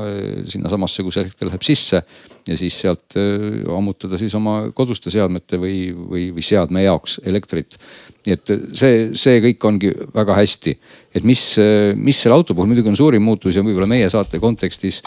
sinnasamasse, 0.49 1.05
kus 1.05 1.21
elekter 1.21 1.51
läheb 1.51 1.67
sisse. 1.69 2.01
ja 2.49 2.57
siis 2.57 2.79
sealt 2.81 3.19
eh, 3.21 3.61
ammutada 3.77 4.17
siis 4.17 4.33
oma 4.39 4.71
koduste 4.73 5.13
seadmete 5.13 5.61
või, 5.61 5.93
või, 5.93 6.31
või 6.33 6.49
seadme 6.49 6.87
jaoks 6.87 7.21
elektrit. 7.29 7.77
nii 8.25 8.39
et 8.39 8.57
see, 8.73 9.09
see 9.13 9.43
kõik 9.51 9.69
ongi 9.69 9.93
väga 10.17 10.41
hästi, 10.41 10.79
et 11.13 11.29
mis, 11.29 11.45
mis 11.97 12.25
selle 12.25 12.41
auto 12.41 12.57
puhul 12.57 12.73
muidugi 12.73 12.89
on 12.89 12.97
suurim 12.97 13.25
muutus 13.25 13.57
ja 13.57 13.67
võib-olla 13.67 13.91
meie 13.91 14.09
saate 14.09 14.41
kontekstis 14.41 15.03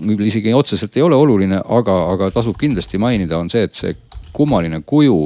võib-olla 0.00 0.28
isegi 0.28 0.54
otseselt 0.54 0.96
ei 0.96 1.04
ole 1.06 1.16
oluline, 1.18 1.60
aga, 1.62 1.96
aga 2.12 2.30
tasub 2.34 2.58
kindlasti 2.60 3.00
mainida, 3.00 3.38
on 3.38 3.50
see, 3.52 3.64
et 3.66 3.76
see 3.76 3.96
kummaline 4.34 4.80
kuju 4.86 5.18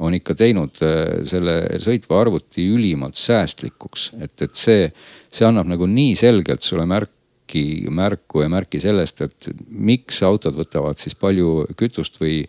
on 0.00 0.16
ikka 0.16 0.34
teinud 0.38 0.80
äh, 0.84 1.20
selle 1.28 1.56
sõitva 1.82 2.22
arvuti 2.22 2.64
ülimalt 2.72 3.18
säästlikuks, 3.20 4.10
et, 4.24 4.36
et 4.46 4.54
see, 4.56 4.86
see 5.28 5.48
annab 5.48 5.68
nagu 5.68 5.88
nii 5.90 6.14
selgelt 6.18 6.64
sulle 6.64 6.86
märki, 6.88 7.64
märku 7.92 8.44
ja 8.44 8.48
märki 8.52 8.80
sellest, 8.80 9.20
et 9.26 9.50
miks 9.68 10.22
autod 10.24 10.56
võtavad 10.56 11.00
siis 11.00 11.18
palju 11.18 11.66
kütust 11.76 12.16
või, 12.22 12.40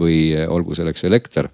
või 0.00 0.18
olgu 0.48 0.76
selleks 0.78 1.04
elekter 1.04 1.50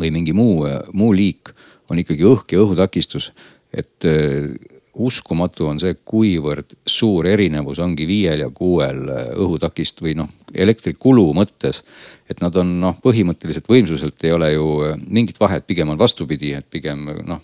või 0.00 0.12
mingi 0.12 0.34
muu, 0.36 0.66
muu 0.92 1.14
liik, 1.16 1.54
on 1.90 1.98
ikkagi 2.00 2.26
õhk 2.28 2.54
ja 2.54 2.60
õhutakistus. 2.62 3.32
et 3.72 4.04
äh, 4.04 4.52
uskumatu 4.94 5.68
on 5.70 5.78
see, 5.78 5.94
kuivõrd 6.04 6.74
suur 6.88 7.28
erinevus 7.30 7.78
ongi 7.78 8.06
viiel 8.08 8.44
ja 8.44 8.50
kuuel 8.54 9.04
õhutakist 9.38 10.02
või 10.02 10.16
noh, 10.18 10.30
elektrikulu 10.50 11.28
mõttes 11.36 11.84
et 12.30 12.40
nad 12.44 12.54
on 12.60 12.76
noh, 12.82 12.98
põhimõtteliselt 13.02 13.66
võimsuselt 13.70 14.22
ei 14.26 14.34
ole 14.34 14.52
ju 14.52 14.66
äh, 14.86 14.98
mingit 15.10 15.38
vahet, 15.40 15.66
pigem 15.66 15.90
on 15.90 15.98
vastupidi, 15.98 16.52
et 16.54 16.68
pigem 16.70 17.08
noh, 17.26 17.42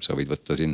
sa 0.00 0.16
võid 0.16 0.30
võtta 0.30 0.56
siin 0.56 0.72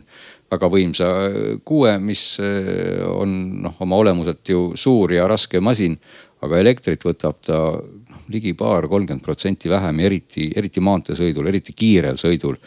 väga 0.52 0.70
võimsa 0.70 1.08
äh, 1.26 1.38
kuue, 1.66 1.96
mis 2.02 2.22
äh, 2.42 3.02
on 3.10 3.34
noh, 3.66 3.74
oma 3.82 3.98
olemuselt 4.04 4.54
ju 4.54 4.70
suur 4.78 5.16
ja 5.16 5.26
raske 5.30 5.60
masin. 5.60 5.98
aga 6.42 6.58
elektrit 6.58 7.04
võtab 7.06 7.36
ta 7.46 7.58
noh, 7.78 8.22
ligi 8.30 8.54
paar, 8.58 8.88
kolmkümmend 8.90 9.22
protsenti 9.22 9.70
vähem, 9.70 10.00
eriti, 10.00 10.50
eriti 10.56 10.80
maanteesõidul, 10.80 11.46
eriti 11.46 11.72
kiirel 11.72 12.18
sõidul 12.18 12.58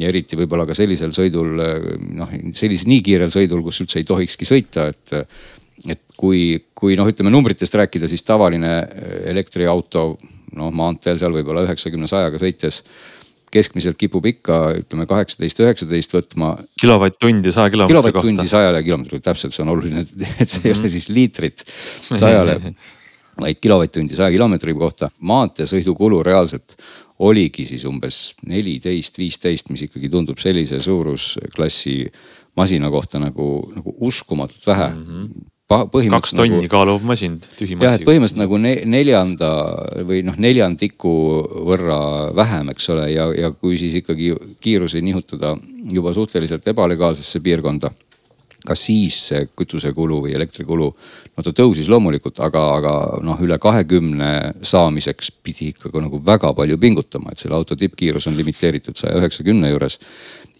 ja 0.00 0.08
eriti 0.08 0.38
võib-olla 0.38 0.66
ka 0.68 0.76
sellisel 0.76 1.12
sõidul 1.14 1.54
noh, 2.16 2.34
sellise 2.56 2.88
nii 2.90 3.02
kiirel 3.04 3.32
sõidul, 3.32 3.62
kus 3.66 3.82
üldse 3.84 4.00
ei 4.00 4.08
tohikski 4.08 4.48
sõita, 4.48 4.90
et 4.92 5.16
et 5.88 6.00
kui, 6.18 6.58
kui 6.76 6.92
noh, 6.98 7.08
ütleme 7.08 7.30
numbritest 7.32 7.72
rääkida, 7.80 8.08
siis 8.10 8.20
tavaline 8.26 8.72
äh, 8.82 9.14
elektriauto 9.32 10.02
noh, 10.58 10.68
maanteel 10.74 11.16
seal 11.20 11.32
võib-olla 11.32 11.64
üheksakümne, 11.64 12.10
sajaga 12.10 12.40
sõites 12.42 12.82
keskmiselt 13.50 13.98
kipub 13.98 14.26
ikka 14.30 14.58
ütleme 14.78 15.06
kaheksateist, 15.10 15.58
üheksateist 15.64 16.12
võtma. 16.14 16.52
kilovatt-tundi 16.80 17.50
saja 17.54 17.72
kilomeetri 17.72 17.96
kohta. 17.96 18.12
kilovatt-tundi 18.12 18.52
sajale 18.52 18.82
kilomeetrile, 18.86 19.24
täpselt, 19.24 19.56
see 19.56 19.64
on 19.64 19.72
oluline, 19.72 20.04
et 20.04 20.46
see 20.46 20.68
ei 20.68 20.74
ole 20.74 20.84
mhm. 20.84 20.92
siis 20.92 21.08
liitrit 21.10 21.64
sajale 22.22 22.60
vaid 23.40 23.60
kilovatt-tundi 23.62 24.14
saja 24.14 24.30
kilomeetri 24.34 24.74
kohta. 24.76 25.10
maanteesõidukulu 25.32 26.22
reaalselt 26.26 26.76
oligi 27.20 27.66
siis 27.68 27.84
umbes 27.88 28.34
neliteist, 28.48 29.18
viisteist, 29.20 29.70
mis 29.72 29.84
ikkagi 29.86 30.08
tundub 30.12 30.40
sellise 30.40 30.80
suurusklassi 30.80 31.96
masina 32.56 32.90
kohta 32.90 33.20
nagu, 33.22 33.48
nagu 33.76 33.96
uskumatult 34.08 34.66
vähe 34.66 34.90
mm. 34.94 35.06
-hmm 35.06 35.48
kaks 35.70 36.32
tonni 36.34 36.56
nagu, 36.56 36.68
kaaluv 36.70 37.04
masin, 37.06 37.36
tühi 37.54 37.76
masin. 37.76 37.84
jah, 37.86 37.94
et 37.94 38.06
põhimõtteliselt 38.06 38.40
nagu 38.42 38.58
ne, 38.58 38.72
neljanda 38.90 39.50
või 40.08 40.24
noh, 40.26 40.34
neljandiku 40.42 41.12
võrra 41.68 41.98
vähem, 42.34 42.72
eks 42.74 42.90
ole, 42.90 43.06
ja, 43.12 43.28
ja 43.36 43.52
kui 43.54 43.78
siis 43.78 43.94
ikkagi 44.00 44.32
kiirusi 44.60 45.02
nihutada 45.06 45.54
juba 45.94 46.10
suhteliselt 46.16 46.66
ebalegaalsesse 46.72 47.42
piirkonda 47.44 47.92
kas 48.66 48.82
siis 48.88 49.16
see 49.30 49.46
kütusekulu 49.56 50.20
või 50.26 50.34
elektrikulu, 50.36 50.88
no 51.36 51.44
ta 51.44 51.52
tõusis 51.56 51.88
loomulikult, 51.90 52.40
aga, 52.44 52.64
aga 52.76 52.94
noh, 53.24 53.40
üle 53.40 53.56
kahekümne 53.60 54.30
saamiseks 54.66 55.32
pidi 55.44 55.70
ikka 55.72 55.92
nagu 56.00 56.20
väga 56.26 56.52
palju 56.56 56.78
pingutama, 56.80 57.32
et 57.32 57.42
selle 57.42 57.56
auto 57.56 57.76
tippkiirus 57.78 58.28
on 58.30 58.36
limiteeritud 58.36 58.98
saja 59.00 59.18
üheksakümne 59.20 59.72
juures. 59.72 59.98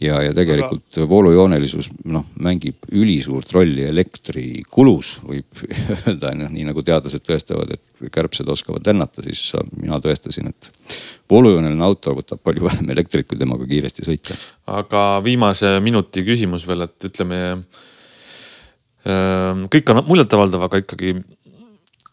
Ja, 0.01 0.21
ja 0.25 0.33
tegelikult 0.37 0.97
aga... 0.97 1.09
voolujoonelisus 1.11 1.91
noh, 2.11 2.27
mängib 2.43 2.89
ülisuurt 2.93 3.53
rolli 3.55 3.85
elektrikulus, 3.89 5.17
võib 5.27 5.65
öelda, 6.01 6.33
noh 6.39 6.53
nii 6.55 6.67
nagu 6.71 6.85
teadlased 6.87 7.25
tõestavad, 7.27 7.77
et 7.77 8.11
kärbsed 8.15 8.49
oskavad 8.51 8.87
lennata, 8.87 9.25
siis 9.27 9.53
mina 9.77 10.01
tõestasin, 10.03 10.51
et 10.51 10.73
voolujooneline 11.31 11.87
auto 11.87 12.17
võtab 12.17 12.43
palju 12.45 12.67
vähem 12.67 12.91
elektrit, 12.97 13.29
kui 13.29 13.39
temaga 13.41 13.69
kiiresti 13.69 14.07
sõita. 14.09 14.37
aga 14.81 15.07
viimase 15.25 15.77
minuti 15.85 16.25
küsimus 16.27 16.67
veel, 16.69 16.89
et 16.89 17.11
ütleme 17.11 17.41
Ehm, 19.09 19.65
kõik 19.73 19.89
on 19.89 20.03
muljetavaldav, 20.05 20.67
aga 20.67 20.83
ikkagi 20.83 21.15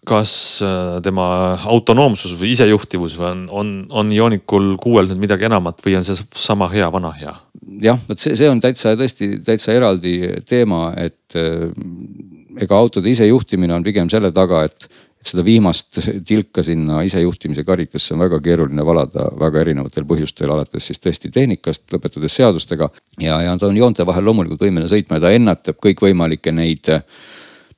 kas 0.07 0.33
äh, 0.63 0.97
tema 1.05 1.27
autonoomsus 1.67 2.37
või 2.39 2.53
isejuhtivus 2.55 3.17
on, 3.19 3.45
on, 3.51 3.73
on 3.89 4.13
Ionicul 4.13 4.75
kuuel 4.81 5.09
nüüd 5.11 5.25
midagi 5.25 5.47
enamat 5.49 5.83
või 5.85 5.97
on 5.99 6.07
see 6.07 6.17
sama 6.37 6.69
hea 6.71 6.87
vana 6.93 7.11
hea? 7.17 7.33
jah, 7.83 7.99
vot 8.07 8.21
see, 8.21 8.37
see 8.39 8.49
on 8.49 8.61
täitsa 8.63 8.95
tõesti 8.99 9.35
täitsa 9.45 9.75
eraldi 9.75 10.15
teema, 10.47 10.91
et 10.97 11.35
äh, 11.37 11.67
ega 12.63 12.79
autode 12.79 13.11
isejuhtimine 13.11 13.75
on 13.75 13.85
pigem 13.85 14.09
selle 14.09 14.31
taga, 14.35 14.63
et 14.69 14.89
et 15.17 15.31
seda 15.31 15.43
viimast 15.45 15.97
tilka 16.27 16.61
sinna 16.63 17.01
isejuhtimise 17.05 17.63
karikasse 17.65 18.13
on 18.13 18.21
väga 18.21 18.39
keeruline 18.43 18.85
valada 18.85 19.27
väga 19.39 19.63
erinevatel 19.63 20.05
põhjustel, 20.07 20.51
alates 20.53 20.87
siis 20.87 21.01
tõesti 21.01 21.31
tehnikast, 21.33 21.87
lõpetades 21.93 22.35
seadustega. 22.37 22.89
ja, 23.21 23.41
ja 23.41 23.57
ta 23.57 23.67
on 23.67 23.77
joonte 23.77 24.05
vahel 24.05 24.27
loomulikult 24.29 24.61
võimeline 24.61 24.89
sõitma 24.91 25.17
ja 25.17 25.25
ta 25.25 25.33
ennetab 25.33 25.81
kõikvõimalikke 25.83 26.53
neid 26.53 26.91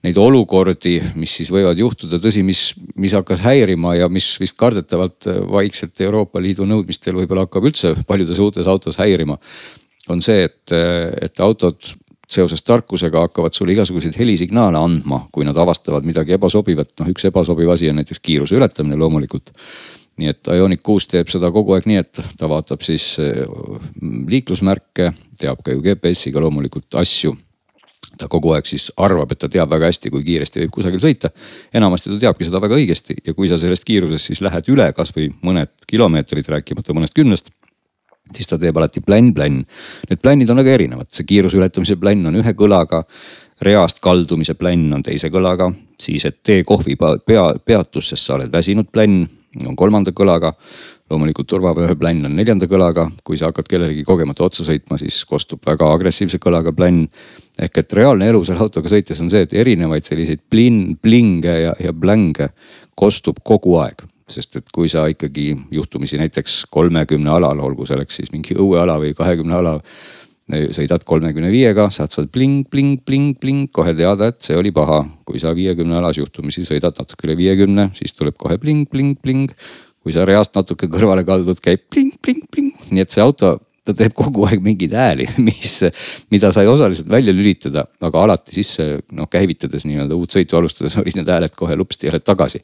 neid 0.06 0.18
olukordi, 0.20 0.98
mis 1.20 1.34
siis 1.42 1.50
võivad 1.52 1.80
juhtuda, 1.80 2.22
tõsi, 2.24 2.44
mis, 2.48 2.70
mis 3.00 3.14
hakkas 3.18 3.44
häirima 3.44 3.98
ja 3.98 4.08
mis 4.12 4.32
vist 4.40 4.56
kardetavalt 4.60 5.28
vaikselt 5.52 6.00
Euroopa 6.06 6.42
Liidu 6.44 6.68
nõudmistel 6.70 7.18
võib-olla 7.18 7.44
hakkab 7.48 7.68
üldse 7.68 7.96
paljudes 8.08 8.40
uutes 8.40 8.68
autos 8.68 9.00
häirima. 9.02 9.38
on 10.10 10.22
see, 10.22 10.46
et, 10.48 10.72
et 11.22 11.40
autod 11.44 11.92
seoses 12.30 12.62
tarkusega 12.64 13.26
hakkavad 13.26 13.54
sulle 13.54 13.74
igasuguseid 13.74 14.16
helisignaale 14.20 14.78
andma, 14.78 15.24
kui 15.34 15.46
nad 15.46 15.58
avastavad 15.58 16.06
midagi 16.06 16.38
ebasobivat. 16.38 16.94
noh, 17.02 17.10
üks 17.12 17.26
ebasobiv 17.26 17.74
asi 17.74 17.90
on 17.90 18.00
näiteks 18.00 18.22
kiiruse 18.24 18.56
ületamine 18.56 18.96
loomulikult. 18.96 19.52
nii 20.20 20.30
et 20.30 20.48
Ioniq 20.52 20.82
kuus 20.84 21.08
teeb 21.08 21.28
seda 21.32 21.52
kogu 21.52 21.76
aeg 21.76 21.86
nii, 21.88 22.00
et 22.04 22.24
ta 22.38 22.48
vaatab 22.52 22.82
siis 22.84 23.18
eh, 23.24 23.44
liiklusmärke, 24.28 25.14
teab 25.40 25.64
ka 25.64 25.76
ju 25.76 25.84
GPS-iga 25.84 26.40
loomulikult 26.44 27.00
asju 27.00 27.36
ta 28.20 28.28
kogu 28.32 28.54
aeg 28.56 28.68
siis 28.68 28.90
arvab, 28.98 29.32
et 29.32 29.40
ta 29.40 29.50
teab 29.52 29.72
väga 29.72 29.90
hästi, 29.90 30.12
kui 30.14 30.26
kiiresti 30.26 30.66
võib 30.66 30.76
kusagil 30.76 31.02
sõita. 31.04 31.32
enamasti 31.74 32.12
ta 32.12 32.20
teabki 32.26 32.48
seda 32.48 32.62
väga 32.62 32.76
õigesti 32.76 33.16
ja 33.26 33.34
kui 33.34 33.50
sa 33.50 33.58
sellest 33.58 33.88
kiirusest 33.88 34.32
siis 34.32 34.42
lähed 34.46 34.70
üle 34.74 34.92
kasvõi 34.94 35.30
mõned 35.42 35.72
kilomeetrid, 35.88 36.48
rääkimata 36.56 36.94
mõnest 36.94 37.16
kümnest 37.16 37.54
siis 38.36 38.48
ta 38.48 38.60
teeb 38.62 38.78
alati 38.78 39.02
plänn-plänn. 39.02 39.64
Need 40.10 40.22
plännid 40.22 40.50
on 40.54 40.62
väga 40.62 40.76
erinevad, 40.78 41.10
see 41.14 41.26
kiiruse 41.26 41.58
ületamise 41.58 41.98
plänn 41.98 42.30
on 42.30 42.38
ühe 42.38 42.54
kõlaga, 42.58 43.02
reast 43.66 44.02
kaldumise 44.04 44.54
plänn 44.60 44.94
on 44.94 45.04
teise 45.06 45.32
kõlaga, 45.34 45.72
siis 46.00 46.26
et 46.30 46.40
tee 46.46 46.64
kohvi 46.68 46.98
pea, 47.00 47.48
peatus, 47.66 48.12
sest 48.12 48.28
sa 48.28 48.38
oled 48.38 48.52
väsinud 48.54 48.92
plänn 48.94 49.26
on 49.66 49.76
kolmanda 49.76 50.14
kõlaga. 50.16 50.54
Loomulikult 51.10 51.48
turvavööplänn 51.50 52.28
on 52.30 52.36
neljanda 52.38 52.68
kõlaga, 52.70 53.08
kui 53.26 53.38
sa 53.40 53.50
hakkad 53.50 53.70
kellelegi 53.70 54.04
kogemata 54.08 54.46
otsa 54.46 54.66
sõitma, 54.68 55.00
siis 55.02 55.18
kostub 55.30 55.64
väga 55.66 55.88
agressiivse 55.94 56.42
kõlaga 56.42 56.74
plänn. 56.76 57.08
ehk 57.60 57.78
et 57.78 57.94
reaalne 57.94 58.30
elu 58.30 58.44
selle 58.46 58.64
autoga 58.64 58.90
sõites 58.90 59.22
on 59.22 59.30
see, 59.30 59.42
et 59.42 59.54
erinevaid 59.54 60.04
selliseid 60.04 60.40
plin-, 60.50 60.96
plinge 61.02 61.60
ja, 61.66 61.74
ja 61.80 61.94
blänge 61.94 62.50
kostub 62.96 63.44
kogu 63.44 63.78
aeg 63.80 64.06
sest 64.30 64.60
et 64.60 64.68
kui 64.70 64.86
sa 64.86 65.08
ikkagi 65.10 65.56
juhtumisi 65.74 66.20
näiteks 66.22 66.68
kolmekümne 66.70 67.32
alal, 67.34 67.60
olgu 67.66 67.88
selleks 67.90 68.20
siis 68.20 68.30
mingi 68.30 68.54
õueala 68.54 69.00
või 69.02 69.16
kahekümne 69.18 69.56
ala 69.58 69.80
sõidad 70.50 71.04
kolmekümne 71.06 71.52
viiega, 71.54 71.88
saad 71.94 72.14
seal 72.14 72.28
pling, 72.34 72.64
pling, 72.70 72.98
pling, 73.06 73.36
pling, 73.40 73.68
kohe 73.74 73.94
teada, 73.98 74.32
et 74.32 74.42
see 74.42 74.58
oli 74.58 74.72
paha. 74.74 75.04
kui 75.30 75.38
sa 75.38 75.52
viiekümne 75.54 76.00
alas 76.00 76.18
juhtumisi 76.18 76.64
sõidad 76.66 76.98
natuke 76.98 77.28
üle 77.28 77.36
viiekümne, 77.38 77.92
siis 77.94 78.16
tuleb 78.18 78.34
kohe 78.38 78.58
pling, 78.58 78.88
pling, 78.90 79.20
pling. 79.22 79.52
Kui 80.04 80.16
sa 80.16 80.26
reast 80.28 80.56
natuke 80.56 80.88
kõrvale 80.92 81.26
kaldud, 81.28 81.60
käib 81.64 81.88
pling, 81.92 82.14
pling, 82.22 82.46
pling, 82.52 82.72
nii 82.90 83.04
et 83.04 83.14
see 83.14 83.24
auto 83.24 83.58
ta 83.90 83.96
teeb 83.98 84.14
kogu 84.18 84.46
aeg 84.48 84.62
mingeid 84.64 84.94
hääli, 84.96 85.26
mis, 85.48 85.80
mida 86.34 86.52
sai 86.56 86.68
osaliselt 86.70 87.10
välja 87.12 87.34
lülitada, 87.36 87.86
aga 88.06 88.24
alati 88.26 88.56
sisse 88.60 88.88
noh 89.16 89.30
käivitades 89.32 89.86
nii-öelda 89.90 90.18
uut 90.18 90.36
sõitu 90.36 90.60
alustades 90.60 90.98
olid 91.02 91.20
need 91.20 91.32
hääled 91.34 91.56
kohe 91.58 91.78
lupsti 91.80 92.10
jälle 92.10 92.22
tagasi. 92.24 92.62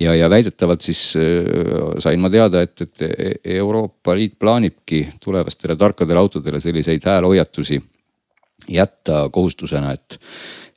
ja, 0.00 0.14
ja 0.16 0.30
väidetavalt 0.30 0.80
siis 0.80 1.02
äh, 1.20 1.94
sain 2.02 2.20
ma 2.20 2.30
teada, 2.32 2.62
et, 2.62 2.80
et 2.80 3.40
Euroopa 3.58 4.16
Liit 4.16 4.38
plaanibki 4.38 5.06
tulevastele 5.20 5.76
tarkadele 5.76 6.18
autodele 6.18 6.60
selliseid 6.60 7.04
häälehoiatusi 7.04 7.82
jätta 8.68 9.28
kohustusena, 9.32 9.92
et, 9.92 10.18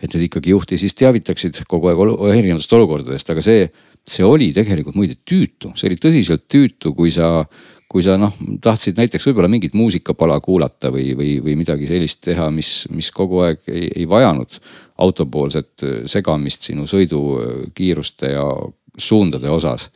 et 0.02 0.14
need 0.14 0.28
ikkagi 0.28 0.50
juhti 0.56 0.78
siis 0.82 0.96
teavitaksid 0.98 1.62
kogu 1.70 1.92
aeg 1.92 2.02
erinevatest 2.34 2.74
olukordadest, 2.74 3.30
aga 3.30 3.44
see, 3.46 3.68
see 4.10 4.26
oli 4.26 4.52
tegelikult 4.54 4.98
muide 4.98 5.18
tüütu, 5.26 5.74
see 5.76 5.90
oli 5.90 5.98
tõsiselt 6.02 6.46
tüütu, 6.52 6.94
kui 6.98 7.14
sa 7.14 7.46
kui 7.96 8.04
sa 8.04 8.18
noh, 8.20 8.34
tahtsid 8.66 8.98
näiteks 9.00 9.28
võib-olla 9.30 9.48
mingit 9.48 9.76
muusikapala 9.78 10.40
kuulata 10.44 10.90
või, 10.92 11.14
või, 11.16 11.36
või 11.44 11.54
midagi 11.60 11.88
sellist 11.88 12.24
teha, 12.26 12.50
mis, 12.52 12.90
mis 12.92 13.12
kogu 13.14 13.44
aeg 13.46 13.62
ei, 13.72 13.86
ei 14.02 14.08
vajanud 14.10 14.58
autopoolset 15.06 15.86
segamist 16.10 16.66
sinu 16.66 16.88
sõidukiiruste 16.90 18.34
ja 18.34 18.44
suundade 18.98 19.52
osas 19.54 19.90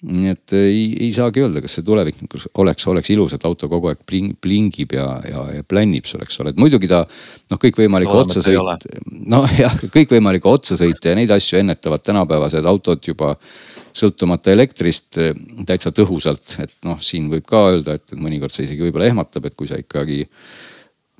nii 0.00 0.30
et 0.32 0.54
ei, 0.56 0.84
ei 1.04 1.10
saagi 1.12 1.42
öelda, 1.44 1.60
kas 1.60 1.74
see 1.76 1.84
tulevik 1.84 2.20
oleks, 2.62 2.86
oleks 2.88 3.10
ilus, 3.12 3.34
et 3.36 3.44
auto 3.44 3.68
kogu 3.68 3.90
aeg 3.90 4.00
bling, 4.08 4.32
blingib 4.40 4.94
ja, 4.96 5.06
ja, 5.28 5.42
ja 5.58 5.66
plännib 5.68 6.08
sul, 6.08 6.22
eks 6.24 6.40
ole, 6.40 6.54
et 6.54 6.60
muidugi 6.60 6.88
ta 6.88 7.02
noh, 7.04 7.60
kõikvõimalikke 7.60 8.16
no, 8.16 8.22
otsasõit, 8.24 8.86
noh 9.34 9.58
jah, 9.58 9.76
kõikvõimalikke 9.92 10.48
otsasõite 10.48 11.12
ja 11.12 11.18
neid 11.20 11.34
asju 11.36 11.60
ennetavad 11.60 12.04
tänapäevased 12.06 12.68
autod 12.72 13.04
juba 13.10 13.34
sõltumata 13.96 14.54
elektrist 14.54 15.20
eh, 15.20 15.34
täitsa 15.68 15.92
tõhusalt, 15.92 16.56
et 16.64 16.76
noh, 16.88 16.96
siin 17.04 17.28
võib 17.32 17.44
ka 17.48 17.66
öelda, 17.74 17.98
et 18.00 18.16
mõnikord 18.16 18.56
see 18.56 18.70
isegi 18.70 18.86
võib-olla 18.86 19.10
ehmatab, 19.10 19.50
et 19.50 19.58
kui 19.58 19.68
sa 19.68 19.76
ikkagi 19.80 20.22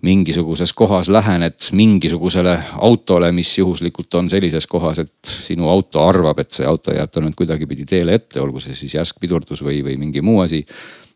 mingisuguses 0.02 0.72
kohas 0.72 1.10
lähened 1.12 1.58
mingisugusele 1.76 2.56
autole, 2.80 3.32
mis 3.36 3.52
juhuslikult 3.58 4.14
on 4.14 4.30
sellises 4.32 4.66
kohas, 4.66 5.02
et 5.02 5.12
sinu 5.28 5.68
auto 5.68 6.02
arvab, 6.06 6.40
et 6.40 6.56
see 6.56 6.66
auto 6.66 6.94
jääb 6.94 7.12
tal 7.12 7.26
nüüd 7.26 7.36
kuidagipidi 7.36 7.84
teele 7.88 8.16
ette, 8.16 8.40
olgu 8.40 8.62
see 8.64 8.74
siis 8.78 8.96
järsk 8.96 9.20
pidurdus 9.20 9.64
või, 9.66 9.82
või 9.84 9.98
mingi 10.00 10.24
muu 10.24 10.40
asi 10.44 10.64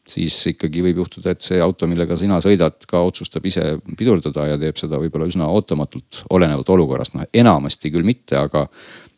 siis 0.09 0.37
ikkagi 0.51 0.83
võib 0.85 1.01
juhtuda, 1.01 1.33
et 1.33 1.41
see 1.41 1.61
auto, 1.65 1.89
millega 1.89 2.17
sina 2.21 2.37
sõidad, 2.45 2.77
ka 2.89 3.01
otsustab 3.07 3.47
ise 3.49 3.79
pidurdada 3.97 4.51
ja 4.51 4.61
teeb 4.61 4.77
seda 4.77 5.01
võib-olla 5.01 5.31
üsna 5.31 5.49
ootamatult, 5.49 6.27
olenevalt 6.37 6.75
olukorrast, 6.77 7.17
noh 7.17 7.25
enamasti 7.33 7.93
küll 7.95 8.05
mitte, 8.05 8.37
aga 8.37 8.67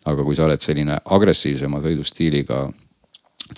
aga 0.07 0.23
kui 0.23 0.37
sa 0.39 0.47
oled 0.47 0.63
selline 0.63 1.01
agressiivsema 1.03 1.81
sõidustiiliga 1.83 2.61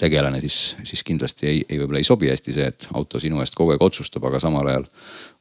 tegelane, 0.00 0.40
siis, 0.40 0.76
siis 0.84 1.04
kindlasti 1.06 1.48
ei, 1.48 1.61
ei 1.68 1.78
võib-olla 1.80 2.02
ei 2.02 2.09
sobi 2.09 2.28
hästi 2.28 2.54
see, 2.56 2.68
et 2.72 2.88
auto 2.96 3.20
sinu 3.20 3.40
eest 3.44 3.56
kogu 3.56 3.72
aeg 3.74 3.84
otsustab, 3.84 4.24
aga 4.28 4.40
samal 4.42 4.68
ajal 4.68 4.88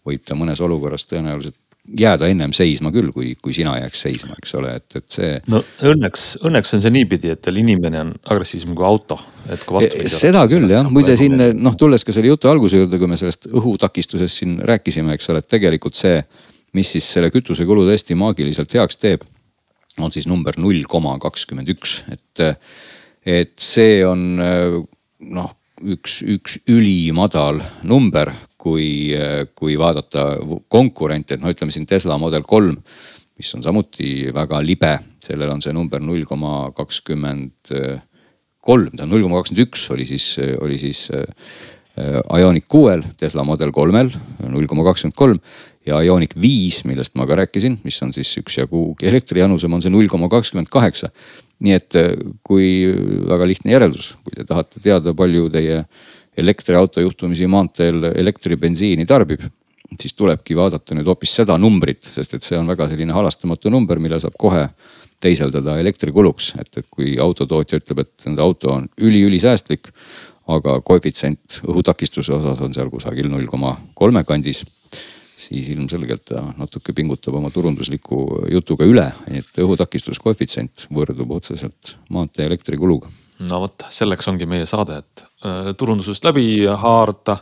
võib 0.07 0.25
ta 0.25 0.37
mõnes 0.39 0.61
olukorras 0.63 1.07
tõenäoliselt 1.09 1.57
jääda 1.97 2.27
ennem 2.27 2.51
seisma 2.55 2.91
küll, 2.91 3.13
kui, 3.15 3.29
kui 3.39 3.53
sina 3.55 3.77
jääks 3.77 4.01
seisma, 4.07 4.35
eks 4.41 4.55
ole, 4.59 4.73
et, 4.81 4.97
et 4.99 5.05
see. 5.13 5.29
no 5.47 5.61
õnneks, 5.87 6.25
õnneks 6.47 6.75
on 6.75 6.83
see 6.83 6.91
niipidi, 6.91 7.31
et 7.31 7.47
veel 7.47 7.61
inimene 7.61 8.01
on 8.03 8.11
agressiivsem 8.33 8.75
kui 8.75 8.87
auto, 8.87 9.19
et 9.47 9.63
kui 9.63 9.77
vastupidi. 9.77 10.09
E, 10.09 10.19
seda 10.25 10.43
küll 10.51 10.67
jah, 10.71 10.89
muide 10.91 11.15
siin 11.19 11.39
noh, 11.55 11.77
tulles 11.79 12.03
ka 12.03 12.15
selle 12.15 12.33
jutu 12.33 12.51
alguse 12.51 12.81
juurde, 12.81 12.99
kui 12.99 13.07
me 13.07 13.19
sellest 13.19 13.47
õhutakistusest 13.53 14.43
siin 14.43 14.59
rääkisime, 14.67 15.15
eks 15.15 15.31
ole, 15.31 15.43
et 15.43 15.51
tegelikult 15.55 15.95
see, 15.95 16.19
mis 16.75 16.91
siis 16.97 17.07
selle 17.07 17.31
kütusekulu 17.31 17.87
tõesti 17.87 18.19
maagiliselt 18.19 18.75
heaks 18.75 18.99
teeb 18.99 19.23
on 20.03 20.11
siis 20.13 20.27
number 20.29 20.57
null 20.61 20.83
koma 20.89 21.15
kakskümmend 21.21 21.71
üks, 21.73 22.01
et, 22.13 22.43
et 23.25 23.55
see 23.61 24.01
on 24.05 24.35
noh, 24.37 25.53
üks, 25.81 26.19
üks 26.25 26.59
ülimadal 26.69 27.61
number, 27.87 28.33
kui, 28.67 28.89
kui 29.55 29.77
vaadata 29.79 30.33
konkurente, 30.67 31.37
et 31.37 31.43
no 31.43 31.53
ütleme 31.53 31.71
siin 31.71 31.87
Tesla 31.87 32.19
Model 32.19 32.43
kolm, 32.47 32.75
mis 33.37 33.53
on 33.55 33.63
samuti 33.63 34.27
väga 34.35 34.59
libe, 34.65 34.93
sellel 35.23 35.53
on 35.53 35.63
see 35.63 35.75
number 35.75 36.03
null 36.03 36.27
koma 36.27 36.67
kakskümmend 36.75 37.71
kolm, 38.67 38.93
ta 38.97 39.05
on 39.05 39.13
null 39.13 39.23
koma 39.23 39.39
kakskümmend 39.39 39.67
üks 39.67 39.87
oli 39.95 40.07
siis, 40.09 40.31
oli 40.59 40.79
siis 40.81 41.07
Ioniq 41.97 42.67
kuuel, 42.69 43.01
Tesla 43.17 43.45
Model 43.47 43.71
kolmel 43.73 44.11
null 44.45 44.67
koma 44.69 44.83
kakskümmend 44.85 45.17
kolm 45.17 45.39
ja 45.87 45.99
Ioniq 46.03 46.35
viis, 46.39 46.83
millest 46.87 47.15
ma 47.17 47.25
ka 47.27 47.37
rääkisin, 47.39 47.79
mis 47.87 47.97
on 48.03 48.11
siis 48.15 48.29
üksjagu 48.41 48.91
elektrijanusem, 49.01 49.73
on 49.73 49.83
see 49.83 49.93
null 49.93 50.09
koma 50.11 50.29
kakskümmend 50.31 50.69
kaheksa. 50.73 51.11
nii 51.57 51.73
et 51.73 51.95
äh, 51.97 52.11
kui 52.45 52.85
väga 53.25 53.47
lihtne 53.49 53.71
järeldus, 53.73 54.11
kui 54.21 54.35
te 54.37 54.43
tahate 54.45 54.77
teada, 54.77 55.15
palju 55.17 55.47
teie 55.49 55.79
elektriauto 56.37 57.01
juhtumisi 57.01 57.47
maanteel 57.49 58.11
elektribensiini 58.13 59.05
tarbib, 59.09 59.41
siis 59.97 60.13
tulebki 60.17 60.55
vaadata 60.57 60.95
nüüd 60.95 61.07
hoopis 61.07 61.33
seda 61.39 61.57
numbrit, 61.61 62.03
sest 62.13 62.37
et 62.37 62.45
see 62.45 62.59
on 62.59 62.67
väga 62.69 62.89
selline 62.91 63.15
halastamatu 63.15 63.71
number, 63.73 64.01
mille 64.03 64.19
saab 64.21 64.37
kohe 64.39 64.67
teiseldada 65.23 65.79
elektrikuluks, 65.81 66.53
et, 66.61 66.71
et 66.77 66.87
kui 66.93 67.15
autotootja 67.21 67.81
ütleb, 67.81 68.03
et 68.03 68.27
nende 68.27 68.43
auto 68.43 68.73
on 68.75 68.89
üli-ülisäästlik, 69.01 69.89
aga 70.53 70.79
koefitsient 70.85 71.61
õhutakistuse 71.65 72.35
osas 72.37 72.61
on 72.63 72.75
seal 72.75 72.91
kusagil 72.93 73.27
null 73.31 73.49
koma 73.49 73.73
kolme 73.97 74.23
kandis 74.27 74.63
siis 75.37 75.69
ilmselgelt 75.69 76.25
ta 76.31 76.41
natuke 76.57 76.93
pingutab 76.97 77.37
oma 77.37 77.51
turundusliku 77.53 78.23
jutuga 78.51 78.87
üle, 78.89 79.05
et 79.29 79.61
õhutakistuskoefitsient 79.61 80.87
võrdub 80.93 81.35
otseselt 81.37 81.95
maantee 82.13 82.47
elektrikuluga. 82.49 83.09
no 83.45 83.61
vot, 83.65 83.85
selleks 83.93 84.27
ongi 84.31 84.49
meie 84.49 84.65
saade, 84.65 84.97
et 85.03 85.26
turundusest 85.77 86.25
läbi 86.25 86.65
haarata. 86.65 87.37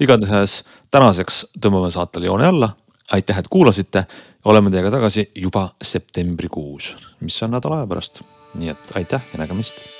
igatahes 0.00 0.64
tänaseks 0.90 1.46
tõmbame 1.60 1.90
saatele 1.90 2.26
joone 2.26 2.46
alla. 2.46 2.72
aitäh, 3.12 3.38
et 3.38 3.48
kuulasite. 3.48 4.04
oleme 4.44 4.70
teiega 4.70 4.90
tagasi 4.90 5.30
juba 5.34 5.68
septembrikuus, 5.82 6.96
mis 7.20 7.42
on 7.42 7.50
nädala 7.50 7.82
aja 7.82 7.86
pärast. 7.86 8.22
nii 8.54 8.68
et 8.68 8.92
aitäh 8.94 9.22
ja 9.32 9.38
nägemist 9.38 9.99